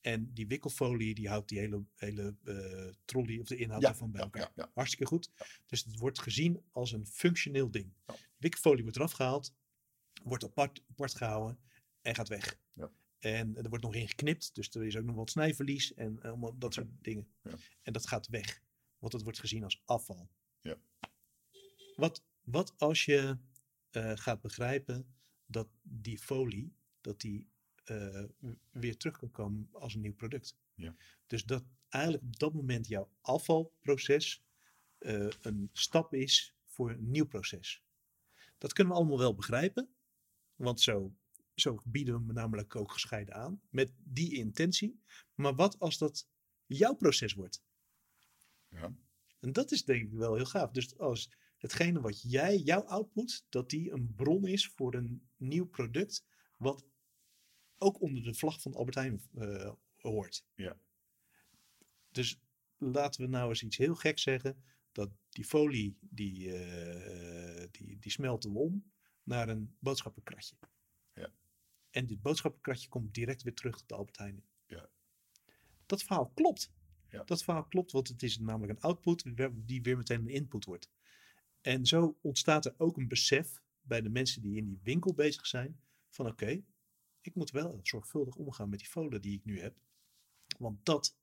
En 0.00 0.32
die 0.34 0.46
wikkelfolie 0.46 1.14
die 1.14 1.28
houdt 1.28 1.48
die 1.48 1.58
hele, 1.58 1.84
hele 1.94 2.36
eh, 2.44 2.94
trolley 3.04 3.38
of 3.38 3.46
de 3.46 3.56
inhoud 3.56 3.82
Ja, 3.82 3.88
ervan 3.88 4.10
bij 4.10 4.20
elkaar. 4.22 4.52
ja. 4.54 4.70
Hartstikke 4.74 5.06
goed. 5.06 5.30
Dus 5.66 5.84
het 5.84 5.98
wordt 5.98 6.18
gezien 6.20 6.62
als 6.72 6.92
een 6.92 7.06
functioneel 7.06 7.70
ding. 7.70 7.92
Wikkelfolie 8.36 8.82
wordt 8.82 8.96
eraf 8.96 9.12
gehaald, 9.12 9.54
wordt 10.22 10.44
apart, 10.44 10.82
apart 10.90 11.14
gehouden 11.14 11.58
en 12.02 12.14
gaat 12.14 12.28
weg. 12.28 12.58
Ja. 12.72 12.90
En 13.18 13.56
er 13.56 13.68
wordt 13.68 13.84
nog 13.84 13.94
in 13.94 14.08
geknipt, 14.08 14.54
dus 14.54 14.68
er 14.74 14.84
is 14.86 14.96
ook 14.96 15.04
nog 15.04 15.16
wat 15.16 15.30
snijverlies 15.30 15.94
en 15.94 16.20
allemaal 16.22 16.58
dat 16.58 16.74
soort 16.74 16.88
dingen. 17.00 17.28
En 17.82 17.92
dat 17.92 18.06
gaat 18.06 18.26
weg, 18.28 18.62
want 18.98 19.12
het 19.12 19.22
wordt 19.22 19.38
gezien 19.38 19.64
als 19.64 19.82
afval. 19.84 20.28
Wat, 21.98 22.24
wat 22.42 22.74
als 22.76 23.04
je 23.04 23.38
eh, 23.90 24.12
gaat 24.14 24.40
begrijpen 24.40 25.14
dat 25.46 25.68
die 25.82 26.18
folie, 26.18 26.74
dat 27.00 27.20
die 27.20 27.48
eh, 27.84 28.24
weer 28.70 28.96
terug 28.96 29.18
kan 29.18 29.30
komen 29.30 29.68
als 29.72 29.94
een 29.94 30.00
nieuw 30.00 30.14
product. 30.14 30.56
Ja. 30.74 30.96
Dus 31.26 31.44
dat 31.44 31.64
eigenlijk 31.88 32.24
op 32.24 32.38
dat 32.38 32.54
moment 32.54 32.86
jouw 32.86 33.10
afvalproces 33.20 34.44
eh, 34.98 35.28
een 35.40 35.70
stap 35.72 36.14
is 36.14 36.54
voor 36.64 36.90
een 36.90 37.10
nieuw 37.10 37.26
proces. 37.26 37.82
Dat 38.58 38.72
kunnen 38.72 38.92
we 38.92 38.98
allemaal 38.98 39.18
wel 39.18 39.34
begrijpen, 39.34 39.88
want 40.54 40.80
zo, 40.80 41.14
zo 41.54 41.82
bieden 41.84 42.14
we 42.14 42.24
hem 42.24 42.34
namelijk 42.34 42.76
ook 42.76 42.92
gescheiden 42.92 43.34
aan, 43.34 43.60
met 43.70 43.92
die 43.96 44.34
intentie. 44.34 45.02
Maar 45.34 45.54
wat 45.54 45.78
als 45.78 45.98
dat 45.98 46.28
jouw 46.66 46.94
proces 46.94 47.34
wordt? 47.34 47.64
Ja. 48.68 48.94
En 49.40 49.52
dat 49.52 49.72
is 49.72 49.84
denk 49.84 50.02
ik 50.02 50.12
wel 50.12 50.34
heel 50.34 50.46
gaaf. 50.46 50.70
Dus 50.70 50.98
als 50.98 51.30
hetgene 51.58 52.00
wat 52.00 52.22
jij, 52.22 52.56
jouw 52.56 52.82
output, 52.82 53.46
dat 53.48 53.70
die 53.70 53.90
een 53.90 54.14
bron 54.14 54.46
is 54.46 54.68
voor 54.68 54.94
een 54.94 55.28
nieuw 55.36 55.66
product, 55.66 56.24
wat 56.56 56.86
ook 57.78 58.00
onder 58.00 58.22
de 58.22 58.34
vlag 58.34 58.60
van 58.60 58.74
Albert 58.74 58.94
Heijn 58.96 59.22
eh, 59.34 59.72
hoort. 59.96 60.44
Ja. 60.54 60.80
Dus 62.10 62.40
laten 62.76 63.20
we 63.20 63.28
nou 63.28 63.48
eens 63.48 63.62
iets 63.62 63.76
heel 63.76 63.94
gek 63.94 64.18
zeggen, 64.18 64.62
dat 64.92 65.10
die 65.28 65.44
folie, 65.44 65.98
die, 66.00 66.52
eh, 66.52 67.66
die, 67.70 67.98
die 67.98 68.12
smelten 68.12 68.52
we 68.52 68.58
om 68.58 68.92
naar 69.22 69.48
een 69.48 69.76
boodschappenkratje. 69.78 70.56
Ja. 71.14 71.32
En 71.90 72.06
dit 72.06 72.22
boodschappenkratje 72.22 72.88
komt 72.88 73.14
direct 73.14 73.42
weer 73.42 73.54
terug 73.54 73.86
de 73.86 73.94
Albert 73.94 74.18
Heijn. 74.18 74.44
Ja. 74.66 74.88
Dat 75.86 76.02
verhaal 76.02 76.30
klopt. 76.34 76.72
Ja. 77.08 77.24
Dat 77.24 77.42
verhaal 77.42 77.64
klopt, 77.64 77.92
want 77.92 78.08
het 78.08 78.22
is 78.22 78.38
namelijk 78.38 78.72
een 78.72 78.80
output 78.80 79.24
die 79.66 79.82
weer 79.82 79.96
meteen 79.96 80.20
een 80.20 80.28
input 80.28 80.64
wordt. 80.64 80.90
En 81.60 81.86
zo 81.86 82.18
ontstaat 82.20 82.64
er 82.64 82.74
ook 82.76 82.96
een 82.96 83.08
besef 83.08 83.62
bij 83.80 84.00
de 84.00 84.08
mensen 84.08 84.42
die 84.42 84.56
in 84.56 84.64
die 84.64 84.80
winkel 84.82 85.14
bezig 85.14 85.46
zijn 85.46 85.80
van 86.08 86.26
oké, 86.26 86.62
ik 87.20 87.34
moet 87.34 87.50
wel 87.50 87.80
zorgvuldig 87.82 88.34
omgaan 88.34 88.68
met 88.68 88.78
die 88.78 88.88
folie 88.88 89.20
die 89.20 89.36
ik 89.36 89.44
nu 89.44 89.60
heb. 89.60 89.76
Want 90.58 90.84
dat 90.84 91.16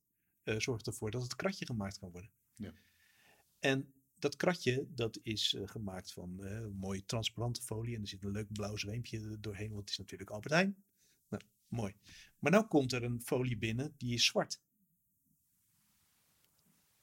eh, 0.43 0.59
zorgt 0.59 0.87
ervoor 0.87 1.11
dat 1.11 1.21
het 1.21 1.35
kratje 1.35 1.65
gemaakt 1.65 1.99
kan 1.99 2.11
worden. 2.11 2.31
Ja. 2.53 2.73
En 3.59 3.93
dat 4.15 4.35
kratje, 4.35 4.87
dat 4.89 5.19
is 5.21 5.53
eh, 5.53 5.67
gemaakt 5.67 6.11
van 6.11 6.43
eh, 6.43 6.67
mooie 6.67 7.05
transparante 7.05 7.61
folie. 7.61 7.95
En 7.95 8.01
er 8.01 8.07
zit 8.07 8.23
een 8.23 8.31
leuk 8.31 8.51
blauw 8.51 8.75
zweempje 8.75 9.39
doorheen, 9.39 9.69
want 9.69 9.81
het 9.81 9.89
is 9.89 9.97
natuurlijk 9.97 10.29
Albert 10.29 10.53
Heijn. 10.53 10.83
Nou, 11.27 11.43
mooi. 11.67 11.95
Maar 12.39 12.51
nu 12.51 12.61
komt 12.61 12.93
er 12.93 13.03
een 13.03 13.21
folie 13.21 13.57
binnen, 13.57 13.93
die 13.97 14.13
is 14.13 14.25
zwart. 14.25 14.61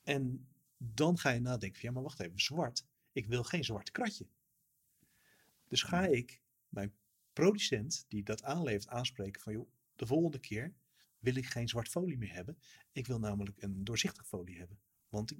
En 0.03 0.49
dan 0.77 1.19
ga 1.19 1.31
je 1.31 1.41
nadenken 1.41 1.81
van, 1.81 1.89
ja, 1.89 1.95
maar 1.95 2.03
wacht 2.03 2.21
even, 2.21 2.41
zwart. 2.41 2.87
Ik 3.13 3.27
wil 3.27 3.43
geen 3.43 3.65
zwart 3.65 3.91
kratje. 3.91 4.27
Dus 5.69 5.83
ga 5.83 6.07
ik 6.07 6.43
mijn 6.69 6.95
producent 7.33 8.05
die 8.09 8.23
dat 8.23 8.43
aanlevert 8.43 8.89
aanspreken 8.89 9.43
van, 9.43 9.53
joh, 9.53 9.71
de 9.97 10.07
volgende 10.07 10.39
keer 10.39 10.75
wil 11.19 11.37
ik 11.37 11.47
geen 11.47 11.69
zwart 11.69 11.89
folie 11.89 12.19
meer 12.19 12.33
hebben. 12.33 12.59
Ik 12.93 13.07
wil 13.07 13.19
namelijk 13.19 13.63
een 13.63 13.85
doorzichtige 13.85 14.27
folie 14.27 14.59
hebben. 14.59 14.79
Want 15.09 15.33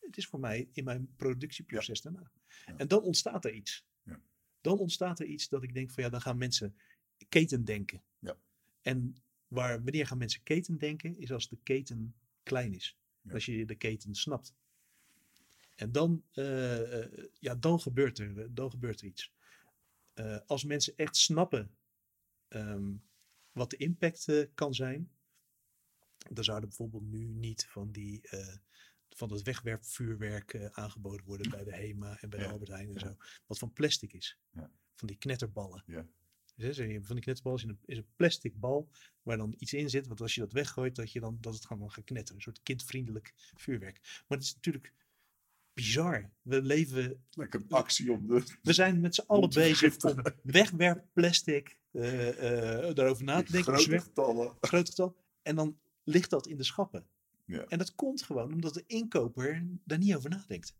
het 0.00 0.16
is 0.16 0.26
voor 0.26 0.40
mij 0.40 0.68
in 0.72 0.84
mijn 0.84 1.14
productieproces 1.16 2.00
daarna. 2.00 2.30
Ja. 2.66 2.76
En 2.76 2.88
dan 2.88 3.02
ontstaat 3.02 3.44
er 3.44 3.52
iets. 3.52 3.86
Ja. 4.02 4.20
Dan 4.60 4.78
ontstaat 4.78 5.20
er 5.20 5.26
iets 5.26 5.48
dat 5.48 5.62
ik 5.62 5.74
denk 5.74 5.90
van 5.90 6.02
ja, 6.02 6.08
dan 6.08 6.20
gaan 6.20 6.38
mensen 6.38 6.76
keten 7.28 7.64
denken. 7.64 8.02
Ja. 8.18 8.38
En 8.80 9.16
waar, 9.48 9.82
wanneer 9.82 10.06
gaan 10.06 10.18
mensen 10.18 10.42
keten 10.42 10.78
denken? 10.78 11.18
Is 11.18 11.32
als 11.32 11.48
de 11.48 11.58
keten 11.62 12.14
klein 12.42 12.74
is. 12.74 12.98
Als 13.30 13.44
je 13.44 13.64
de 13.64 13.74
keten 13.74 14.14
snapt. 14.14 14.54
En 15.76 15.92
dan, 15.92 16.24
eh, 16.32 17.02
eh, 17.02 17.24
ja, 17.38 17.54
dan, 17.54 17.80
gebeurt 17.80 18.18
er, 18.18 18.38
eh, 18.38 18.46
dan 18.50 18.70
gebeurt 18.70 19.00
er 19.00 19.06
iets. 19.06 19.34
Als 20.46 20.64
mensen 20.64 20.96
echt 20.96 21.16
snappen 21.16 21.76
ehm, 22.48 22.94
wat 23.52 23.70
de 23.70 23.76
impact 23.76 24.48
kan 24.54 24.74
zijn, 24.74 25.10
dan 26.30 26.44
zouden 26.44 26.68
bijvoorbeeld 26.68 27.02
nu 27.02 27.24
niet 27.24 27.66
van 27.66 27.92
die 27.92 28.20
van 29.08 29.28
dat 29.28 29.42
wegwerpvuurwerk 29.42 30.70
aangeboden 30.72 31.26
worden 31.26 31.50
bij 31.50 31.64
de 31.64 31.74
HEMA 31.74 32.20
en 32.20 32.30
bij 32.30 32.38
de 32.38 32.48
Albert 32.48 32.70
Heijn 32.70 32.88
en 32.88 32.94
ja. 32.94 32.98
zo. 32.98 33.16
Wat 33.46 33.58
van 33.58 33.72
plastic 33.72 34.12
is. 34.12 34.38
Ja. 34.50 34.70
Van 34.94 35.08
die 35.08 35.16
knetterballen. 35.16 35.82
Ja. 35.86 36.06
Dus, 36.54 36.76
van 36.76 37.14
die 37.14 37.24
knetterballen 37.24 37.58
is 37.58 37.64
een, 37.64 37.78
is 37.84 37.96
een 37.96 38.14
plastic 38.16 38.60
bal 38.60 38.90
waar 39.22 39.36
dan 39.36 39.54
iets 39.58 39.72
in 39.72 39.90
zit. 39.90 40.06
Want 40.06 40.20
als 40.20 40.34
je 40.34 40.40
dat 40.40 40.52
weggooit, 40.52 40.94
dat, 40.94 41.12
je 41.12 41.20
dan, 41.20 41.38
dat 41.40 41.54
het 41.54 41.66
gewoon 41.66 41.92
gaat 41.92 42.04
knetteren. 42.04 42.36
Een 42.36 42.42
soort 42.42 42.62
kindvriendelijk 42.62 43.32
vuurwerk. 43.36 44.00
Maar 44.02 44.38
het 44.38 44.46
is 44.46 44.54
natuurlijk 44.54 44.94
bizar. 45.76 46.30
We 46.42 46.62
leven 46.62 47.24
Lekker 47.30 47.62
actie 47.68 48.12
om 48.12 48.26
de... 48.26 48.42
we 48.62 48.72
zijn 48.72 49.00
met 49.00 49.14
z'n 49.14 49.24
allen 49.26 49.48
bezig 49.48 50.04
om 50.04 50.22
wegwerpplastic 50.42 51.78
eh, 51.90 52.88
eh, 52.88 52.94
daarover 52.94 53.24
na 53.24 53.42
te 53.42 53.52
denken. 53.52 53.74
grote 53.74 54.56
Groot 54.60 54.88
getallen. 54.88 55.14
En 55.42 55.56
dan 55.56 55.78
ligt 56.04 56.30
dat 56.30 56.46
in 56.46 56.56
de 56.56 56.64
schappen. 56.64 57.06
Ja. 57.44 57.64
En 57.64 57.78
dat 57.78 57.94
komt 57.94 58.22
gewoon 58.22 58.52
omdat 58.52 58.74
de 58.74 58.84
inkoper 58.86 59.66
daar 59.84 59.98
niet 59.98 60.14
over 60.14 60.30
nadenkt. 60.30 60.76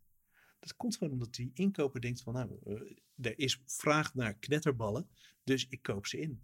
Dat 0.59 0.75
komt 0.75 0.97
gewoon 0.97 1.13
omdat 1.13 1.33
die 1.33 1.51
inkoper 1.53 2.01
denkt 2.01 2.21
van 2.21 2.33
nou, 2.33 2.49
eh, 2.65 3.25
er 3.25 3.39
is 3.39 3.61
vraag 3.65 4.13
naar 4.13 4.33
knetterballen, 4.33 5.07
dus 5.43 5.67
ik 5.69 5.81
koop 5.81 6.05
ze 6.05 6.19
in. 6.19 6.41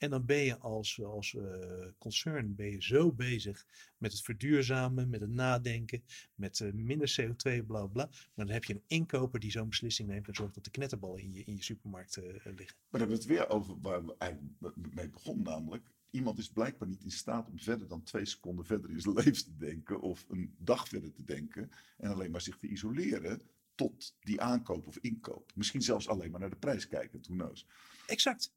En 0.00 0.10
dan 0.10 0.24
ben 0.24 0.38
je 0.38 0.58
als, 0.58 1.02
als 1.02 1.34
eh, 1.34 1.86
concern 1.98 2.54
ben 2.54 2.70
je 2.70 2.82
zo 2.82 3.12
bezig 3.12 3.66
met 3.98 4.12
het 4.12 4.22
verduurzamen, 4.22 5.10
met 5.10 5.20
het 5.20 5.30
nadenken, 5.30 6.02
met 6.34 6.60
eh, 6.60 6.72
minder 6.72 7.16
CO2, 7.20 7.66
bla 7.66 7.86
bla. 7.86 8.08
Maar 8.34 8.46
dan 8.46 8.48
heb 8.48 8.64
je 8.64 8.74
een 8.74 8.82
inkoper 8.86 9.40
die 9.40 9.50
zo'n 9.50 9.68
beslissing 9.68 10.08
neemt 10.08 10.28
en 10.28 10.34
zorgt 10.34 10.54
dat 10.54 10.64
de 10.64 10.70
knetterballen 10.70 11.22
in 11.22 11.32
je, 11.32 11.44
in 11.44 11.56
je 11.56 11.62
supermarkt 11.62 12.16
eh, 12.16 12.24
liggen. 12.24 12.76
Maar 12.90 13.00
dan 13.00 13.00
hebben 13.00 13.08
we 13.08 13.22
het 13.22 13.24
weer 13.24 13.48
over 13.48 13.80
waar 13.80 14.06
we 14.06 14.14
eigenlijk 14.18 14.76
mee 14.94 15.08
begonnen, 15.08 15.44
namelijk. 15.44 15.90
Iemand 16.10 16.38
is 16.38 16.48
blijkbaar 16.48 16.88
niet 16.88 17.04
in 17.04 17.10
staat 17.10 17.48
om 17.48 17.58
verder 17.58 17.88
dan 17.88 18.02
twee 18.02 18.24
seconden 18.24 18.64
verder 18.64 18.90
in 18.90 19.00
zijn 19.00 19.14
leven 19.24 19.44
te 19.44 19.56
denken. 19.56 20.00
Of 20.00 20.24
een 20.28 20.54
dag 20.58 20.88
verder 20.88 21.12
te 21.12 21.24
denken. 21.24 21.70
En 21.96 22.10
alleen 22.10 22.30
maar 22.30 22.40
zich 22.40 22.56
te 22.56 22.68
isoleren 22.68 23.42
tot 23.74 24.16
die 24.20 24.40
aankoop 24.40 24.86
of 24.86 24.96
inkoop. 24.96 25.52
Misschien 25.54 25.82
zelfs 25.82 26.08
alleen 26.08 26.30
maar 26.30 26.40
naar 26.40 26.50
de 26.50 26.56
prijs 26.56 26.88
kijken, 26.88 27.20
who 27.22 27.34
knows. 27.34 27.66
Exact. 28.06 28.52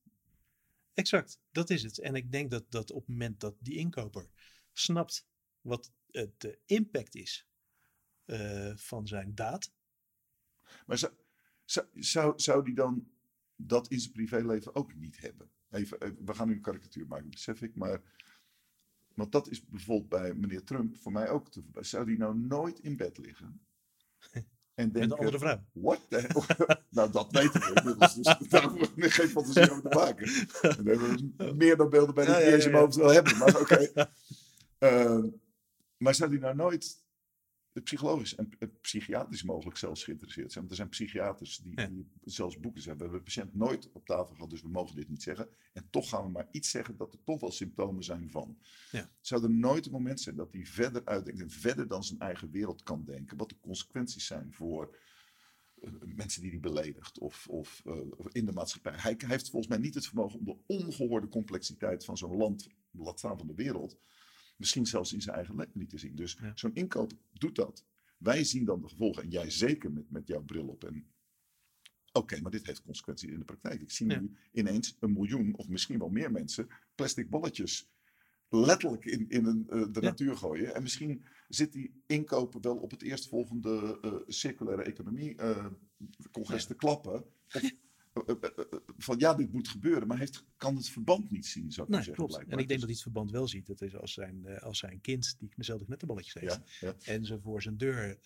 Exact, 0.93 1.39
dat 1.51 1.69
is 1.69 1.83
het. 1.83 1.99
En 1.99 2.15
ik 2.15 2.31
denk 2.31 2.51
dat, 2.51 2.71
dat 2.71 2.91
op 2.91 2.99
het 2.99 3.09
moment 3.09 3.39
dat 3.39 3.55
die 3.59 3.77
inkoper 3.77 4.27
snapt 4.71 5.27
wat 5.61 5.91
eh, 6.11 6.27
de 6.37 6.59
impact 6.65 7.15
is 7.15 7.47
eh, 8.25 8.75
van 8.75 9.07
zijn 9.07 9.35
daad. 9.35 9.71
Maar 10.85 10.97
zou, 10.97 11.13
zou, 11.65 11.87
zou, 11.93 12.39
zou 12.39 12.63
die 12.63 12.75
dan 12.75 13.11
dat 13.55 13.87
in 13.87 13.99
zijn 13.99 14.13
privéleven 14.13 14.75
ook 14.75 14.95
niet 14.95 15.19
hebben? 15.19 15.51
Even, 15.69 15.99
eh, 15.99 16.11
we 16.25 16.33
gaan 16.33 16.47
nu 16.47 16.53
een 16.53 16.61
karikatuur 16.61 17.07
maken, 17.07 17.29
besef 17.29 17.61
ik. 17.61 17.75
Maar, 17.75 18.01
want 19.13 19.31
dat 19.31 19.49
is 19.49 19.65
bijvoorbeeld 19.65 20.09
bij 20.09 20.33
meneer 20.33 20.63
Trump 20.63 20.97
voor 20.97 21.11
mij 21.11 21.29
ook 21.29 21.51
te. 21.51 21.63
Zou 21.79 22.05
die 22.05 22.17
nou 22.17 22.37
nooit 22.37 22.79
in 22.79 22.97
bed 22.97 23.17
liggen? 23.17 23.61
En 24.73 24.91
Met 24.91 25.01
een 25.01 25.11
andere 25.11 25.39
vrouw. 25.39 25.63
What 25.71 26.09
the 26.09 26.17
hell? 26.27 26.82
Nou, 26.93 27.11
dat 27.11 27.31
weten 27.31 27.59
we 27.61 27.73
inmiddels. 27.75 28.13
Dus 28.13 28.37
daar 28.49 28.69
geen 28.97 29.27
fantasie 29.27 29.71
over 29.71 29.89
te 29.89 29.95
maken. 29.95 30.27
En 30.27 30.83
daar 30.83 30.95
hebben 30.97 31.33
we 31.37 31.53
meer 31.55 31.77
dan 31.77 31.89
beelden 31.89 32.15
bij 32.15 32.25
die 32.25 32.33
Ja, 32.33 32.39
ja, 32.39 32.55
ja, 32.55 32.69
mijn 32.69 32.91
wil 32.91 33.11
hebben. 33.11 33.37
Maar 33.37 33.59
oké. 33.59 33.91
Eh, 34.77 35.23
maar 35.97 36.15
zou 36.15 36.29
die 36.29 36.39
nou 36.39 36.55
nooit 36.55 37.03
psychologisch 37.83 38.35
en 38.35 38.49
psychiatrisch 38.81 39.43
mogelijk 39.43 39.77
zelfs 39.77 40.03
geïnteresseerd 40.03 40.51
zijn? 40.51 40.59
Want 40.67 40.69
er 40.69 40.75
zijn 40.75 40.89
psychiaters 40.89 41.57
die, 41.57 41.71
Ja. 41.75 41.87
die 41.87 42.07
zelfs 42.23 42.59
boeken 42.59 42.81
zeggen. 42.81 42.97
We 42.97 43.03
hebben 43.09 43.25
de 43.25 43.33
patiënt 43.33 43.55
nooit 43.55 43.89
op 43.93 44.05
tafel 44.05 44.33
gehad, 44.35 44.49
dus 44.49 44.61
we 44.61 44.67
mogen 44.69 44.95
dit 44.95 45.09
niet 45.09 45.23
zeggen. 45.23 45.47
En 45.73 45.87
toch 45.89 46.09
gaan 46.09 46.23
we 46.23 46.29
maar 46.31 46.47
iets 46.51 46.69
zeggen 46.69 46.97
dat 46.97 47.13
er 47.13 47.23
toch 47.23 47.39
wel 47.39 47.51
symptomen 47.51 48.03
zijn 48.03 48.31
van. 48.31 48.57
Ja. 48.91 49.09
Zou 49.21 49.43
er 49.43 49.49
nooit 49.49 49.85
een 49.85 49.91
moment 49.91 50.21
zijn 50.21 50.35
dat 50.35 50.51
hij 50.53 50.65
verder 50.65 51.05
uitdenkt 51.05 51.41
en 51.41 51.49
verder 51.49 51.87
dan 51.87 52.03
zijn 52.03 52.19
eigen 52.19 52.51
wereld 52.51 52.83
kan 52.83 53.03
denken? 53.05 53.37
Wat 53.37 53.49
de 53.49 53.59
consequenties 53.61 54.25
zijn 54.25 54.53
voor 54.53 54.95
mensen 56.15 56.41
die 56.41 56.51
hij 56.51 56.59
beledigt 56.59 57.19
of, 57.19 57.47
of 57.47 57.81
eh, 57.86 57.99
in 58.31 58.45
de 58.45 58.51
maatschappij. 58.51 58.93
Hij, 58.95 59.13
hij 59.17 59.29
heeft 59.29 59.49
volgens 59.49 59.71
mij 59.71 59.81
niet 59.81 59.93
het 59.95 60.05
vermogen 60.05 60.39
om 60.39 60.45
de 60.45 60.57
ongehoorde 60.65 61.27
complexiteit 61.27 62.05
van 62.05 62.17
zo'n 62.17 62.38
land, 62.38 62.67
laat 62.91 63.19
staan 63.19 63.38
van 63.38 63.47
de 63.47 63.55
wereld, 63.55 63.97
misschien 64.57 64.86
zelfs 64.86 65.13
in 65.13 65.21
zijn 65.21 65.36
eigen 65.36 65.55
leven 65.55 65.71
niet 65.79 65.89
te 65.89 65.97
zien. 65.97 66.15
Dus 66.15 66.38
Ja. 66.41 66.51
zo'n 66.55 66.73
inkoop 66.75 67.11
doet 67.31 67.55
dat. 67.55 67.86
Wij 68.17 68.43
zien 68.43 68.65
dan 68.65 68.81
de 68.81 68.88
gevolgen 68.89 69.23
en 69.23 69.29
jij 69.29 69.49
zeker 69.49 69.91
met, 69.91 70.09
met 70.09 70.27
jouw 70.27 70.41
bril 70.43 70.67
op. 70.67 70.84
En 70.84 71.05
oké, 72.11 72.41
maar 72.41 72.51
dit 72.51 72.65
heeft 72.65 72.81
consequenties 72.81 73.29
in 73.29 73.39
de 73.39 73.45
praktijk. 73.45 73.81
Ik 73.81 73.91
zie 73.91 74.09
Ja. 74.09 74.19
nu 74.19 74.36
ineens 74.51 74.97
een 74.99 75.13
miljoen 75.13 75.55
of 75.55 75.67
misschien 75.67 75.99
wel 75.99 76.09
meer 76.09 76.31
mensen 76.31 76.67
plastic 76.95 77.29
balletjes 77.29 77.88
letterlijk 78.49 79.05
in, 79.05 79.29
in 79.29 79.45
een, 79.45 79.69
eh, 79.69 79.81
de 79.91 80.01
Ja. 80.01 80.07
natuur 80.07 80.38
gooien. 80.38 80.75
En 80.75 80.81
misschien 80.81 81.25
zit 81.55 81.71
die 81.73 82.03
inkopen 82.05 82.61
wel 82.61 82.77
op 82.77 82.91
het 82.91 83.01
eerstvolgende 83.01 83.97
eh 84.01 84.13
circulaire 84.27 84.83
economie 84.83 85.35
eh, 85.35 85.65
Ja. 86.47 86.57
te 86.57 86.75
klappen. 86.75 87.25
Of, 87.53 87.61
eh, 88.41 88.49
van 88.97 89.19
ja, 89.19 89.33
dit 89.33 89.51
moet 89.53 89.67
gebeuren, 89.67 90.07
maar 90.07 90.17
heeft, 90.17 90.43
kan 90.57 90.75
het 90.75 90.89
verband 90.89 91.31
niet 91.31 91.45
zien, 91.45 91.71
zou 91.71 91.87
ik 91.87 91.93
Nee, 91.93 92.03
zeggen. 92.03 92.25
klopt. 92.27 92.43
En 92.47 92.57
ik 92.59 92.67
denk 92.67 92.67
dat 92.67 92.67
Dus- 92.69 92.81
hij 92.81 92.91
het 92.91 93.01
verband 93.01 93.31
wel 93.31 93.47
ziet. 93.47 93.65
Dat 93.67 93.81
is 93.81 93.95
als 93.95 94.13
zijn, 94.13 94.59
als 94.59 94.77
zijn 94.79 95.01
kind 95.01 95.35
die 95.39 95.49
dezelfde 95.55 95.85
knetterballetjes 95.85 96.33
heeft. 96.33 96.79
ja, 96.79 96.87
ja, 96.87 96.95
En 97.13 97.25
ze 97.25 97.39
voor 97.39 97.61
zijn 97.61 97.77
deur 97.77 98.17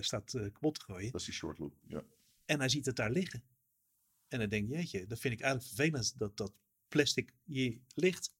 staat 0.00 0.30
kapot 0.52 0.74
te 0.74 0.80
gooien. 0.84 1.12
dat 1.12 1.20
is 1.20 1.26
die 1.26 1.34
short 1.36 1.58
loop. 1.58 1.74
Ja. 1.86 2.02
En 2.44 2.58
hij 2.58 2.68
ziet 2.68 2.86
het 2.86 2.96
daar 2.96 3.10
liggen. 3.10 3.42
En 4.28 4.38
dan 4.38 4.48
denk 4.48 4.68
je, 4.68 4.74
jeetje, 4.74 5.06
dat 5.06 5.18
vind 5.18 5.34
ik 5.34 5.40
eigenlijk 5.40 5.74
vervelend 5.74 6.18
dat 6.18 6.36
dat 6.36 6.52
plastic 6.88 7.32
hier 7.44 7.80
ligt. 7.94 8.32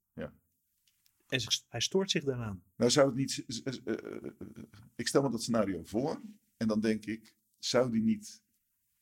En 1.29 1.41
hij 1.69 1.81
stoort 1.81 2.11
zich 2.11 2.25
daaraan. 2.25 2.63
Nou 2.77 2.91
zou 2.91 3.07
het 3.07 3.17
niet. 3.17 3.45
eh, 3.65 3.75
eh, 3.85 4.33
ik 4.97 5.07
stel 5.09 5.23
me 5.23 5.31
dat 5.31 5.43
scenario 5.43 5.83
voor. 5.85 6.21
En 6.57 6.69
dan 6.69 6.81
denk 6.81 7.07
ik, 7.07 7.35
zou 7.59 7.91
die 7.91 8.03
niet 8.03 8.43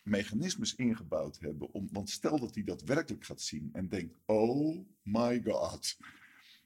mechanismes 0.02 0.74
ingebouwd 0.74 1.38
hebben? 1.38 1.72
Om, 1.72 1.88
want 1.92 2.10
stel 2.10 2.38
dat 2.38 2.54
hij 2.54 2.64
dat 2.64 2.82
werkelijk 2.82 3.24
gaat 3.24 3.40
zien 3.40 3.70
en 3.72 3.88
denkt: 3.88 4.16
oh 4.24 4.86
my 5.02 5.42
god. 5.42 5.96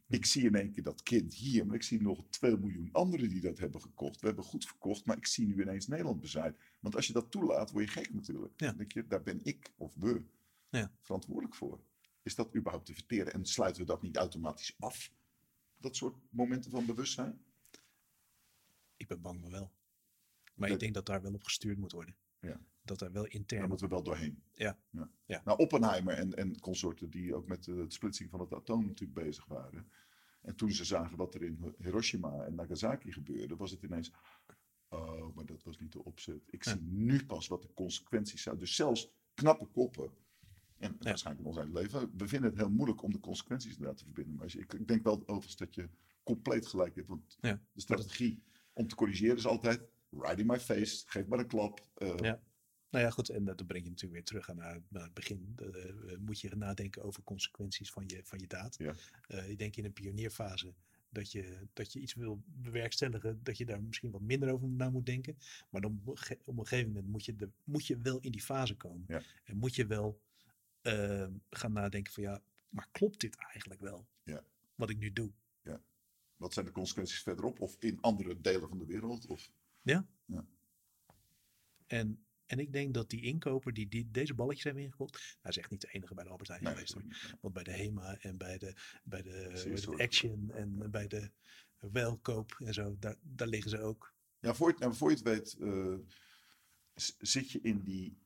Ik 0.09 0.27
zie 0.27 0.45
in 0.45 0.55
één 0.55 0.71
keer 0.73 0.83
dat 0.83 1.03
kind 1.03 1.35
hier, 1.35 1.67
maar 1.67 1.75
ik 1.77 1.83
zie 1.83 2.03
nog 2.03 2.25
2 2.31 2.57
miljoen 2.57 2.89
anderen 2.93 3.29
die 3.29 3.41
dat 3.41 3.59
hebben 3.59 3.81
gekocht. 3.81 4.21
We 4.21 4.27
hebben 4.27 4.45
goed 4.45 4.67
verkocht, 4.67 5.05
maar 5.05 5.17
ik 5.17 5.27
zie 5.27 5.47
nu 5.47 5.63
ineens 5.63 5.87
Nederland 5.87 6.21
bezaaid. 6.21 6.57
Want 6.81 6.97
als 6.97 7.07
je 7.07 7.13
dat 7.13 7.31
toelaat, 7.31 7.71
word 7.71 7.85
je 7.85 7.91
gek 7.91 8.15
natuurlijk. 8.15 8.53
Ja. 8.61 8.67
Dan 8.67 8.77
denk 8.77 8.93
je, 8.93 9.07
daar 9.07 9.23
ben 9.23 9.41
ik 9.43 9.73
of 9.77 9.95
we 9.95 10.23
Ja. 10.71 10.93
verantwoordelijk 11.01 11.55
voor. 11.55 11.81
Is 12.23 12.35
dat 12.35 12.57
überhaupt 12.57 12.87
te 12.87 12.95
verteren? 12.95 13.33
En 13.33 13.45
sluiten 13.47 13.81
we 13.83 13.87
dat 13.89 14.03
niet 14.03 14.17
automatisch 14.17 14.75
af? 14.79 15.13
Dat 15.81 15.97
soort 15.97 16.17
momenten 16.31 16.71
van 16.71 16.87
bewustzijn? 16.87 17.45
Ik 18.97 19.07
ben 19.09 19.21
bang 19.21 19.41
maar 19.41 19.51
wel. 19.51 19.73
Maar 20.55 20.69
Dat- 20.69 20.77
ik 20.77 20.79
denk 20.83 20.95
dat 20.95 21.07
daar 21.07 21.23
wel 21.23 21.35
op 21.35 21.45
gestuurd 21.45 21.79
moet 21.79 21.93
worden. 21.93 22.17
Ja. 22.41 22.61
Dat 22.83 22.99
daar 22.99 23.13
wel 23.13 23.23
Daar 23.23 23.33
intern... 23.33 23.69
moeten 23.69 23.89
we 23.89 23.95
wel 23.95 24.03
doorheen. 24.03 24.43
Ja. 24.55 24.79
Ja. 25.27 25.43
Nou, 25.45 25.59
Oppenheimer 25.59 26.15
en, 26.15 26.35
en 26.35 26.61
consorten 26.61 27.11
die 27.11 27.35
ook 27.35 27.47
met 27.47 27.65
de 27.65 27.75
het 27.75 27.93
splitsing 27.93 28.31
van 28.31 28.41
het 28.41 28.53
atoom 28.53 28.87
natuurlijk 28.87 29.25
bezig 29.27 29.45
waren. 29.45 29.91
En 30.43 30.57
toen 30.57 30.71
ze 30.73 30.85
zagen 30.85 31.17
wat 31.17 31.35
er 31.35 31.43
in 31.43 31.75
Hiroshima 31.79 32.45
en 32.45 32.55
Nagasaki 32.55 33.13
gebeurde, 33.13 33.57
was 33.57 33.71
het 33.71 33.83
ineens. 33.83 34.13
Oh, 34.89 35.35
maar 35.35 35.47
dat 35.47 35.63
was 35.63 35.79
niet 35.79 35.93
de 35.93 36.05
opzet. 36.05 36.43
Ik 36.47 36.65
Ja. 36.65 36.73
zie 36.73 36.81
nu 36.83 37.27
pas 37.27 37.47
wat 37.49 37.63
de 37.63 37.73
consequenties 37.75 38.43
zijn. 38.43 38.59
Dus 38.59 38.75
zelfs 38.75 39.11
knappe 39.35 39.67
koppen. 39.67 40.11
En 40.81 40.97
waarschijnlijk 41.01 41.47
in 41.47 41.47
ons 41.53 41.57
eigen 41.57 41.75
leven. 41.75 42.11
We 42.17 42.29
vinden 42.29 42.51
het 42.51 42.59
heel 42.59 42.71
moeilijk 42.71 43.03
om 43.03 43.13
de 43.13 43.21
consequenties 43.21 43.71
inderdaad 43.73 43.97
te 43.97 44.05
verbinden. 44.05 44.35
Maar 44.35 44.47
je- 44.51 44.59
ik, 44.59 44.73
ik 44.73 44.89
denk 44.89 45.03
wel 45.03 45.23
overigens 45.27 45.57
dat 45.57 45.75
je 45.75 45.89
compleet 46.23 46.67
gelijk 46.67 46.95
hebt. 46.95 47.09
Want 47.09 47.37
Ja, 47.41 47.61
de 47.73 47.81
strategie 47.81 48.43
om 48.73 48.87
te 48.89 48.95
corrigeren 48.95 49.37
is 49.37 49.47
altijd 49.47 49.83
right 50.11 50.39
in 50.39 50.47
my 50.47 50.61
face, 50.61 51.03
geef 51.07 51.27
maar 51.27 51.39
een 51.39 51.47
klap. 51.47 51.89
eh, 51.95 52.09
Ja. 52.17 52.41
Nou 52.91 53.05
ja, 53.05 53.11
goed, 53.11 53.29
en 53.29 53.45
dat 53.45 53.67
breng 53.67 53.85
je 53.85 53.91
natuurlijk 53.91 54.13
weer 54.15 54.25
terug 54.41 54.57
naar, 54.57 54.81
naar 54.89 55.03
het 55.03 55.15
begin. 55.15 55.53
Eh, 55.57 56.17
moet 56.19 56.41
je 56.41 56.57
nadenken 56.57 57.03
over 57.03 57.23
consequenties 57.23 57.91
van 57.91 58.05
je, 58.07 58.21
van 58.25 58.39
je 58.39 58.47
daad. 58.47 58.77
Ja. 58.79 58.95
Eh, 59.27 59.49
ik 59.51 59.59
denk 59.59 59.77
in 59.77 59.85
een 59.85 59.93
pionierfase 59.93 60.75
dat 61.09 61.33
je, 61.33 61.67
dat 61.73 61.93
je 61.93 62.01
iets 62.01 62.15
wil 62.15 62.43
bewerkstelligen, 62.47 63.41
dat 63.43 63.59
je 63.59 63.65
daar 63.65 63.83
misschien 63.83 64.11
wat 64.11 64.21
minder 64.21 64.53
over 64.53 64.69
na 64.69 64.91
moet 64.91 65.07
denken. 65.07 65.37
Maar 65.71 65.81
dan 65.81 66.01
op 66.05 66.09
een 66.09 66.19
ge- 66.19 66.39
op 66.45 66.59
een 66.59 66.67
gegeven 66.67 66.93
moment 66.93 67.09
moet 67.13 67.25
je, 67.25 67.37
de, 67.37 67.49
moet 67.65 67.87
je 67.87 67.99
wel 67.99 68.21
in 68.21 68.31
die 68.33 68.43
fase 68.43 68.77
komen. 68.77 69.05
Ja. 69.09 69.23
En 69.45 69.57
moet 69.57 69.75
je 69.75 69.87
wel 69.87 70.21
eh, 70.81 71.27
gaan 71.51 71.73
nadenken 71.73 72.13
van 72.13 72.23
ja, 72.23 72.43
maar 72.69 72.89
klopt 72.93 73.21
dit 73.21 73.37
eigenlijk 73.37 73.81
wel? 73.81 74.07
Ja. 74.23 74.45
Wat 74.75 74.91
ik 74.91 74.99
nu 74.99 75.13
doe. 75.13 75.33
Wat 76.37 76.53
zijn 76.53 76.67
de 76.67 76.73
consequenties 76.73 77.23
verderop 77.23 77.61
of 77.61 77.77
in 77.79 78.01
andere 78.01 78.41
delen 78.41 78.69
van 78.69 78.79
de 78.79 78.85
wereld? 78.87 79.27
Of, 79.27 79.51
En, 81.87 82.25
en 82.47 82.59
ik 82.59 82.73
denk 82.73 82.95
dat 82.95 83.11
die 83.11 83.23
inkoper 83.23 83.73
die, 83.73 83.89
die 83.89 84.11
deze 84.11 84.35
balletjes 84.35 84.65
hebben 84.65 84.83
ingekocht, 84.83 85.37
hij 85.41 85.51
is 85.51 85.57
echt 85.57 85.71
niet 85.71 85.81
de 85.81 85.89
enige 85.93 86.15
bij 86.15 86.25
de 86.25 86.31
Albert 86.31 86.49
Heijn 86.49 86.63
nee, 86.63 86.73
geweest. 86.73 86.93
hoor. 86.93 87.37
Want 87.41 87.55
bij 87.55 87.63
de 87.63 87.71
HEMA 87.73 88.17
en 88.21 88.37
bij 88.37 88.59
de, 88.59 88.75
bij 89.05 89.23
de. 89.23 89.93
Action 89.97 90.51
en 90.51 90.91
bij 90.91 91.07
de 91.07 91.31
Welkoop 91.79 92.53
en 92.59 92.75
zo, 92.75 92.97
daar, 92.99 93.17
daar 93.23 93.49
liggen 93.49 93.71
ze 93.71 93.81
ook. 93.81 94.15
Ja, 94.39 94.55
voor 94.55 94.67
je, 94.67 94.73
het- 94.73 94.83
nou, 94.83 94.95
voor 94.95 95.11
je 95.11 95.17
het 95.17 95.25
weet, 95.25 95.57
eh, 95.61 95.99
zit 97.19 97.51
je 97.51 97.61
in 97.61 97.83
die, 97.83 98.19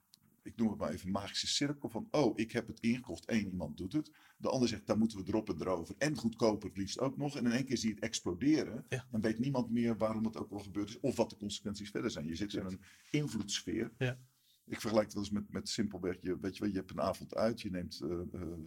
ik 0.45 0.57
noem 0.57 0.69
het 0.69 0.79
maar 0.79 0.91
even, 0.91 1.11
magische 1.11 1.47
cirkel 1.47 1.89
van, 1.89 2.09
oh, 2.11 2.39
ik 2.39 2.53
heb 2.53 2.67
het 2.67 2.81
ingekocht, 2.81 3.25
één 3.25 3.47
iemand 3.51 3.77
doet 3.77 3.93
het. 3.93 4.11
De 4.37 4.49
ander 4.49 4.69
zegt, 4.69 4.87
daar 4.87 4.99
moeten 4.99 5.19
we 5.19 5.25
erop 5.27 5.49
en 5.49 5.61
erover. 5.61 5.95
En 5.99 6.17
goedkoper 6.17 6.69
het 6.69 6.79
liefst 6.79 6.99
ook 6.99 7.17
nog. 7.17 7.37
En 7.37 7.45
in 7.45 7.53
één 7.53 7.65
keer 7.65 7.79
zie 7.79 7.89
je 7.89 7.95
het 7.95 8.05
exploderen. 8.05 8.85
Ja. 8.89 9.07
En 9.13 9.21
weet 9.21 9.39
niemand 9.39 9.71
meer 9.71 9.97
waarom 9.97 10.25
het 10.25 10.37
ook 10.37 10.51
wel 10.51 10.59
gebeurd 10.59 10.89
is. 10.89 11.01
Of 11.01 11.17
wat 11.17 11.31
de 11.31 11.37
consequenties 11.37 11.91
verder 11.91 12.11
zijn. 12.11 12.27
Je 12.27 12.35
zit 12.35 12.55
in 12.55 12.65
een 12.65 12.81
invloedssfeer. 13.11 13.93
Ja. 13.99 14.19
Ik 14.67 14.81
vergelijk 14.81 15.07
het 15.07 15.15
wel 15.15 15.25
eens 15.25 15.33
met, 15.33 15.53
met 15.53 15.69
simpelweg, 15.69 16.17
je, 16.21 16.39
weet 16.41 16.57
je 16.57 16.63
wel, 16.63 16.71
je 16.71 16.77
hebt 16.77 16.91
een 16.91 17.01
avond 17.01 17.35
uit. 17.35 17.61
Je 17.61 17.71
neemt 17.71 18.01
eh, 18.01 18.09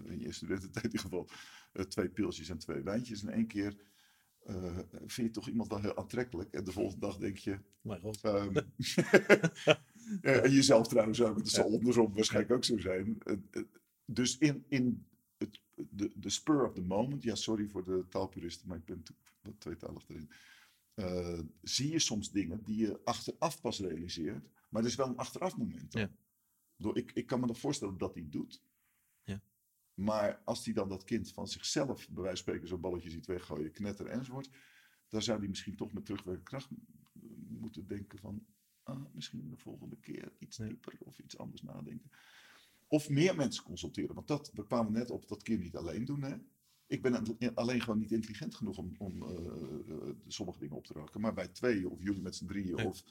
in 0.06 0.20
je 0.20 0.32
studententijd 0.32 0.86
in 0.86 0.92
ieder 0.92 1.06
geval 1.06 1.30
eh, 1.74 1.86
twee 1.86 2.10
pilsjes 2.10 2.50
en 2.50 2.58
twee 2.58 2.82
wijntjes. 2.82 3.22
En 3.22 3.28
in 3.28 3.34
één 3.34 3.48
keer 3.48 3.86
vind 5.06 5.28
je 5.28 5.30
toch 5.30 5.48
iemand 5.48 5.70
wel 5.70 5.82
heel 5.82 5.98
aantrekkelijk. 5.98 6.54
En 6.54 6.64
de 6.64 6.72
volgende 6.72 7.06
dag 7.06 7.18
denk 7.18 7.38
je, 7.38 7.60
god, 7.84 8.22
Ehm, 8.22 8.54
ja, 10.22 10.32
en 10.32 10.51
jezelf 10.51 10.88
trouwens 10.88 11.22
ook. 11.22 11.38
Het 11.38 11.49
zal 11.49 11.74
andersom 11.74 12.14
waarschijnlijk 12.14 12.53
ook 12.53 12.64
zo 12.64 12.78
zijn. 12.78 13.18
Eh, 13.24 13.34
eh, 13.51 13.64
Dus 14.05 14.38
in, 14.38 14.66
in 14.68 15.05
het, 15.38 15.60
de, 15.76 16.12
de 16.16 16.30
spur 16.30 16.66
of 16.66 16.74
the 16.74 16.82
moment, 16.82 17.24
ja, 17.24 17.36
sorry 17.36 17.68
voor 17.68 17.84
de 17.84 18.05
taalpuristen, 18.10 18.68
maar 18.68 18.78
ik 18.78 18.86
ben 18.86 19.03
wat 19.41 19.60
tweetalig 19.60 20.10
erin. 20.10 20.30
eh, 20.93 21.39
zie 21.62 21.91
je 21.91 21.99
soms 21.99 22.32
dingen 22.32 22.64
die 22.64 22.78
je 22.78 22.99
achteraf 23.03 23.62
pas 23.62 23.80
realiseert, 23.80 24.49
maar 24.70 24.82
er 24.82 24.88
is 24.88 24.95
wel 24.95 25.08
een 25.08 25.18
achteraf 25.18 25.58
moment. 25.58 25.93
Ja. 25.93 26.10
Ik 26.78 26.95
Ik, 26.95 27.12
ik 27.12 27.26
kan 27.26 27.39
me 27.39 27.45
dan 27.47 27.55
voorstellen 27.55 27.97
dat 27.97 28.14
hij 28.14 28.24
het 28.24 28.32
doet. 28.32 28.62
Ja. 29.24 29.41
Maar 29.93 30.41
als 30.45 30.66
hij 30.66 30.74
dan 30.74 30.89
dat 30.89 31.03
kind 31.03 31.32
van 31.32 31.47
zichzelf, 31.47 31.95
bij 32.10 32.24
wijze 32.24 32.28
van 32.28 32.38
spreken, 32.38 32.68
zo'n 32.68 32.82
balletje 32.82 33.10
ziet 33.10 33.26
weggooien, 33.26 33.72
knetteren 33.72 34.12
enzovoort, 34.12 34.49
dan 35.08 35.22
zou 35.22 35.39
hij 35.39 35.47
misschien 35.47 35.76
toch 35.76 35.93
met 35.93 36.05
terugwerkende 36.05 36.49
kracht 36.49 36.70
moeten 37.47 37.88
denken 37.88 38.20
van, 38.20 38.45
ah, 38.88 39.06
misschien 39.14 39.50
de 39.50 39.58
volgende 39.58 39.98
keer 39.98 40.32
iets 40.40 40.58
dieper 40.58 40.94
of 41.00 41.20
iets 41.20 41.38
anders 41.38 41.62
nadenken. 41.62 42.12
Of 42.88 43.10
meer 43.10 43.36
mensen 43.36 43.64
consulteren, 43.64 44.16
want 44.16 44.28
dat, 44.28 44.52
we 44.54 44.66
kwamen 44.66 44.92
net 44.92 45.10
op 45.10 45.28
dat 45.28 45.44
kind 45.44 45.62
niet 45.62 45.76
alleen 45.76 46.06
doen. 46.06 46.24
Hè? 46.24 46.36
Ik 46.88 47.02
ben 47.02 47.54
alleen 47.54 47.82
gewoon 47.82 48.00
niet 48.00 48.12
intelligent 48.12 48.56
genoeg 48.56 48.78
om, 48.78 48.96
om 48.98 49.24
eh, 49.24 49.90
eh, 49.90 50.16
sommige 50.28 50.60
dingen 50.60 50.76
op 50.76 50.86
te 50.86 50.94
raken. 50.94 51.22
Maar 51.22 51.34
bij 51.34 51.48
tweeën 51.48 51.88
of 51.88 52.04
jullie 52.04 52.22
met 52.22 52.36
z'n 52.36 52.46
drieën, 52.46 52.86
of, 52.86 53.02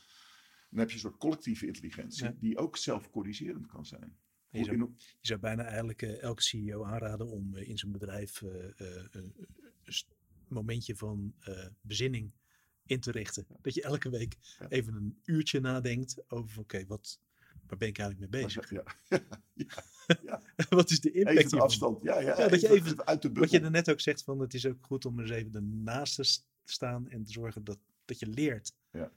dan 0.71 0.79
heb 0.79 0.89
je 0.89 0.95
een 0.95 1.01
soort 1.01 1.17
collectieve 1.17 1.67
intelligentie 1.67 2.25
Ja. 2.25 2.37
die 2.39 2.59
ook 2.59 2.77
zelfcorrigerend 2.77 3.67
kan 3.67 3.87
zijn. 3.87 4.17
je 4.51 4.65
zou, 4.65 4.79
je 4.99 5.27
zou 5.27 5.41
bijna 5.41 5.65
eigenlijk 5.65 6.03
eh, 6.03 6.23
elke 6.23 6.43
CEO 6.43 6.85
aanraden 6.85 7.31
om 7.31 7.57
in 7.57 7.79
zijn 7.79 7.93
bedrijf 7.93 8.41
een 8.41 9.35
momentje 10.49 10.97
van 10.97 11.35
bezinning 11.81 12.33
in 12.87 13.01
te 13.01 13.11
richten. 13.11 13.47
Dat 13.63 13.75
je 13.75 13.83
elke 13.83 14.11
week 14.11 14.37
Ja. 14.59 14.69
even 14.69 14.95
een 14.95 15.21
uurtje 15.25 15.61
nadenkt 15.61 16.31
over, 16.31 16.61
oké, 16.61 16.87
wat 16.87 17.21
waar 17.67 17.79
ben 17.79 17.89
ik 17.89 17.99
eigenlijk 17.99 18.31
mee 18.33 18.43
bezig? 18.43 18.71
ja, 18.79 18.83
ja, 20.25 20.43
wat 20.69 20.91
is 20.91 21.01
de 21.01 21.11
impact 21.13 21.37
even 21.39 21.51
de 21.51 21.61
afstand. 21.61 22.03
Ja, 22.03 22.21
ja, 22.21 22.49
dat 22.49 22.61
je 22.61 22.71
even- 22.71 23.07
uit 23.07 23.23
de 23.23 23.33
Wat 23.33 23.51
je 23.51 23.61
er 23.61 23.71
net 23.71 23.91
ook 23.91 24.01
zegt, 24.01 24.23
van 24.23 24.39
het 24.39 24.55
is 24.55 24.67
ook 24.67 24.85
goed 24.87 25.05
om 25.05 25.21
eens 25.21 25.31
even 25.31 25.55
ernaast 25.55 26.15
te 26.17 26.43
staan 26.65 27.09
en 27.09 27.25
te 27.25 27.33
zorgen 27.33 27.65
dat, 27.65 27.79
dat 28.05 28.19
je 28.19 28.27
leert. 28.27 28.73
Ja. 28.91 29.13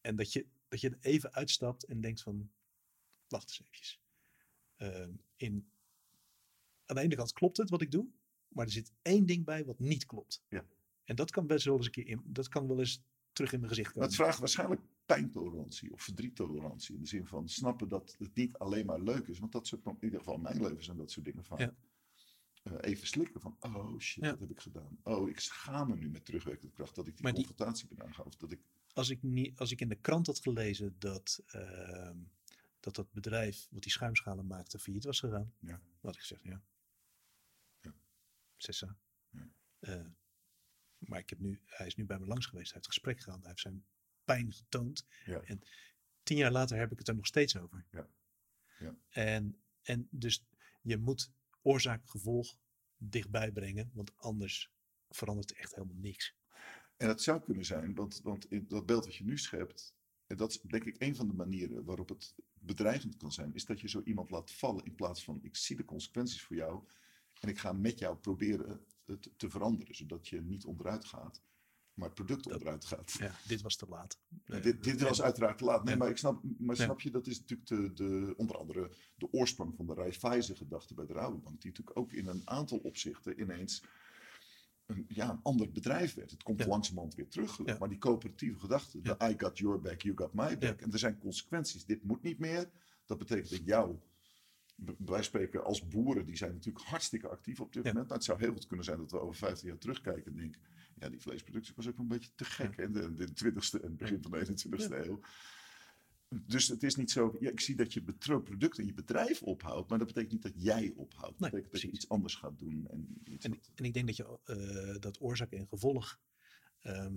En 0.00 0.16
dat 0.16 0.32
je, 0.32 0.46
dat 0.68 0.80
je 0.80 0.88
er 0.90 0.98
even 1.00 1.32
uitstapt 1.34 1.84
en 1.84 2.00
denkt 2.00 2.22
van, 2.22 2.50
wacht 3.28 3.48
eens 3.48 3.60
eventjes. 3.60 4.00
Ehm, 4.76 5.10
in, 5.36 5.70
aan 6.86 6.96
de 6.96 7.02
ene 7.02 7.16
kant 7.16 7.32
klopt 7.32 7.56
het 7.56 7.70
wat 7.70 7.80
ik 7.82 7.90
doe, 7.90 8.06
maar 8.48 8.64
er 8.66 8.72
zit 8.72 8.92
één 9.02 9.26
ding 9.26 9.44
bij 9.44 9.64
wat 9.64 9.78
niet 9.78 10.06
klopt. 10.06 10.42
Ja. 10.48 10.64
En 11.04 11.16
dat 11.16 11.30
kan 11.30 11.46
best 11.46 11.64
wel 11.64 11.76
eens 11.76 11.86
een 11.86 11.92
keer 11.92 12.06
in, 12.06 12.20
dat 12.24 12.48
kan 12.48 12.66
wel 12.66 12.78
eens 12.78 13.02
terug 13.32 13.52
in 13.52 13.58
mijn 13.58 13.70
gezicht 13.72 13.92
komen. 13.92 14.08
het 14.08 14.16
vraagt 14.16 14.38
waarschijnlijk 14.38 14.80
pijntolerantie 15.06 15.92
of 15.92 16.02
verdriettolerantie. 16.02 16.94
In 16.94 17.00
de 17.00 17.06
zin 17.08 17.26
van 17.26 17.48
snappen 17.48 17.88
dat 17.88 18.14
het 18.18 18.34
niet 18.34 18.58
alleen 18.58 18.86
maar 18.86 19.00
leuk 19.00 19.26
is. 19.28 19.38
Want 19.38 19.52
dat 19.52 19.66
soort, 19.66 19.84
in 19.86 19.96
ieder 20.00 20.18
geval 20.18 20.36
mijn 20.38 20.62
leven 20.62 20.84
zijn 20.84 20.96
dat 20.96 21.10
soort 21.10 21.24
dingen 21.26 21.44
vaak. 21.44 21.58
Ja. 21.58 21.74
eh, 22.62 22.72
even 22.80 23.06
slikken 23.06 23.40
van, 23.40 23.56
oh 23.60 23.98
shit, 23.98 24.24
Ja. 24.24 24.30
wat 24.30 24.40
heb 24.40 24.50
ik 24.50 24.60
gedaan? 24.60 24.98
Oh, 25.02 25.28
ik 25.28 25.40
schaam 25.40 25.88
me 25.88 25.96
nu 25.96 26.08
met 26.10 26.24
terugwerkende 26.24 26.72
kracht 26.74 26.94
dat 26.94 27.06
ik 27.06 27.16
die 27.16 27.32
confrontatie 27.32 27.88
ben 27.88 28.02
aangegaan. 28.02 28.26
Of 28.26 28.36
dat 28.36 28.52
ik, 28.52 28.60
als 28.92 29.10
ik, 29.10 29.22
niet, 29.22 29.58
als 29.58 29.70
ik 29.70 29.80
in 29.80 29.88
de 29.88 29.94
krant 30.00 30.26
had 30.26 30.40
gelezen 30.40 30.94
dat, 30.98 31.42
ehm, 31.46 32.18
dat 32.80 32.94
dat 32.94 33.12
bedrijf 33.12 33.66
wat 33.70 33.82
die 33.82 33.92
schuimschalen 33.92 34.46
maakte 34.46 34.78
failliet 34.78 35.04
was 35.04 35.20
gegaan, 35.20 35.52
Ja. 35.58 35.80
had 36.00 36.14
ik 36.14 36.20
gezegd, 36.20 36.42
ja. 36.42 36.62
Ja. 37.80 37.94
Sessa. 38.56 38.96
Ja. 39.30 39.48
Eh, 39.78 40.06
maar 41.00 41.18
ik 41.18 41.30
heb 41.30 41.38
nu, 41.38 41.60
hij 41.64 41.86
is 41.86 41.96
nu 41.96 42.04
bij 42.04 42.18
me 42.18 42.26
langs 42.26 42.46
geweest, 42.46 42.66
hij 42.66 42.74
heeft 42.74 42.94
gesprek 42.94 43.20
gehad, 43.20 43.38
hij 43.38 43.48
heeft 43.48 43.60
zijn 43.60 43.84
pijn 44.24 44.52
getoond. 44.52 45.06
Ja. 45.24 45.40
En 45.40 45.62
tien 46.22 46.36
jaar 46.36 46.52
later 46.52 46.78
heb 46.78 46.92
ik 46.92 46.98
het 46.98 47.08
er 47.08 47.14
nog 47.14 47.26
steeds 47.26 47.56
over. 47.56 47.86
Ja. 47.90 48.08
Ja. 48.78 48.96
En, 49.08 49.62
en 49.82 50.08
dus 50.10 50.44
je 50.82 50.96
moet 50.96 51.30
oorzaak-gevolg 51.62 52.56
dichtbij 52.96 53.52
brengen, 53.52 53.90
want 53.94 54.16
anders 54.16 54.72
verandert 55.08 55.50
er 55.50 55.56
echt 55.56 55.74
helemaal 55.74 55.96
niks. 55.96 56.34
En 56.96 57.06
dat 57.06 57.22
zou 57.22 57.42
kunnen 57.42 57.64
zijn, 57.64 57.94
want, 57.94 58.20
want 58.22 58.46
dat 58.70 58.86
beeld 58.86 59.04
wat 59.04 59.16
je 59.16 59.24
nu 59.24 59.38
schept, 59.38 59.94
en 60.26 60.36
dat 60.36 60.50
is 60.50 60.60
denk 60.60 60.84
ik 60.84 61.00
een 61.02 61.16
van 61.16 61.28
de 61.28 61.34
manieren 61.34 61.84
waarop 61.84 62.08
het 62.08 62.34
bedreigend 62.52 63.16
kan 63.16 63.32
zijn, 63.32 63.54
is 63.54 63.64
dat 63.64 63.80
je 63.80 63.88
zo 63.88 64.02
iemand 64.04 64.30
laat 64.30 64.52
vallen 64.52 64.84
in 64.84 64.94
plaats 64.94 65.24
van 65.24 65.38
ik 65.42 65.56
zie 65.56 65.76
de 65.76 65.84
consequenties 65.84 66.42
voor 66.42 66.56
jou 66.56 66.84
en 67.40 67.48
ik 67.48 67.58
ga 67.58 67.72
met 67.72 67.98
jou 67.98 68.16
proberen 68.16 68.86
het 69.10 69.30
te 69.36 69.50
veranderen, 69.50 69.94
zodat 69.94 70.28
je 70.28 70.40
niet 70.40 70.64
onderuit 70.64 71.04
gaat, 71.04 71.42
maar 71.94 72.06
het 72.06 72.14
product 72.14 72.44
Dat- 72.44 72.52
onderuit 72.52 72.84
gaat. 72.84 73.12
Ja, 73.18 73.34
dit 73.48 73.60
was 73.62 73.76
te 73.76 73.86
laat. 73.88 74.18
Ja, 74.44 74.58
dit, 74.68 74.84
dit 74.84 75.00
was 75.00 75.22
uiteraard 75.22 75.58
te 75.58 75.64
laat. 75.64 75.84
Nee, 75.84 75.96
maar, 75.96 76.08
ik 76.10 76.16
snap, 76.16 76.42
maar 76.58 76.76
snap 76.76 77.00
je, 77.00 77.10
dat 77.10 77.26
is 77.26 77.38
natuurlijk 77.40 77.68
de, 77.68 77.92
de, 77.92 78.34
onder 78.36 78.56
andere 78.56 78.90
de 79.16 79.32
oorsprong 79.32 79.76
van 79.76 79.86
de 79.86 79.94
Raiffeisen-gedachte 79.94 80.94
bij 80.94 81.06
de 81.06 81.12
Rabobank, 81.12 81.60
die 81.60 81.70
natuurlijk 81.70 81.96
ook 81.98 82.12
in 82.12 82.26
een 82.26 82.42
aantal 82.44 82.78
opzichten 82.78 83.40
ineens 83.40 83.82
een, 84.86 85.04
ja, 85.08 85.30
een 85.30 85.40
ander 85.42 85.70
bedrijf 85.72 86.14
werd. 86.14 86.30
Het 86.30 86.42
komt 86.42 86.60
Ja. 86.60 86.66
langzamerhand 86.66 87.14
weer 87.14 87.28
terug. 87.28 87.58
Ja. 87.64 87.76
Maar 87.78 87.88
die 87.88 87.98
coöperatieve 87.98 88.58
gedachte, 88.58 89.00
de 89.00 89.16
I 89.22 89.34
got 89.38 89.58
your 89.58 89.80
back, 89.80 90.00
you 90.02 90.16
got 90.16 90.32
my 90.34 90.58
back. 90.58 90.80
En 90.80 90.92
er 90.92 90.98
zijn 90.98 91.18
consequenties. 91.18 91.84
Dit 91.84 92.02
moet 92.02 92.22
niet 92.22 92.38
meer. 92.38 92.70
Dat 93.06 93.18
betekent 93.18 93.50
dat 93.50 93.64
jou, 93.64 93.94
b- 93.94 94.02
wij 94.98 95.22
spreken 95.22 95.64
als 95.64 95.88
boeren, 95.88 96.26
die 96.26 96.36
zijn 96.36 96.52
natuurlijk 96.52 96.84
hartstikke 96.84 97.28
actief 97.28 97.60
op 97.60 97.72
dit 97.72 97.84
Ja. 97.84 97.88
moment. 97.90 98.06
Nou, 98.08 98.18
het 98.18 98.28
zou 98.28 98.38
heel 98.40 98.52
goed 98.52 98.66
kunnen 98.66 98.84
zijn 98.84 98.98
dat 98.98 99.10
we 99.10 99.20
over 99.20 99.36
15 99.36 99.68
jaar 99.68 99.78
terugkijken 99.78 100.32
en 100.32 100.36
denken, 100.38 100.60
ja, 100.94 101.08
die 101.08 101.20
vleesproductie 101.20 101.72
was 101.76 101.88
ook 101.88 101.98
een 101.98 102.08
beetje 102.08 102.30
te 102.34 102.44
gek 102.44 102.76
in 102.76 102.92
de, 102.92 103.14
de 103.14 103.28
20ste 103.28 103.80
en 103.84 103.96
begin 103.96 104.22
van 104.22 104.30
de 104.30 104.46
21ste 104.46 105.06
eeuw. 105.06 105.20
Dus 106.46 106.68
het 106.68 106.82
is 106.82 106.94
niet 106.96 107.10
zo, 107.10 107.36
ja, 107.40 107.50
ik 107.50 107.60
zie 107.60 107.76
dat 107.76 107.92
je 107.92 108.02
product 108.26 108.78
en 108.78 108.86
je 108.86 108.92
bedrijf 108.94 109.42
ophoudt, 109.42 109.88
maar 109.88 109.98
dat 109.98 110.06
betekent 110.06 110.32
niet 110.32 110.42
dat 110.42 110.62
jij 110.62 110.92
ophoudt. 110.96 111.38
Dat 111.38 111.50
betekent 111.50 111.52
dat 111.72 111.80
je 111.80 111.86
precies. 111.88 111.90
iets 111.92 112.08
anders 112.08 112.34
gaat 112.34 112.58
doen. 112.58 112.86
En 112.90 113.20
En, 113.40 113.50
wat- 113.50 113.70
en 113.74 113.84
ik 113.84 113.94
denk 113.94 114.06
dat 114.06 114.16
je 114.16 114.38
eh, 114.44 115.00
dat 115.00 115.20
oorzaak 115.20 115.52
en 115.52 115.66
gevolg, 115.68 116.18
ehm, 116.80 117.14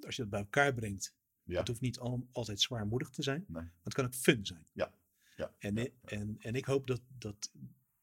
als 0.00 0.16
je 0.16 0.22
dat 0.22 0.30
bij 0.30 0.40
elkaar 0.40 0.74
brengt, 0.74 1.14
ja, 1.42 1.58
het 1.58 1.68
hoeft 1.68 1.80
niet 1.80 1.98
al, 1.98 2.28
altijd 2.32 2.60
zwaarmoedig 2.60 3.10
te 3.10 3.22
zijn, 3.22 3.38
nee, 3.48 3.62
maar 3.62 3.72
het 3.82 3.94
kan 3.94 4.04
ook 4.04 4.14
fun 4.14 4.46
zijn. 4.46 4.66
Ja, 4.72 4.94
ja, 5.36 5.54
En, 5.58 5.76
ja, 5.76 5.88
en, 6.04 6.36
en 6.40 6.54
ik 6.54 6.64
hoop 6.64 6.86
dat, 6.86 7.00
dat, 7.18 7.50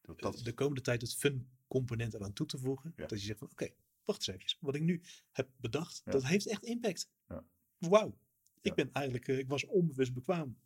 dat, 0.01 0.15
eh, 0.17 0.21
dat, 0.21 0.41
de 0.43 0.53
komende 0.53 0.81
tijd 0.81 1.01
het 1.01 1.15
fun 1.15 1.49
component 1.67 2.13
eraan 2.13 2.33
toe 2.33 2.45
te 2.45 2.57
voegen. 2.57 2.93
Dat 2.95 3.09
je 3.09 3.17
zegt 3.17 3.39
van 3.39 3.49
oké, 3.51 3.69
wacht 4.05 4.27
eens 4.27 4.37
even. 4.37 4.57
Wat 4.59 4.75
ik 4.75 4.81
nu 4.81 5.01
heb 5.31 5.49
bedacht, 5.57 6.01
dat 6.05 6.25
heeft 6.25 6.47
echt 6.47 6.63
impact. 6.63 7.09
Ja. 7.27 7.43
Wauw. 7.77 8.17
Ik 8.61 8.75
ben 8.75 8.89
eigenlijk, 8.93 9.27
eh, 9.27 9.37
ik 9.37 9.47
was 9.47 9.65
onbewust 9.65 10.13
bekwaam. 10.13 10.57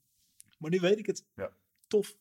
Maar 0.57 0.70
nu 0.70 0.80
weet 0.80 0.97
ik 0.97 1.05
het. 1.05 1.26
Ja. 1.36 1.57
Tof. 1.88 2.18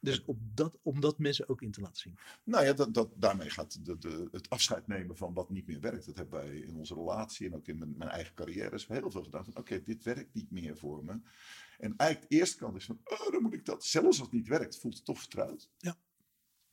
Dus 0.00 0.24
op 0.24 0.38
dat, 0.54 0.78
om 0.82 1.00
dat 1.00 1.18
mensen 1.18 1.48
ook 1.48 1.62
in 1.62 1.70
te 1.70 1.80
laten 1.80 2.00
zien. 2.00 2.18
Nou 2.44 2.64
ja, 2.64 2.72
dat, 2.72 2.94
dat, 2.94 3.10
daarmee 3.16 3.50
gaat 3.50 3.84
de, 3.84 3.98
de, 3.98 4.28
het 4.30 4.50
afscheid 4.50 4.86
nemen 4.86 5.16
van 5.16 5.34
wat 5.34 5.50
niet 5.50 5.66
meer 5.66 5.80
werkt. 5.80 6.06
Dat 6.06 6.16
hebben 6.16 6.40
wij 6.40 6.56
in 6.56 6.76
onze 6.76 6.94
relatie 6.94 7.46
en 7.46 7.54
ook 7.54 7.66
in 7.66 7.78
mijn, 7.78 7.96
mijn 7.96 8.10
eigen 8.10 8.34
carrière 8.34 8.74
is 8.74 8.86
heel 8.86 9.10
veel 9.10 9.22
gedaan. 9.22 9.44
van, 9.44 9.56
Oké, 9.56 9.82
dit 9.82 10.04
werkt 10.04 10.34
niet 10.34 10.50
meer 10.50 10.76
voor 10.76 11.04
me. 11.04 11.20
En 11.78 11.96
eigenlijk 11.96 12.30
de 12.30 12.36
eerste 12.36 12.56
kant 12.56 12.76
is 12.76 12.84
van, 12.84 13.00
oh, 13.04 13.32
dan 13.32 13.42
moet 13.42 13.52
ik 13.52 13.64
dat. 13.64 13.84
Zelfs 13.84 14.06
als 14.06 14.18
het 14.18 14.32
niet 14.32 14.48
werkt, 14.48 14.78
voelt 14.78 14.94
het 14.94 15.04
toch 15.04 15.18
vertrouwd. 15.18 15.70
Ja. 15.78 15.96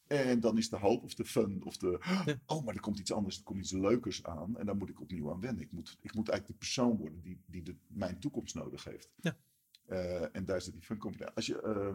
En 0.07 0.39
dan 0.39 0.57
is 0.57 0.69
de 0.69 0.77
hoop 0.77 1.03
of 1.03 1.13
de 1.13 1.25
fun 1.25 1.63
of 1.63 1.77
de, 1.77 1.99
Ja. 2.25 2.39
oh, 2.45 2.65
maar 2.65 2.75
er 2.75 2.81
komt 2.81 2.99
iets 2.99 3.11
anders, 3.11 3.37
er 3.37 3.43
komt 3.43 3.59
iets 3.59 3.71
leukers 3.71 4.23
aan. 4.23 4.57
En 4.57 4.65
daar 4.65 4.75
moet 4.75 4.89
ik 4.89 5.01
opnieuw 5.01 5.31
aan 5.31 5.39
wennen. 5.39 5.63
Ik 5.63 5.71
moet, 5.71 5.97
ik 6.01 6.13
moet 6.13 6.29
eigenlijk 6.29 6.59
de 6.59 6.65
persoon 6.65 6.97
worden 6.97 7.21
die, 7.21 7.41
die 7.45 7.63
de, 7.63 7.75
mijn 7.87 8.19
toekomst 8.19 8.55
nodig 8.55 8.83
heeft. 8.83 9.09
Ja. 9.15 9.37
Eh, 9.85 10.35
en 10.35 10.45
daar 10.45 10.61
zit 10.61 10.73
die 10.73 10.81
fun 10.81 10.97
component. 10.97 11.35
Als 11.35 11.45
je, 11.45 11.61
eh, 11.61 11.93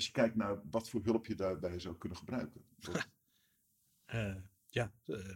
als 0.00 0.08
je 0.08 0.14
kijkt 0.14 0.36
naar 0.36 0.60
wat 0.70 0.90
voor 0.90 1.04
hulp 1.04 1.26
je 1.26 1.34
daarbij 1.34 1.78
zou 1.78 1.96
kunnen 1.96 2.18
gebruiken. 2.18 2.64
Eh, 4.10 4.36
ja, 4.66 4.92
eh, 5.04 5.34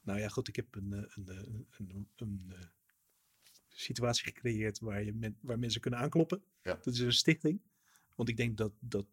nou 0.00 0.18
ja, 0.18 0.28
goed, 0.28 0.48
ik 0.48 0.56
heb 0.56 0.74
een, 0.74 0.92
eh, 0.92 1.02
een, 1.14 1.28
een, 1.28 1.66
een, 1.88 2.08
een, 2.16 2.54
situatie 3.68 4.24
gecreëerd 4.24 4.78
waar, 4.78 5.04
je 5.04 5.12
men, 5.12 5.38
waar 5.40 5.58
mensen 5.58 5.80
kunnen 5.80 6.00
aankloppen. 6.00 6.42
Ja. 6.62 6.74
Dat 6.74 6.94
is 6.94 6.98
een 6.98 7.12
stichting. 7.12 7.60
Want 8.14 8.28
ik 8.28 8.36
denk 8.36 8.56
dat, 8.56 8.72
dat 8.80 9.06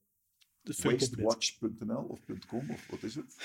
Wastewatch.nl 0.64 2.03
of 2.03 2.20
.com 2.47 2.70
of 2.72 2.88
wat 2.88 3.03
is 3.03 3.16
het? 3.16 3.36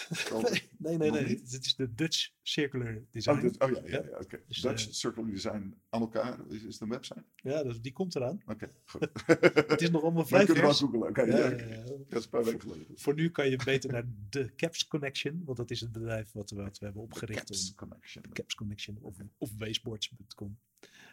Nee, 0.78 0.96
nee, 0.96 1.10
nee. 1.10 1.24
Het 1.26 1.64
is 1.66 1.76
de 1.76 1.94
Dutch 1.94 2.30
Circular 2.42 3.02
Design. 3.10 3.36
Oh, 3.36 3.40
dit- 3.42 3.58
oh 3.62 3.70
ja, 3.70 3.80
ja, 3.84 4.02
Ja. 4.10 4.18
oké. 4.18 4.42
Dus, 4.48 4.60
Dutch 4.60 4.86
eh, 4.86 4.92
Circle 4.92 5.26
Design 5.26 5.74
aan 5.90 6.00
elkaar. 6.00 6.38
Is, 6.50 6.62
is 6.62 6.72
het 6.72 6.80
een 6.80 6.88
website? 6.88 7.24
Ja, 7.36 7.62
dus 7.62 7.80
die 7.80 7.92
komt 7.92 8.16
eraan. 8.16 8.42
Oké, 8.46 8.70
goed. 8.84 9.08
Het 9.68 9.80
is 9.82 9.90
nog 9.90 10.02
allemaal 10.02 10.26
vrij 10.32 10.44
kunnen 10.44 10.62
wel 10.62 10.74
vers. 10.74 10.90
googlen. 10.90 11.08
Oké, 11.08 11.22
Ja, 11.22 11.36
ja, 11.36 11.46
ja, 11.48 11.52
oké. 11.52 11.64
ja. 11.64 11.84
Dat 12.08 12.18
is 12.18 12.24
een 12.24 12.30
paar 12.30 12.44
weken 12.44 12.60
geleden. 12.60 12.86
Voor 12.98 13.14
nu 13.14 13.30
kan 13.30 13.50
je 13.50 13.56
beter 13.64 13.92
naar 13.92 14.04
de 14.30 14.54
Caps 14.56 14.86
Connection, 14.86 15.42
want 15.44 15.56
dat 15.56 15.70
is 15.70 15.80
het 15.80 15.92
bedrijf 15.92 16.32
wat, 16.32 16.50
we- 16.50 16.62
wat 16.62 16.78
we 16.78 16.84
hebben 16.84 17.02
opgericht. 17.02 17.44
Caps 17.44 17.68
om, 17.70 17.74
Connection. 17.76 18.24
Caps 18.32 18.54
Connection 18.54 18.98
of, 19.00 19.16
of 19.38 19.50
wasteboards.com. 19.58 20.58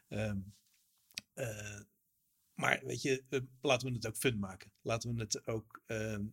Eh, 0.08 1.80
maar 2.56 2.82
weet 2.86 3.02
je, 3.02 3.24
eh, 3.30 3.40
laten 3.62 3.88
we 3.88 3.94
het 3.94 4.08
ook 4.08 4.18
fun 4.18 4.40
maken. 4.40 4.72
Laten 4.82 5.16
we 5.16 5.22
het 5.22 5.48
ook 5.48 5.82
ehm, 5.86 6.26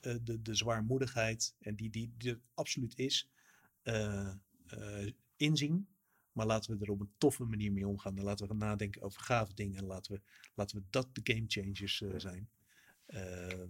eh, 0.00 0.16
de, 0.22 0.42
de 0.42 0.54
zwaarmoedigheid 0.54 1.54
en 1.58 1.74
die, 1.74 1.90
die, 1.90 2.12
die 2.16 2.30
er 2.30 2.40
absoluut 2.54 2.98
is, 2.98 3.28
eh, 3.82 4.34
inzien. 5.36 5.88
Maar 6.32 6.46
laten 6.46 6.78
we 6.78 6.84
er 6.84 6.90
op 6.90 7.00
een 7.00 7.14
toffe 7.18 7.44
manier 7.44 7.72
mee 7.72 7.88
omgaan. 7.88 8.18
En 8.18 8.24
laten 8.24 8.44
we 8.46 8.50
gaan 8.50 8.68
nadenken 8.68 9.02
over 9.02 9.20
gave 9.20 9.54
dingen. 9.54 9.76
En 9.76 9.84
laten 9.84 10.12
we, 10.12 10.20
laten 10.54 10.76
we 10.76 10.82
dat 10.90 11.14
de 11.14 11.20
game 11.24 11.44
changers 11.46 12.02
zijn. 12.16 12.48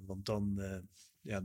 Want 0.06 0.26
dan, 0.26 0.60
ja, 1.20 1.44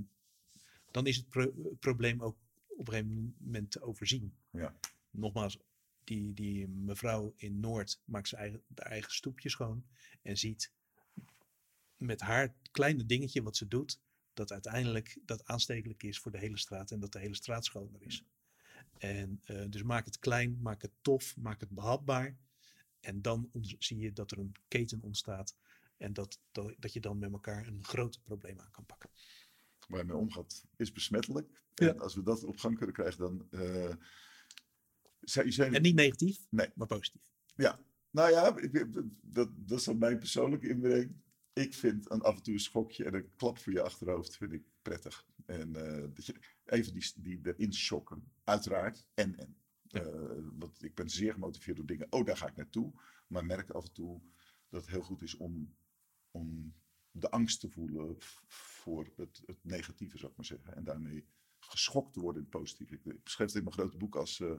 dan 0.91 1.07
is 1.07 1.15
het 1.15 1.29
pro- 1.29 1.53
probleem 1.79 2.21
ook 2.21 2.37
op 2.67 2.87
een 2.87 2.93
gegeven 2.93 3.35
moment 3.39 3.71
te 3.71 3.81
overzien. 3.81 4.33
Ja. 4.51 4.75
Nogmaals, 5.11 5.59
die, 6.09 6.33
die 6.33 6.67
mevrouw 6.67 7.33
in 7.37 7.59
Noord 7.59 8.01
maakt 8.05 8.27
zijn 8.27 8.41
eigen, 8.41 8.63
de 8.67 8.81
eigen 8.81 9.11
stoepje 9.11 9.49
schoon. 9.49 9.85
En 10.21 10.37
ziet 10.37 10.71
met 11.97 12.21
haar 12.21 12.55
kleine 12.71 13.05
dingetje 13.05 13.43
wat 13.43 13.57
ze 13.57 13.67
doet, 13.67 13.99
dat 14.33 14.51
uiteindelijk 14.51 15.17
dat 15.25 15.45
aanstekelijk 15.45 16.03
is 16.03 16.19
voor 16.19 16.31
de 16.31 16.37
hele 16.37 16.57
straat. 16.57 16.91
En 16.91 16.99
dat 16.99 17.11
de 17.11 17.19
hele 17.19 17.35
straat 17.35 17.65
schoner 17.65 18.01
is. 18.01 18.23
En 18.97 19.41
eh, 19.43 19.65
dus 19.69 19.83
maak 19.83 20.05
het 20.05 20.19
klein, 20.19 20.61
maak 20.61 20.81
het 20.81 20.91
tof, 21.01 21.37
maak 21.37 21.59
het 21.59 21.69
behapbaar. 21.69 22.37
En 22.99 23.21
dan 23.21 23.49
zie 23.79 23.97
je 23.97 24.13
dat 24.13 24.31
er 24.31 24.37
een 24.37 24.55
keten 24.67 25.01
ontstaat. 25.01 25.55
En 25.97 26.13
dat, 26.13 26.39
dat, 26.51 26.75
dat 26.79 26.93
je 26.93 26.99
dan 26.99 27.19
met 27.19 27.31
elkaar 27.31 27.67
een 27.67 27.83
groot 27.83 28.19
probleem 28.23 28.59
aan 28.59 28.71
kan 28.71 28.85
pakken. 28.85 29.09
Waar 29.87 29.99
je 29.99 30.05
mee 30.05 30.17
omgaat 30.17 30.65
is 30.75 30.91
besmettelijk. 30.91 31.61
Ja. 31.75 31.87
En 31.87 31.99
als 31.99 32.15
we 32.15 32.23
dat 32.23 32.43
op 32.43 32.57
gang 32.57 32.77
kunnen 32.77 32.95
krijgen, 32.95 33.19
dan... 33.19 33.47
eh 33.49 33.95
zijn, 35.29 35.53
zijn, 35.53 35.73
En 35.73 35.81
niet 35.81 35.95
negatief, 35.95 36.45
Nee. 36.49 36.69
maar 36.75 36.87
positief. 36.87 37.21
Nou 38.11 38.31
ja, 38.31 38.57
ik- 38.57 38.87
dat, 39.21 39.49
dat 39.55 39.79
is 39.79 39.83
dan 39.85 39.97
mijn 39.97 40.17
persoonlijke 40.19 40.69
inbreng. 40.69 41.15
Ik 41.53 41.73
vind 41.73 42.11
een 42.11 42.21
af 42.21 42.35
en 42.35 42.43
toe 42.43 42.53
een 42.53 42.59
schokje 42.59 43.05
en 43.05 43.13
een 43.13 43.35
klap 43.35 43.57
voor 43.57 43.73
je 43.73 43.81
achterhoofd 43.81 44.37
vind 44.37 44.51
ik 44.53 44.63
prettig. 44.81 45.25
En 45.45 45.75
eh, 45.75 46.07
dat 46.13 46.25
je 46.25 46.35
even 46.65 46.93
die, 46.93 47.13
die 47.15 47.39
erin 47.43 47.73
shocken. 47.73 48.31
Uiteraard. 48.43 49.05
En, 49.13 49.37
en. 49.37 49.57
Ja. 49.81 50.01
Eh, 50.01 50.43
want 50.57 50.83
ik 50.83 50.95
ben 50.95 51.09
zeer 51.09 51.33
gemotiveerd 51.33 51.77
door 51.77 51.85
dingen. 51.85 52.07
Oh, 52.09 52.25
daar 52.25 52.37
ga 52.37 52.47
ik 52.47 52.55
naartoe. 52.55 52.93
Maar 53.27 53.45
merk 53.45 53.69
af 53.69 53.85
en 53.85 53.93
toe 53.93 54.21
dat 54.69 54.81
het 54.81 54.89
heel 54.89 55.01
goed 55.01 55.21
is 55.21 55.35
om, 55.37 55.75
om 56.31 56.73
de 57.11 57.29
angst 57.29 57.59
te 57.59 57.69
voelen 57.69 58.15
voor 58.47 59.11
het, 59.15 59.41
het 59.45 59.63
negatieve, 59.63 60.17
zou 60.17 60.31
ik 60.31 60.37
maar 60.37 60.45
zeggen. 60.45 60.75
En 60.75 60.83
daarmee 60.83 61.25
geschokt 61.59 62.13
te 62.13 62.19
worden 62.19 62.41
in 62.43 62.47
het 62.51 62.59
positieve. 62.59 62.93
Ik, 62.93 63.05
ik 63.05 63.23
beschrijf 63.23 63.49
het 63.49 63.57
in 63.59 63.63
mijn 63.65 63.75
grote 63.75 63.97
boek 63.97 64.15
als 64.15 64.39
eh, 64.39 64.51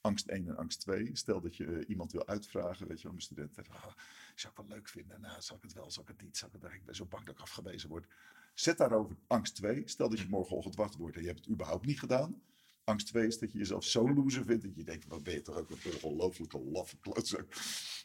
angst 0.00 0.26
1 0.26 0.48
en 0.48 0.56
angst 0.56 0.80
2. 0.80 1.10
Stel 1.12 1.40
dat 1.40 1.56
je 1.56 1.66
eh, 1.66 1.88
iemand 1.88 2.12
wil 2.12 2.26
uitvragen, 2.26 2.86
weet 2.86 2.96
je 2.96 3.02
wel, 3.02 3.12
mijn 3.12 3.24
student. 3.24 3.56
"Ah, 3.58 3.92
zou 4.34 4.52
ik 4.52 4.58
wel 4.58 4.76
leuk 4.76 4.88
vinden? 4.88 5.20
Nou, 5.20 5.40
zal 5.42 5.56
ik 5.56 5.62
het 5.62 5.72
wel, 5.72 5.90
zal 5.90 6.02
ik 6.02 6.08
het 6.08 6.22
niet? 6.22 6.36
Zal 6.36 6.48
ik 6.52 6.62
het? 6.62 6.72
Ik 6.72 6.84
ben 6.84 6.94
zo 6.94 7.06
bang 7.06 7.24
dat 7.24 7.34
ik 7.34 7.40
afgewezen 7.40 7.88
word. 7.88 8.06
Zet 8.54 8.78
daarover 8.78 9.16
angst 9.26 9.54
2. 9.54 9.82
Stel 9.84 10.08
dat 10.08 10.18
je 10.18 10.28
morgenochtend 10.28 10.76
wacht 10.76 10.96
wordt 10.96 11.16
en 11.16 11.22
je 11.22 11.28
hebt 11.28 11.40
het 11.40 11.48
überhaupt 11.48 11.86
niet 11.86 11.98
gedaan. 11.98 12.42
Angst 12.84 13.06
2 13.06 13.26
is 13.26 13.38
dat 13.38 13.52
je 13.52 13.58
jezelf 13.58 13.84
zo 13.84 14.14
loser 14.14 14.44
vindt 14.44 14.62
dat 14.62 14.76
je 14.76 14.84
denkt, 14.84 15.06
wat 15.06 15.22
ben 15.22 15.34
je 15.34 15.42
toch 15.42 15.56
ook 15.56 15.70
een 15.70 15.76
ongelooflijke 16.02 16.58
laffe 16.58 16.98
klootzak. 16.98 17.46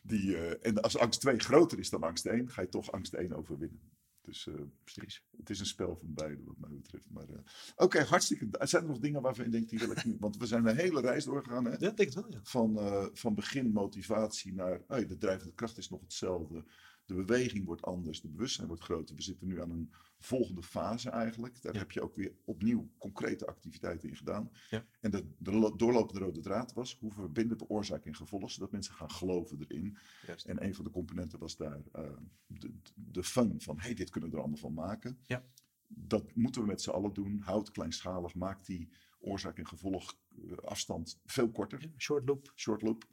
Die, 0.04 0.38
eh, 0.38 0.68
en 0.68 0.82
als 0.82 0.98
angst 0.98 1.22
2 1.22 1.40
groter 1.40 1.80
is 1.80 1.90
dan 1.90 2.04
angst 2.04 2.26
1, 2.26 2.50
ga 2.50 2.62
je 2.62 2.70
toch 2.70 2.92
angst 2.92 3.14
1 3.14 3.34
overwinnen. 3.34 3.82
Dus 4.26 4.48
eh, 4.48 4.54
Precies. 4.84 5.24
het 5.38 5.50
is 5.50 5.60
een 5.60 5.66
spel 5.66 5.96
van 5.96 6.14
beide 6.14 6.44
wat 6.46 6.58
mij 6.58 6.70
betreft. 6.70 7.04
Maar 7.08 7.30
eh, 7.30 7.40
oké, 7.76 8.04
hartstikke. 8.04 8.48
Zijn 8.60 8.84
er 8.84 8.90
nog 8.90 9.00
dingen 9.00 9.22
waarvan 9.22 9.46
je 9.46 9.52
denkt, 9.52 9.70
die 9.70 9.80
wil 9.80 9.92
ik 9.92 10.06
nu... 10.06 10.18
Want 10.20 10.38
we 10.38 10.46
zijn 10.46 10.66
een 10.66 10.76
hele 10.76 11.02
reis 11.02 11.26
doorgegaan, 11.26 11.66
hè? 11.66 11.72
Ja, 11.72 11.90
ik 11.90 11.98
denk 11.98 11.98
het 11.98 12.14
wel, 12.14 12.32
ja. 12.32 12.40
Van, 12.44 12.80
eh, 12.80 13.06
van 13.14 13.36
begin 13.36 13.72
motivatie 13.72 14.54
naar, 14.54 14.82
oh 14.88 15.08
de 15.08 15.18
drijvende 15.18 15.54
kracht 15.54 15.78
is 15.78 15.90
nog 15.90 16.02
hetzelfde. 16.02 16.64
De 17.06 17.14
beweging 17.14 17.66
wordt 17.66 17.82
anders, 17.82 18.22
de 18.22 18.28
bewustzijn 18.30 18.68
wordt 18.68 18.84
groter. 18.84 19.16
We 19.16 19.22
zitten 19.22 19.48
nu 19.48 19.62
aan 19.62 19.70
een 19.72 19.92
volgende 20.20 20.64
fase 20.64 21.10
eigenlijk. 21.10 21.62
Daar 21.62 21.74
Ja. 21.74 21.80
heb 21.80 21.92
je 21.92 22.02
ook 22.02 22.16
weer 22.16 22.34
opnieuw 22.46 22.90
concrete 22.98 23.46
activiteiten 23.48 24.10
in 24.10 24.16
gedaan. 24.16 24.52
Ja. 24.70 24.86
En 25.02 25.12
de, 25.12 25.26
de 25.38 25.52
lo- 25.52 25.76
doorlopende 25.76 26.20
rode 26.20 26.40
draad 26.42 26.74
was, 26.74 26.98
hoe 27.00 27.12
verbinden 27.12 27.58
we 27.58 27.68
oorzaak 27.70 28.06
en 28.06 28.16
gevolg, 28.16 28.52
zodat 28.52 28.72
mensen 28.72 28.94
gaan 28.94 29.12
geloven 29.12 29.60
erin. 29.68 29.98
Juist. 30.26 30.46
En 30.46 30.64
een 30.64 30.76
van 30.76 30.84
de 30.86 30.92
componenten 30.92 31.40
was 31.40 31.58
daar 31.58 31.82
eh, 31.92 32.12
de, 32.48 32.74
de 32.96 33.24
fun 33.24 33.62
van, 33.62 33.80
hey, 33.80 33.94
dit 33.94 34.10
kunnen 34.10 34.30
we 34.30 34.36
er 34.36 34.42
allemaal 34.42 34.62
van 34.62 34.74
maken. 34.74 35.20
Ja. 35.24 35.46
Dat 35.88 36.36
moeten 36.36 36.62
we 36.62 36.68
met 36.68 36.82
z'n 36.82 36.90
allen 36.90 37.14
doen. 37.14 37.40
Houd 37.40 37.72
kleinschalig, 37.72 38.34
maak 38.36 38.66
die 38.66 38.90
oorzaak 39.20 39.58
en 39.58 39.68
gevolg 39.68 40.18
eh, 40.30 40.58
afstand 40.58 41.20
veel 41.26 41.52
korter 41.52 41.82
Ja, 41.82 41.90
Short 41.98 42.28
loop. 42.28 42.52
short 42.56 42.82
loop. 42.82 43.06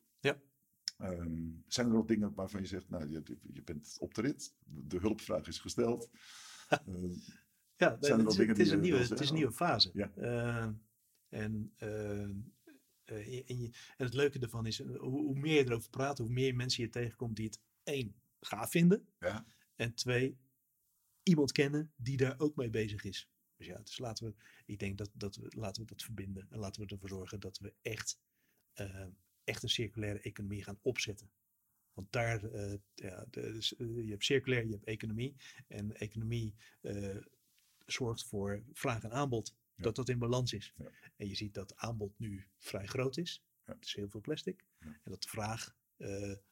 Ehm, 1.02 1.50
zijn 1.66 1.86
er 1.86 1.92
nog 1.92 2.06
dingen 2.06 2.34
waarvan 2.34 2.60
je 2.60 2.66
zegt, 2.66 2.88
nou, 2.88 3.08
je, 3.08 3.22
je 3.52 3.62
bent 3.62 3.96
op 4.00 4.14
de 4.14 4.20
rit, 4.20 4.54
de 4.64 4.98
hulpvraag 4.98 5.46
is 5.46 5.58
gesteld. 5.58 6.10
Ja, 7.76 7.96
Zijn 8.00 8.18
er 8.18 8.24
het, 8.24 8.28
is, 8.30 8.36
dingen 8.36 8.48
het, 8.48 8.56
die 8.56 8.64
is 8.64 8.70
je 8.70 8.76
een 8.76 8.80
nieuwe, 8.82 8.98
het 8.98 9.20
is 9.20 9.28
een 9.28 9.34
nieuwe 9.34 9.52
fase. 9.52 9.90
Ja. 9.94 10.12
Eh, 10.14 10.68
en, 11.28 11.72
eh, 11.76 12.22
eh, 12.22 12.30
en, 13.50 13.58
je- 13.58 13.70
en 13.96 14.04
het 14.04 14.14
leuke 14.14 14.38
ervan 14.38 14.66
is, 14.66 14.80
eh, 14.80 14.86
hoe, 14.98 15.20
hoe 15.24 15.38
meer 15.38 15.54
je 15.54 15.64
erover 15.64 15.90
praat, 15.90 16.18
hoe 16.18 16.28
meer 16.28 16.54
mensen 16.54 16.82
je 16.82 16.88
tegenkomt 16.88 17.36
die 17.36 17.46
het 17.46 17.60
één, 17.82 18.14
gaaf 18.40 18.70
vinden. 18.70 19.08
Ja. 19.18 19.46
En 19.74 19.94
twee, 19.94 20.38
iemand 21.22 21.52
kennen 21.52 21.92
die 21.96 22.16
daar 22.16 22.38
ook 22.38 22.56
mee 22.56 22.70
bezig 22.70 23.04
is. 23.04 23.30
Dus 23.56 23.66
ja, 23.66 23.78
dus 23.78 23.98
laten 23.98 24.26
we, 24.26 24.34
ik 24.66 24.78
denk 24.78 24.98
dat, 24.98 25.10
dat 25.14 25.36
we, 25.36 25.52
laten 25.56 25.82
we 25.82 25.88
dat 25.88 26.02
verbinden. 26.02 26.46
En 26.50 26.58
laten 26.58 26.82
we 26.82 26.88
ervoor 26.92 27.08
zorgen 27.08 27.40
dat 27.40 27.58
we 27.58 27.74
echt, 27.82 28.18
echt 29.44 29.62
een 29.62 29.68
circulaire 29.68 30.20
economie 30.20 30.64
gaan 30.64 30.78
opzetten. 30.82 31.30
Want 31.94 32.12
daar, 32.12 32.44
eh, 32.44 32.74
ja, 32.94 33.26
dus, 33.30 33.76
eh, 33.76 34.04
je 34.04 34.10
hebt 34.10 34.24
circulair, 34.24 34.64
je 34.64 34.72
hebt 34.72 34.84
economie. 34.84 35.36
En 35.68 35.96
economie 35.96 36.54
eh, 36.80 37.16
zorgt 37.86 38.24
voor 38.24 38.62
vraag 38.72 39.02
en 39.02 39.12
aanbod. 39.12 39.54
Ja. 39.74 39.82
Dat 39.82 39.96
dat 39.96 40.08
in 40.08 40.18
balans 40.18 40.52
is. 40.52 40.74
Ja. 40.76 40.90
En 41.16 41.28
je 41.28 41.34
ziet 41.34 41.54
dat 41.54 41.76
aanbod 41.76 42.18
nu 42.18 42.48
vrij 42.58 42.86
groot 42.86 43.16
is. 43.16 43.44
Ja. 43.66 43.72
Het 43.74 43.84
is 43.84 43.94
heel 43.94 44.08
veel 44.08 44.20
plastic. 44.20 44.64
En 44.78 45.00
dat 45.04 45.22
de 45.22 45.28
vraag 45.28 45.80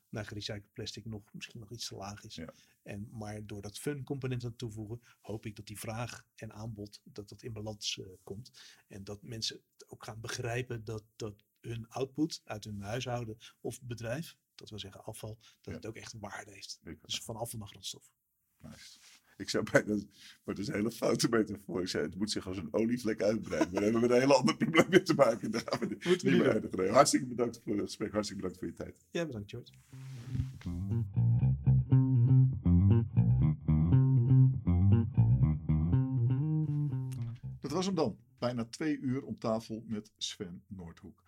naar 0.09 0.27
gerecycled 0.27 0.73
plastic 0.73 1.05
nog, 1.05 1.33
misschien 1.33 1.61
nog 1.61 1.71
iets 1.71 1.89
te 1.89 1.95
laag 1.95 2.25
is. 2.25 2.41
En, 2.83 3.09
maar 3.13 3.47
door 3.47 3.63
dat 3.63 3.79
fun 3.79 4.05
component 4.05 4.45
aan 4.45 4.57
toe 4.57 4.69
te 4.69 4.75
voegen, 4.75 5.01
hoop 5.21 5.47
ik 5.47 5.57
dat 5.57 5.67
die 5.67 5.79
vraag 5.79 6.27
en 6.35 6.53
aanbod 6.53 7.01
dat 7.05 7.29
dat 7.29 7.43
in 7.43 7.53
balans 7.53 8.01
komt. 8.23 8.51
En 8.89 9.05
dat 9.05 9.23
mensen 9.23 9.63
het 9.73 9.89
ook 9.89 10.05
gaan 10.05 10.21
begrijpen 10.21 10.85
dat, 10.85 11.05
dat 11.17 11.45
hun 11.61 11.89
output 11.89 12.41
uit 12.45 12.65
hun 12.65 12.83
huishouden 12.83 13.37
of 13.61 13.83
bedrijf, 13.83 14.37
dat 14.55 14.71
wil 14.71 14.79
zeggen 14.79 15.05
afval, 15.05 15.39
dat 15.61 15.75
het 15.75 15.87
ook 15.87 15.97
echt 15.97 16.15
waarde 16.19 16.53
heeft. 16.53 16.81
Dus 16.83 17.21
van 17.21 17.37
afval 17.37 17.59
naar 17.59 17.69
grondstof. 17.69 18.11
Ik 19.37 19.51
zou 19.51 19.65
bijna, 19.73 19.95
maar 19.95 20.55
dat 20.55 20.59
is 20.59 20.69
een 20.69 20.75
hele 20.75 20.91
foute 20.91 21.29
metafoor. 21.29 21.81
Ik 21.81 21.89
zei, 21.89 22.05
het 22.05 22.17
moet 22.17 22.31
zich 22.31 22.47
als 22.47 22.57
een 22.57 22.73
olievlek 22.73 23.23
uitbreiden. 23.23 23.73
Maar 23.73 23.83
hebben 23.83 24.01
we 24.01 24.15
een 24.15 24.21
heel 24.21 24.35
ander 24.35 24.57
probleem 24.57 24.87
mee 24.89 25.03
te 25.03 25.15
maken. 25.15 25.51
Niet. 25.51 26.89
Hartstikke 26.91 27.27
bedankt 27.27 27.61
voor 27.65 27.73
het 27.73 27.85
gesprek. 27.85 28.13
Hartstikke 28.13 28.43
bedankt 28.43 28.59
voor 28.59 28.69
je 28.69 28.75
tijd. 28.75 29.05
Ja, 29.11 29.27
bedankt 29.27 29.51
George. 29.51 29.73
Dat 37.61 37.71
was 37.71 37.87
hem 37.87 37.95
dan. 37.95 38.19
Bijna 38.39 38.65
twee 38.65 38.99
uur 38.99 39.25
om 39.25 39.39
tafel 39.39 39.85
met 39.87 40.13
Sven 40.17 40.63
Noordhoek. 40.67 41.23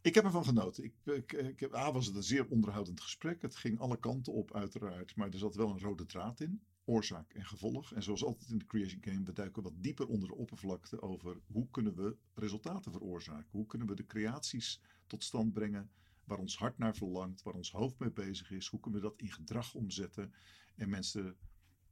Ik 0.00 0.14
heb 0.14 0.24
ervan 0.24 0.44
genoten. 0.44 0.84
Ik, 0.84 0.94
ik, 1.04 1.32
ik 1.32 1.74
A 1.74 1.92
was 1.92 2.06
het 2.06 2.16
een 2.16 2.22
zeer 2.22 2.46
onderhoudend 2.48 3.00
gesprek. 3.00 3.42
Het 3.42 3.56
ging 3.56 3.78
alle 3.78 3.98
kanten 3.98 4.32
op 4.32 4.54
uiteraard. 4.54 5.16
Maar 5.16 5.30
er 5.30 5.38
zat 5.38 5.54
wel 5.54 5.70
een 5.70 5.80
rode 5.80 6.06
draad 6.06 6.40
in. 6.40 6.62
Oorzaak 6.84 7.32
en 7.32 7.44
gevolg. 7.46 7.92
En 7.92 8.02
zoals 8.02 8.24
altijd 8.24 8.50
in 8.50 8.58
de 8.58 8.66
Creation 8.66 9.02
Game, 9.04 9.22
we 9.22 9.32
duiken 9.32 9.62
wat 9.62 9.72
dieper 9.76 10.06
onder 10.06 10.28
de 10.28 10.34
oppervlakte 10.34 11.02
over 11.02 11.40
hoe 11.46 11.68
kunnen 11.70 11.94
we 11.94 12.16
resultaten 12.34 12.92
veroorzaken. 12.92 13.48
Hoe 13.50 13.66
kunnen 13.66 13.88
we 13.88 13.94
de 13.94 14.06
creaties 14.06 14.80
tot 15.06 15.24
stand 15.24 15.52
brengen 15.52 15.90
waar 16.24 16.38
ons 16.38 16.56
hart 16.56 16.78
naar 16.78 16.96
verlangt, 16.96 17.42
waar 17.42 17.54
ons 17.54 17.70
hoofd 17.70 17.98
mee 17.98 18.10
bezig 18.10 18.50
is. 18.50 18.66
Hoe 18.66 18.80
kunnen 18.80 19.00
we 19.00 19.06
dat 19.08 19.18
in 19.18 19.32
gedrag 19.32 19.74
omzetten 19.74 20.32
en 20.74 20.88
mensen 20.88 21.36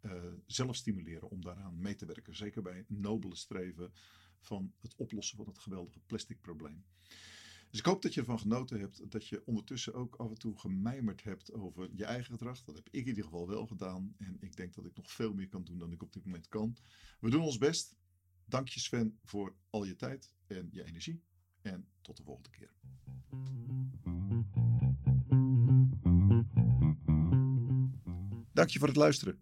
eh, 0.01 0.13
zelf 0.47 0.77
stimuleren 0.77 1.31
om 1.31 1.43
daaraan 1.43 1.81
mee 1.81 1.95
te 1.95 2.07
werken. 2.07 2.37
Zeker 2.37 2.63
bij 2.63 2.85
nobele 2.89 3.37
streven 3.37 3.93
van 4.41 4.73
het 4.81 4.95
oplossen 4.97 5.37
van 5.37 5.47
het 5.47 5.59
geweldige 5.59 6.01
plastic 6.07 6.41
probleem. 6.41 6.85
Dus 7.71 7.79
ik 7.79 7.85
hoop 7.85 8.03
dat 8.03 8.15
je 8.15 8.21
ervan 8.21 8.39
genoten 8.39 8.81
hebt. 8.81 9.11
Dat 9.11 9.29
je 9.29 9.43
ondertussen 9.45 9.95
ook 9.95 10.17
af 10.17 10.29
en 10.29 10.39
toe 10.39 10.59
gemijmerd 10.59 11.25
hebt 11.25 11.53
over 11.53 11.89
je 11.93 12.05
eigen 12.05 12.33
gedrag. 12.33 12.63
Dat 12.63 12.75
heb 12.75 12.89
ik 12.91 13.03
in 13.03 13.09
ieder 13.09 13.25
geval 13.25 13.49
wel 13.49 13.67
gedaan. 13.67 14.15
En 14.19 14.37
ik 14.41 14.57
denk 14.57 14.75
dat 14.75 14.87
ik 14.87 14.97
nog 14.97 15.13
veel 15.13 15.35
meer 15.35 15.49
kan 15.49 15.65
doen 15.65 15.79
dan 15.79 15.93
ik 15.93 16.03
op 16.03 16.13
dit 16.13 16.25
moment 16.25 16.49
kan. 16.49 16.77
We 17.21 17.31
doen 17.31 17.43
ons 17.43 17.59
best. 17.59 17.97
Dank 18.45 18.69
je 18.69 18.81
Sven 18.81 19.19
voor 19.25 19.55
al 19.71 19.85
je 19.85 19.97
tijd 19.97 20.35
en 20.47 20.69
je 20.71 20.85
energie. 20.85 21.23
En 21.63 21.89
tot 22.01 22.17
de 22.17 22.23
volgende 22.23 22.51
keer. 22.51 22.71
Dank 28.53 28.69
je 28.69 28.79
voor 28.79 28.89
het 28.89 28.97
luisteren. 28.97 29.41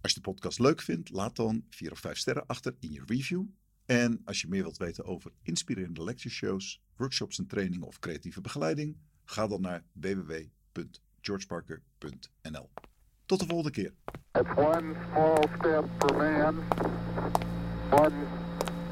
Als 0.00 0.12
je 0.12 0.20
de 0.20 0.30
podcast 0.30 0.58
leuk 0.58 0.80
vindt, 0.80 1.10
laat 1.10 1.36
dan 1.36 1.64
4 1.68 1.92
of 1.92 1.98
5 1.98 2.18
sterren 2.18 2.46
achter 2.46 2.76
in 2.78 2.92
je 2.92 3.02
review. 3.06 3.44
En 3.86 4.20
als 4.24 4.40
je 4.40 4.48
meer 4.48 4.62
wilt 4.62 4.76
weten 4.76 5.04
over 5.04 5.32
inspirerende 5.42 6.04
lectureshows, 6.04 6.82
workshops 6.96 7.38
en 7.38 7.46
trainingen 7.46 7.86
of 7.86 7.98
creatieve 7.98 8.40
begeleiding, 8.40 8.96
ga 9.24 9.46
dan 9.46 9.60
naar 9.60 9.84
www.georgeparker.nl. 9.92 12.70
Tot 13.26 13.40
de 13.40 13.46
volgende 13.46 13.70
keer. 13.70 13.92
One 14.56 14.94
small 15.10 15.48
step 15.58 15.84
for 15.98 16.16
man, 16.16 16.58
one 17.90 18.26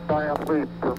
giant 0.06 0.48
leap 0.48 0.68
for. 0.80 0.96